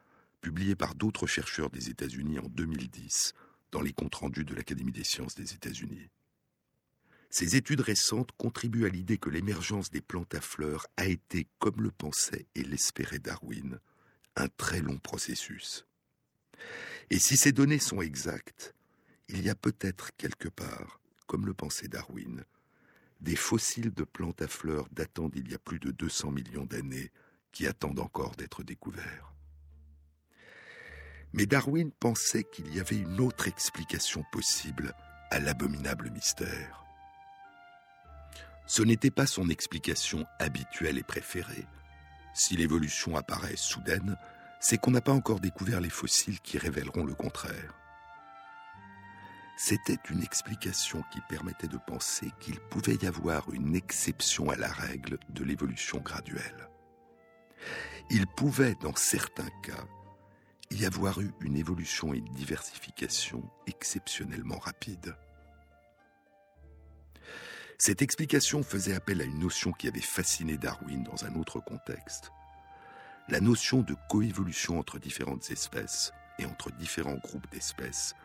publiée 0.41 0.77
par 0.77 0.95
d'autres 0.95 1.27
chercheurs 1.27 1.71
des 1.71 1.91
États-Unis 1.91 2.39
en 2.39 2.49
2010, 2.49 3.35
dans 3.71 3.83
les 3.83 3.93
comptes 3.93 4.15
rendus 4.15 4.45
de 4.45 4.55
l'Académie 4.55 4.93
des 4.93 5.05
sciences 5.05 5.35
des 5.35 5.53
États-Unis. 5.53 6.09
Ces 7.31 7.57
études 7.57 7.83
récentes 7.83 8.33
contribuent 8.33 8.87
à 8.87 8.89
l'idée 8.89 9.19
que 9.19 9.29
l'émergence 9.29 9.91
des 9.91 10.01
plantes 10.01 10.35
à 10.35 10.41
fleurs 10.41 10.87
a 10.97 11.07
été, 11.07 11.47
comme 11.59 11.83
le 11.83 11.91
pensait 11.91 12.47
et 12.55 12.63
l'espérait 12.63 13.19
Darwin, 13.19 13.79
un 14.37 14.49
très 14.49 14.81
long 14.81 14.99
processus. 14.99 15.87
Et 17.11 17.19
si 17.19 17.37
ces 17.37 17.53
données 17.53 17.79
sont 17.79 18.01
exactes, 18.01 18.75
il 19.29 19.43
y 19.43 19.51
a 19.51 19.55
peut-être 19.55 20.17
quelque 20.17 20.49
part, 20.49 21.01
comme 21.27 21.47
le 21.47 21.55
pensait 21.55 21.89
Darwin, 21.89 22.45
des 23.21 23.37
fossiles 23.37 23.93
de 23.93 24.05
plantes 24.05 24.43
à 24.43 24.49
fleurs 24.49 24.89
datant 24.91 25.29
d'il 25.29 25.51
y 25.51 25.55
a 25.55 25.59
plus 25.59 25.81
de 25.81 25.91
200 25.91 26.31
millions 26.31 26.67
d'années 26.67 27.11
qui 27.53 27.67
attendent 27.67 28.01
encore 28.01 28.37
d'être 28.37 28.63
découverts. 28.63 29.35
Mais 31.35 31.45
Darwin 31.45 31.91
pensait 31.91 32.45
qu'il 32.45 32.75
y 32.75 32.81
avait 32.81 32.97
une 32.97 33.21
autre 33.21 33.49
explication 33.49 34.25
possible 34.33 34.95
à 35.31 35.41
l'abominable 35.41 36.11
mystère. 36.11 36.88
Ce 38.69 38.83
n'était 38.83 39.11
pas 39.11 39.27
son 39.27 39.49
explication 39.49 40.27
habituelle 40.39 40.99
et 40.99 41.03
préférée. 41.03 41.67
Si 42.35 42.55
l'évolution 42.55 43.17
apparaît 43.17 43.57
soudaine, 43.57 44.19
c'est 44.61 44.77
qu'on 44.77 44.91
n'a 44.91 45.01
pas 45.01 45.13
encore 45.13 45.41
découvert 45.41 45.81
les 45.81 45.89
fossiles 45.89 46.39
qui 46.41 46.59
révéleront 46.59 47.05
le 47.05 47.15
contraire. 47.15 47.75
C'était 49.57 49.99
une 50.11 50.23
explication 50.23 51.03
qui 51.11 51.21
permettait 51.31 51.67
de 51.67 51.79
penser 51.79 52.31
qu'il 52.41 52.61
pouvait 52.61 52.97
y 52.97 53.07
avoir 53.07 53.51
une 53.53 53.75
exception 53.75 54.51
à 54.51 54.57
la 54.57 54.69
règle 54.69 55.19
de 55.31 55.45
l'évolution 55.45 55.99
graduelle. 56.01 56.69
Il 58.11 58.27
pouvait, 58.27 58.75
dans 58.83 58.95
certains 58.95 59.51
cas, 59.63 59.87
y 60.71 60.85
avoir 60.85 61.23
eu 61.23 61.33
une 61.41 61.57
évolution 61.57 62.13
et 62.13 62.21
diversification 62.21 63.43
exceptionnellement 63.67 64.59
rapides. 64.59 65.17
Cette 67.81 68.03
explication 68.03 68.65
faisait 68.65 68.95
appel 68.95 69.21
à 69.21 69.25
une 69.25 69.39
notion 69.39 69.71
qui 69.71 69.87
avait 69.87 70.01
fasciné 70.01 70.59
Darwin 70.59 71.05
dans 71.05 71.25
un 71.25 71.37
autre 71.37 71.61
contexte, 71.61 72.33
la 73.29 73.41
notion 73.41 73.83
de 73.83 73.95
coévolution 74.09 74.81
entre 74.81 74.99
différentes 74.99 75.53
espèces 75.53 76.13
et 76.41 76.45
entre 76.45 76.73
différents 76.73 77.19
groupes 77.19 77.49
d'espèces, 77.53 78.17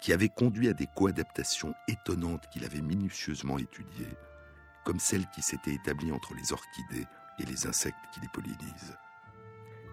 qui 0.00 0.12
avait 0.12 0.28
conduit 0.28 0.68
à 0.68 0.72
des 0.72 0.88
coadaptations 0.96 1.72
étonnantes 1.86 2.48
qu'il 2.52 2.64
avait 2.64 2.80
minutieusement 2.80 3.58
étudiées, 3.58 4.16
comme 4.84 4.98
celle 4.98 5.30
qui 5.30 5.40
s'était 5.40 5.74
établie 5.74 6.10
entre 6.10 6.34
les 6.34 6.52
orchidées 6.52 7.06
et 7.38 7.44
les 7.44 7.68
insectes 7.68 7.96
qui 8.12 8.20
les 8.20 8.28
pollinisent. 8.28 8.98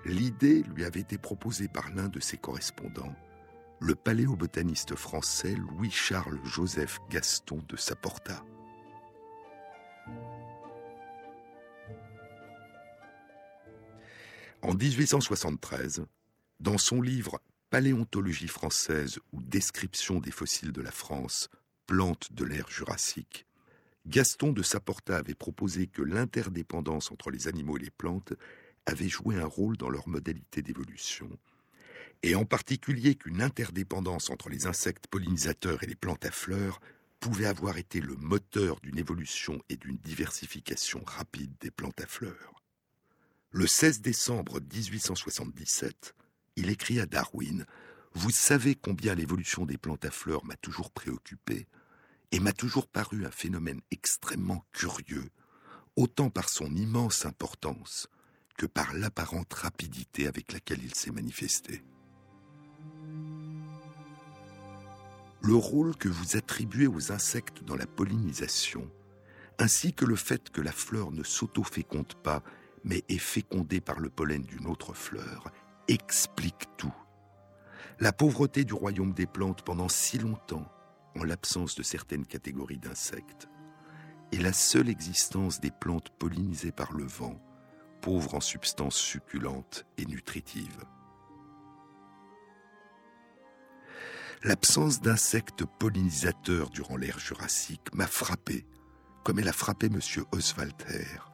L'idée 0.05 0.63
lui 0.63 0.85
avait 0.85 1.01
été 1.01 1.19
proposée 1.19 1.67
par 1.67 1.91
l'un 1.91 2.09
de 2.09 2.19
ses 2.19 2.37
correspondants, 2.37 3.15
le 3.79 3.93
paléobotaniste 3.93 4.95
français 4.95 5.55
Louis-Charles 5.55 6.39
Joseph 6.45 6.99
Gaston 7.11 7.63
de 7.67 7.77
Saporta. 7.77 8.43
En 14.63 14.75
1873, 14.75 16.05
dans 16.61 16.77
son 16.77 17.01
livre 17.01 17.41
Paléontologie 17.69 18.47
française 18.47 19.19
ou 19.33 19.41
description 19.41 20.21
des 20.21 20.31
fossiles 20.31 20.71
de 20.71 20.81
la 20.81 20.93
France, 20.93 21.49
plantes 21.85 22.31
de 22.31 22.45
l'ère 22.45 22.69
jurassique, 22.69 23.45
Gaston 24.05 24.53
de 24.53 24.63
Saporta 24.63 25.17
avait 25.17 25.33
proposé 25.33 25.87
que 25.87 26.01
l'interdépendance 26.01 27.11
entre 27.11 27.29
les 27.29 27.49
animaux 27.49 27.75
et 27.75 27.81
les 27.81 27.89
plantes 27.89 28.31
avaient 28.85 29.09
joué 29.09 29.35
un 29.35 29.45
rôle 29.45 29.75
dans 29.75 29.89
leur 29.89 30.07
modalité 30.07 30.61
d'évolution, 30.61 31.29
et 32.21 32.33
en 32.33 32.45
particulier 32.45 33.15
qu'une 33.15 33.41
interdépendance 33.41 34.29
entre 34.29 34.47
les 34.47 34.65
insectes 34.65 35.07
pollinisateurs 35.07 35.83
et 35.83 35.87
les 35.87 35.95
plantes 35.95 36.25
à 36.25 36.31
fleurs 36.31 36.79
pouvait 37.19 37.47
avoir 37.47 37.77
été 37.77 37.99
le 37.99 38.15
moteur 38.15 38.79
d'une 38.79 38.97
évolution 38.97 39.61
et 39.67 39.75
d'une 39.75 39.97
diversification 39.97 41.03
rapide 41.05 41.51
des 41.59 41.69
plantes 41.69 41.99
à 41.99 42.07
fleurs. 42.07 42.52
Le 43.55 43.67
16 43.67 44.01
décembre 44.01 44.59
1877, 44.59 46.15
il 46.55 46.71
écrit 46.71 46.99
à 46.99 47.05
Darwin 47.05 47.67
Vous 48.15 48.31
savez 48.31 48.73
combien 48.73 49.13
l'évolution 49.13 49.67
des 49.67 49.77
plantes 49.77 50.05
à 50.05 50.09
fleurs 50.09 50.43
m'a 50.43 50.55
toujours 50.55 50.89
préoccupé 50.89 51.67
et 52.31 52.39
m'a 52.39 52.51
toujours 52.51 52.87
paru 52.87 53.27
un 53.27 53.29
phénomène 53.29 53.81
extrêmement 53.91 54.65
curieux, 54.71 55.29
autant 55.95 56.31
par 56.31 56.49
son 56.49 56.73
immense 56.73 57.27
importance 57.27 58.07
que 58.57 58.65
par 58.65 58.91
l'apparente 58.95 59.53
rapidité 59.53 60.25
avec 60.25 60.51
laquelle 60.51 60.83
il 60.83 60.95
s'est 60.95 61.11
manifesté. 61.11 61.83
Le 65.43 65.53
rôle 65.53 65.95
que 65.95 66.09
vous 66.09 66.37
attribuez 66.37 66.87
aux 66.87 67.11
insectes 67.11 67.63
dans 67.63 67.75
la 67.75 67.85
pollinisation, 67.85 68.89
ainsi 69.59 69.93
que 69.93 70.05
le 70.05 70.15
fait 70.15 70.49
que 70.49 70.61
la 70.61 70.71
fleur 70.71 71.11
ne 71.11 71.21
s'auto-féconde 71.21 72.15
pas, 72.15 72.41
mais 72.83 73.03
est 73.09 73.17
fécondée 73.17 73.81
par 73.81 73.99
le 73.99 74.09
pollen 74.09 74.43
d'une 74.43 74.67
autre 74.67 74.93
fleur, 74.93 75.51
explique 75.87 76.67
tout. 76.77 76.93
La 77.99 78.11
pauvreté 78.11 78.65
du 78.65 78.73
royaume 78.73 79.13
des 79.13 79.27
plantes 79.27 79.63
pendant 79.63 79.89
si 79.89 80.17
longtemps, 80.17 80.67
en 81.15 81.23
l'absence 81.23 81.75
de 81.75 81.83
certaines 81.83 82.25
catégories 82.25 82.79
d'insectes, 82.79 83.47
et 84.31 84.37
la 84.37 84.53
seule 84.53 84.89
existence 84.89 85.59
des 85.59 85.71
plantes 85.71 86.09
pollinisées 86.17 86.71
par 86.71 86.91
le 86.93 87.05
vent, 87.05 87.39
pauvres 88.01 88.35
en 88.35 88.41
substances 88.41 88.97
succulentes 88.97 89.85
et 89.97 90.05
nutritives. 90.05 90.83
L'absence 94.43 94.99
d'insectes 94.99 95.63
pollinisateurs 95.79 96.69
durant 96.69 96.97
l'ère 96.97 97.19
jurassique 97.19 97.93
m'a 97.93 98.07
frappé, 98.07 98.65
comme 99.23 99.39
elle 99.39 99.47
a 99.47 99.53
frappé 99.53 99.85
M. 99.85 99.99
Oswald 100.33 100.75
Hare. 100.89 101.32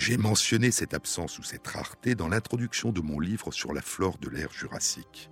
J'ai 0.00 0.16
mentionné 0.16 0.70
cette 0.70 0.94
absence 0.94 1.38
ou 1.38 1.42
cette 1.42 1.66
rareté 1.66 2.14
dans 2.14 2.28
l'introduction 2.28 2.90
de 2.90 3.02
mon 3.02 3.20
livre 3.20 3.52
sur 3.52 3.74
la 3.74 3.82
flore 3.82 4.16
de 4.16 4.30
l'ère 4.30 4.50
jurassique. 4.50 5.30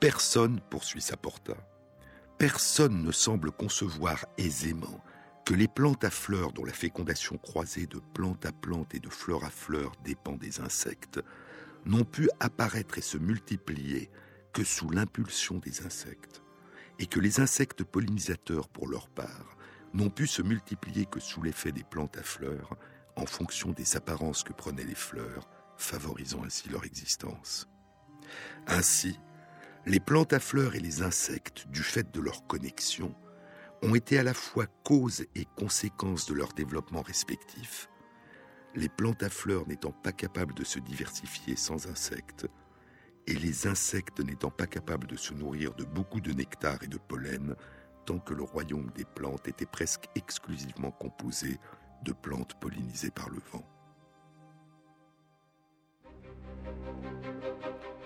Personne, 0.00 0.60
poursuit 0.70 1.00
Saporta, 1.00 1.54
personne 2.36 3.04
ne 3.04 3.12
semble 3.12 3.52
concevoir 3.52 4.26
aisément 4.38 5.00
que 5.44 5.54
les 5.54 5.68
plantes 5.68 6.02
à 6.02 6.10
fleurs 6.10 6.52
dont 6.52 6.64
la 6.64 6.72
fécondation 6.72 7.38
croisée 7.38 7.86
de 7.86 8.00
plante 8.12 8.44
à 8.44 8.50
plante 8.50 8.92
et 8.96 8.98
de 8.98 9.08
fleur 9.08 9.44
à 9.44 9.50
fleur 9.50 9.92
dépend 10.02 10.34
des 10.34 10.60
insectes 10.60 11.20
n'ont 11.84 12.04
pu 12.04 12.28
apparaître 12.40 12.98
et 12.98 13.02
se 13.02 13.18
multiplier 13.18 14.10
que 14.52 14.64
sous 14.64 14.90
l'impulsion 14.90 15.58
des 15.58 15.86
insectes, 15.86 16.42
et 16.98 17.06
que 17.06 17.20
les 17.20 17.38
insectes 17.38 17.84
pollinisateurs, 17.84 18.68
pour 18.68 18.88
leur 18.88 19.08
part, 19.08 19.56
n'ont 19.94 20.10
pu 20.10 20.26
se 20.26 20.42
multiplier 20.42 21.06
que 21.06 21.20
sous 21.20 21.40
l'effet 21.40 21.70
des 21.70 21.84
plantes 21.84 22.18
à 22.18 22.24
fleurs, 22.24 22.76
en 23.16 23.26
fonction 23.26 23.72
des 23.72 23.96
apparences 23.96 24.42
que 24.42 24.52
prenaient 24.52 24.84
les 24.84 24.94
fleurs, 24.94 25.48
favorisant 25.76 26.44
ainsi 26.44 26.68
leur 26.68 26.84
existence. 26.84 27.68
Ainsi, 28.66 29.18
les 29.86 30.00
plantes 30.00 30.32
à 30.32 30.40
fleurs 30.40 30.74
et 30.74 30.80
les 30.80 31.02
insectes, 31.02 31.66
du 31.68 31.82
fait 31.82 32.12
de 32.12 32.20
leur 32.20 32.46
connexion, 32.46 33.14
ont 33.82 33.94
été 33.94 34.18
à 34.18 34.22
la 34.22 34.34
fois 34.34 34.66
cause 34.84 35.26
et 35.34 35.46
conséquence 35.56 36.26
de 36.26 36.34
leur 36.34 36.52
développement 36.52 37.02
respectif. 37.02 37.88
Les 38.74 38.88
plantes 38.88 39.22
à 39.22 39.30
fleurs 39.30 39.66
n'étant 39.68 39.92
pas 39.92 40.12
capables 40.12 40.54
de 40.54 40.64
se 40.64 40.78
diversifier 40.78 41.56
sans 41.56 41.86
insectes, 41.86 42.46
et 43.26 43.34
les 43.34 43.66
insectes 43.66 44.20
n'étant 44.20 44.50
pas 44.50 44.66
capables 44.66 45.06
de 45.06 45.16
se 45.16 45.34
nourrir 45.34 45.74
de 45.74 45.84
beaucoup 45.84 46.20
de 46.20 46.32
nectar 46.32 46.82
et 46.82 46.88
de 46.88 46.98
pollen, 46.98 47.56
tant 48.04 48.18
que 48.18 48.34
le 48.34 48.42
royaume 48.42 48.90
des 48.94 49.04
plantes 49.04 49.48
était 49.48 49.66
presque 49.66 50.04
exclusivement 50.14 50.92
composé 50.92 51.58
de 52.02 52.12
plantes 52.12 52.54
pollinisées 52.60 53.10
par 53.10 53.28
le 53.28 53.40
vent. 53.52 53.66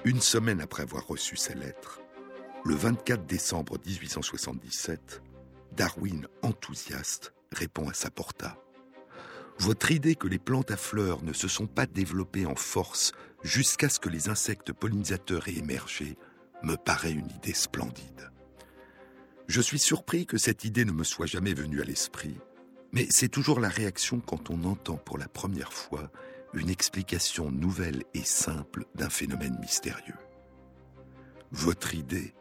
Une 0.04 0.20
semaine 0.20 0.60
après 0.60 0.82
avoir 0.82 1.06
reçu 1.06 1.36
sa 1.36 1.54
lettre, 1.54 2.00
le 2.64 2.74
24 2.74 3.26
décembre 3.26 3.78
1877, 3.84 5.22
Darwin, 5.72 6.26
enthousiaste, 6.42 7.34
répond 7.52 7.88
à 7.88 7.94
sa 7.94 8.10
porta. 8.10 8.56
Votre 9.58 9.92
idée 9.92 10.14
que 10.14 10.26
les 10.26 10.38
plantes 10.38 10.70
à 10.70 10.76
fleurs 10.76 11.22
ne 11.22 11.34
se 11.34 11.48
sont 11.48 11.66
pas 11.66 11.86
développées 11.86 12.46
en 12.46 12.54
force 12.54 13.12
jusqu'à 13.42 13.90
ce 13.90 14.00
que 14.00 14.08
les 14.08 14.30
insectes 14.30 14.72
pollinisateurs 14.72 15.48
aient 15.48 15.58
émergé 15.58 16.16
me 16.62 16.76
paraît 16.76 17.12
une 17.12 17.30
idée 17.30 17.54
splendide. 17.54 18.30
Je 19.48 19.60
suis 19.60 19.78
surpris 19.78 20.26
que 20.26 20.38
cette 20.38 20.64
idée 20.64 20.84
ne 20.84 20.92
me 20.92 21.04
soit 21.04 21.26
jamais 21.26 21.54
venue 21.54 21.80
à 21.80 21.84
l'esprit, 21.84 22.38
mais 22.92 23.06
c'est 23.10 23.28
toujours 23.28 23.60
la 23.60 23.68
réaction 23.68 24.20
quand 24.20 24.50
on 24.50 24.64
entend 24.64 24.96
pour 24.96 25.18
la 25.18 25.28
première 25.28 25.72
fois 25.72 26.10
une 26.54 26.70
explication 26.70 27.50
nouvelle 27.50 28.02
et 28.14 28.24
simple 28.24 28.84
d'un 28.94 29.10
phénomène 29.10 29.56
mystérieux. 29.60 30.18
Votre 31.52 31.94
idée, 31.94 32.34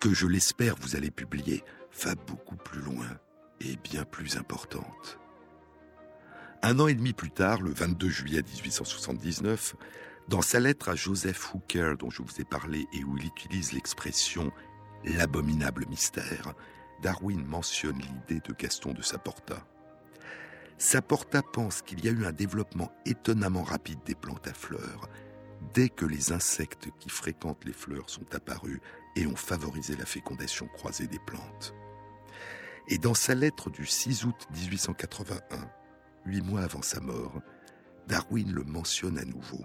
que 0.00 0.12
je 0.12 0.26
l'espère 0.26 0.76
vous 0.76 0.96
allez 0.96 1.10
publier, 1.10 1.62
va 2.02 2.14
beaucoup 2.14 2.56
plus 2.56 2.80
loin 2.80 3.08
et 3.60 3.76
bien 3.76 4.04
plus 4.04 4.36
importante. 4.36 5.18
Un 6.62 6.78
an 6.78 6.86
et 6.86 6.94
demi 6.94 7.12
plus 7.12 7.30
tard, 7.30 7.60
le 7.60 7.70
22 7.70 8.08
juillet 8.08 8.42
1879, 8.42 9.74
dans 10.28 10.42
sa 10.42 10.60
lettre 10.60 10.88
à 10.88 10.94
Joseph 10.94 11.54
Hooker 11.54 11.94
dont 11.98 12.10
je 12.10 12.22
vous 12.22 12.40
ai 12.40 12.44
parlé 12.44 12.86
et 12.92 13.04
où 13.04 13.16
il 13.18 13.26
utilise 13.26 13.72
l'expression 13.72 14.52
l'abominable 15.04 15.86
mystère, 15.88 16.54
Darwin 17.02 17.44
mentionne 17.44 17.98
l'idée 17.98 18.40
de 18.40 18.54
Gaston 18.54 18.92
de 18.92 19.02
Saporta. 19.02 19.66
Saporta 20.78 21.42
pense 21.42 21.82
qu'il 21.82 22.04
y 22.04 22.08
a 22.08 22.12
eu 22.12 22.24
un 22.24 22.32
développement 22.32 22.92
étonnamment 23.06 23.62
rapide 23.62 24.00
des 24.04 24.14
plantes 24.14 24.48
à 24.48 24.54
fleurs 24.54 25.08
dès 25.74 25.88
que 25.88 26.04
les 26.04 26.32
insectes 26.32 26.88
qui 26.98 27.08
fréquentent 27.08 27.64
les 27.64 27.72
fleurs 27.72 28.10
sont 28.10 28.34
apparus 28.34 28.80
et 29.16 29.26
ont 29.26 29.36
favorisé 29.36 29.96
la 29.96 30.06
fécondation 30.06 30.66
croisée 30.66 31.06
des 31.06 31.20
plantes. 31.20 31.74
Et 32.88 32.98
dans 32.98 33.14
sa 33.14 33.34
lettre 33.34 33.70
du 33.70 33.86
6 33.86 34.24
août 34.24 34.46
1881, 34.54 35.70
huit 36.26 36.42
mois 36.42 36.62
avant 36.62 36.82
sa 36.82 37.00
mort, 37.00 37.40
Darwin 38.08 38.52
le 38.52 38.64
mentionne 38.64 39.18
à 39.18 39.24
nouveau. 39.24 39.64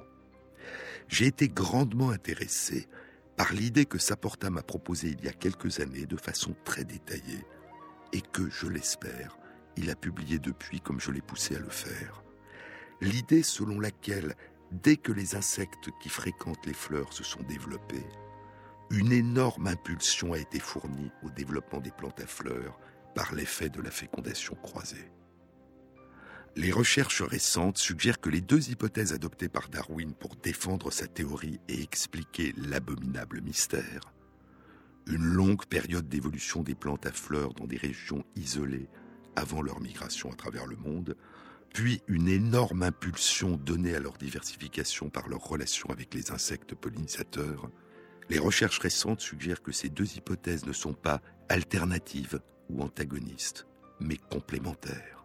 J'ai 1.08 1.26
été 1.26 1.47
grandement 1.47 2.12
intéressé 2.12 2.88
par 3.36 3.53
l'idée 3.53 3.86
que 3.86 3.97
Saporta 3.97 4.49
m'a 4.49 4.64
proposée 4.64 5.16
il 5.18 5.26
y 5.26 5.30
a 5.30 5.34
quelques 5.34 5.80
années 5.80 6.05
de 6.05 6.18
façon 6.18 6.55
très 6.64 6.84
détaillée 6.84 7.45
et 8.14 8.22
que, 8.22 8.49
je 8.49 8.68
l'espère, 8.68 9.38
il 9.78 9.90
a 9.90 9.96
publié 9.96 10.40
depuis 10.40 10.82
comme 10.82 11.00
je 11.00 11.12
l'ai 11.12 11.22
poussé 11.22 11.56
à 11.56 11.60
le 11.60 11.70
faire. 11.70 12.24
L'idée 13.02 13.44
selon 13.44 13.80
laquelle, 13.80 14.36
dès 14.72 14.98
que 14.98 15.12
les 15.12 15.36
insectes 15.36 15.90
qui 16.02 16.10
fréquentent 16.10 16.66
les 16.66 16.74
fleurs 16.74 17.14
se 17.14 17.24
sont 17.24 17.44
développés, 17.44 18.06
une 18.90 19.12
énorme 19.12 19.68
impulsion 19.68 20.34
a 20.34 20.40
été 20.40 20.60
fournie 20.60 21.12
au 21.24 21.30
développement 21.30 21.80
des 21.80 21.92
plantes 21.92 22.22
à 22.22 22.28
fleurs 22.28 22.80
par 23.14 23.34
l'effet 23.36 23.70
de 23.70 23.82
la 23.82 23.92
fécondation 23.92 24.56
croisée. 24.56 25.12
Les 26.56 26.72
recherches 26.72 27.22
récentes 27.22 27.78
suggèrent 27.78 28.20
que 28.20 28.30
les 28.30 28.42
deux 28.42 28.72
hypothèses 28.72 29.14
adoptées 29.14 29.50
par 29.50 29.70
Darwin 29.70 30.14
pour 30.14 30.36
défendre 30.36 30.92
sa 30.92 31.06
théorie 31.06 31.60
et 31.68 31.84
expliquer 31.84 32.54
l'abominable 32.58 33.42
mystère, 33.42 34.14
une 35.06 35.24
longue 35.24 35.66
période 35.66 36.10
d'évolution 36.10 36.64
des 36.64 36.74
plantes 36.74 37.06
à 37.06 37.12
fleurs 37.12 37.54
dans 37.54 37.68
des 37.68 37.78
régions 37.78 38.24
isolées 38.36 38.90
avant 39.38 39.62
leur 39.62 39.80
migration 39.80 40.32
à 40.32 40.36
travers 40.36 40.66
le 40.66 40.76
monde, 40.76 41.16
puis 41.72 42.02
une 42.08 42.28
énorme 42.28 42.82
impulsion 42.82 43.56
donnée 43.56 43.96
à 43.96 44.00
leur 44.00 44.18
diversification 44.18 45.10
par 45.10 45.28
leur 45.30 45.42
relation 45.42 45.90
avec 45.92 46.14
les 46.16 46.32
insectes 46.32 46.74
pollinisateurs, 46.74 47.70
les 48.30 48.40
recherches 48.40 48.80
récentes 48.80 49.22
suggèrent 49.22 49.62
que 49.62 49.72
ces 49.72 49.90
deux 49.90 50.18
hypothèses 50.18 50.66
ne 50.66 50.74
sont 50.74 50.94
pas 50.94 51.22
alternatives, 51.50 52.42
ou 52.70 52.82
antagoniste, 52.82 53.66
mais 54.02 54.18
complémentaire. 54.18 55.24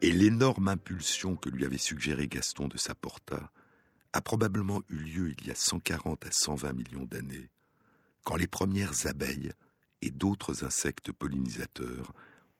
Et 0.00 0.12
l'énorme 0.12 0.68
impulsion 0.68 1.34
que 1.34 1.48
lui 1.48 1.64
avait 1.64 1.78
suggéré 1.78 2.28
Gaston 2.28 2.68
de 2.68 2.76
Saporta 2.76 3.50
a 4.12 4.20
probablement 4.20 4.82
eu 4.90 4.96
lieu 4.96 5.34
il 5.36 5.46
y 5.46 5.50
a 5.50 5.56
140 5.56 6.26
à 6.26 6.30
120 6.30 6.72
millions 6.74 7.06
d'années, 7.06 7.48
quand 8.24 8.36
les 8.36 8.46
premières 8.46 9.06
abeilles 9.06 9.52
et 10.02 10.10
d'autres 10.10 10.64
insectes 10.64 11.10
pollinisateurs 11.10 12.12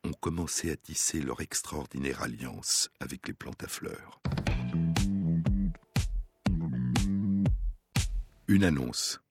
ont 0.03 0.13
commencé 0.13 0.69
à 0.69 0.75
tisser 0.75 1.21
leur 1.21 1.41
extraordinaire 1.41 2.21
alliance 2.21 2.89
avec 2.99 3.27
les 3.27 3.33
plantes 3.33 3.63
à 3.63 3.67
fleurs. 3.67 4.21
Une 8.47 8.63
annonce. 8.63 9.21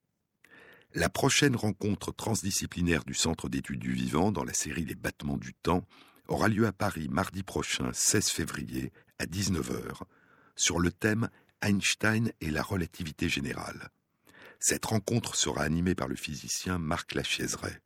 La 0.94 1.08
prochaine 1.08 1.56
rencontre 1.56 2.12
transdisciplinaire 2.12 3.04
du 3.04 3.14
Centre 3.14 3.48
d'études 3.48 3.80
du 3.80 3.92
vivant 3.92 4.32
dans 4.32 4.44
la 4.44 4.54
série 4.54 4.84
Les 4.84 4.94
battements 4.94 5.36
du 5.36 5.54
temps 5.54 5.86
aura 6.28 6.48
lieu 6.48 6.66
à 6.66 6.72
Paris 6.72 7.08
mardi 7.08 7.42
prochain 7.42 7.92
16 7.92 8.28
février 8.28 8.92
à 9.18 9.26
19h 9.26 10.02
sur 10.56 10.78
le 10.78 10.90
thème 10.90 11.28
Einstein 11.60 12.32
et 12.40 12.50
la 12.50 12.62
relativité 12.62 13.28
générale. 13.28 13.90
Cette 14.58 14.84
rencontre 14.84 15.34
sera 15.36 15.62
animée 15.62 15.94
par 15.94 16.08
le 16.08 16.16
physicien 16.16 16.78
Marc 16.78 17.14
Lachaiseret. 17.14 17.80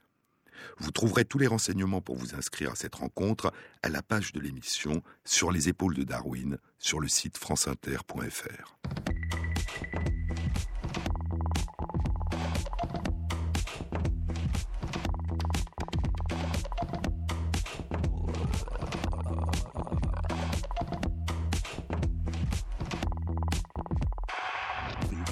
Vous 0.79 0.91
trouverez 0.91 1.25
tous 1.25 1.39
les 1.39 1.47
renseignements 1.47 2.01
pour 2.01 2.17
vous 2.17 2.35
inscrire 2.35 2.73
à 2.73 2.77
cette 2.77 2.95
rencontre 2.95 3.53
à 3.83 3.89
la 3.89 4.03
page 4.03 4.33
de 4.33 4.41
l'émission 4.41 5.03
Sur 5.25 5.53
les 5.53 5.69
épaules 5.69 5.95
de 5.95 6.05
Darwin 6.05 6.59
sur 6.79 7.01
le 7.01 7.09
site 7.09 7.39
franceinter.fr. 7.39 8.77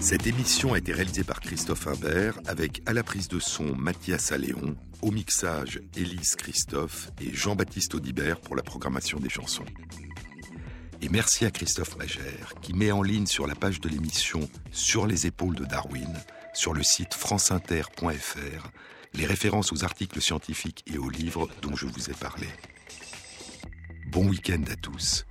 Cette 0.01 0.27
émission 0.27 0.75
a 0.75 0.79
été 0.79 0.93
réalisée 0.93 1.25
par 1.25 1.41
Christophe 1.41 1.87
Imbert 1.87 2.39
avec 2.45 2.83
à 2.85 2.93
la 2.93 3.03
prise 3.03 3.29
de 3.29 3.39
son 3.39 3.75
Mathias 3.75 4.33
Alléon 4.33 4.77
au 5.05 5.11
mixage 5.11 5.82
Élise 5.94 6.34
Christophe 6.34 7.11
et 7.20 7.30
Jean-Baptiste 7.34 7.94
Audibert 7.94 8.40
pour 8.40 8.57
la 8.57 8.62
programmation 8.62 9.20
des 9.20 9.28
chansons. 9.28 9.66
Et 11.02 11.11
merci 11.11 11.44
à 11.44 11.50
Christophe 11.50 11.98
Magère 11.98 12.55
qui 12.62 12.72
met 12.72 12.90
en 12.90 13.02
ligne 13.02 13.26
sur 13.26 13.46
la 13.46 13.55
page 13.55 13.80
de 13.80 13.90
l'émission 13.90 14.48
Sur 14.72 15.07
les 15.07 15.26
épaules 15.26 15.57
de 15.57 15.66
Darwin, 15.66 16.14
sur 16.55 16.72
le 16.72 16.82
site 16.82 17.12
franceinter.fr, 17.12 18.70
les 19.12 19.26
références 19.26 19.72
aux 19.72 19.84
articles 19.84 20.22
scientifiques 20.22 20.82
et 20.86 20.96
aux 20.96 21.11
livres 21.11 21.50
dont 21.61 21.76
je 21.76 21.84
vous 21.84 22.09
ai 22.09 22.14
parlé. 22.14 22.48
Bon 24.07 24.26
week-end 24.26 24.64
à 24.72 24.76
tous. 24.76 25.26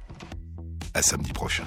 À 0.93 1.01
samedi 1.01 1.33
prochain. 1.33 1.65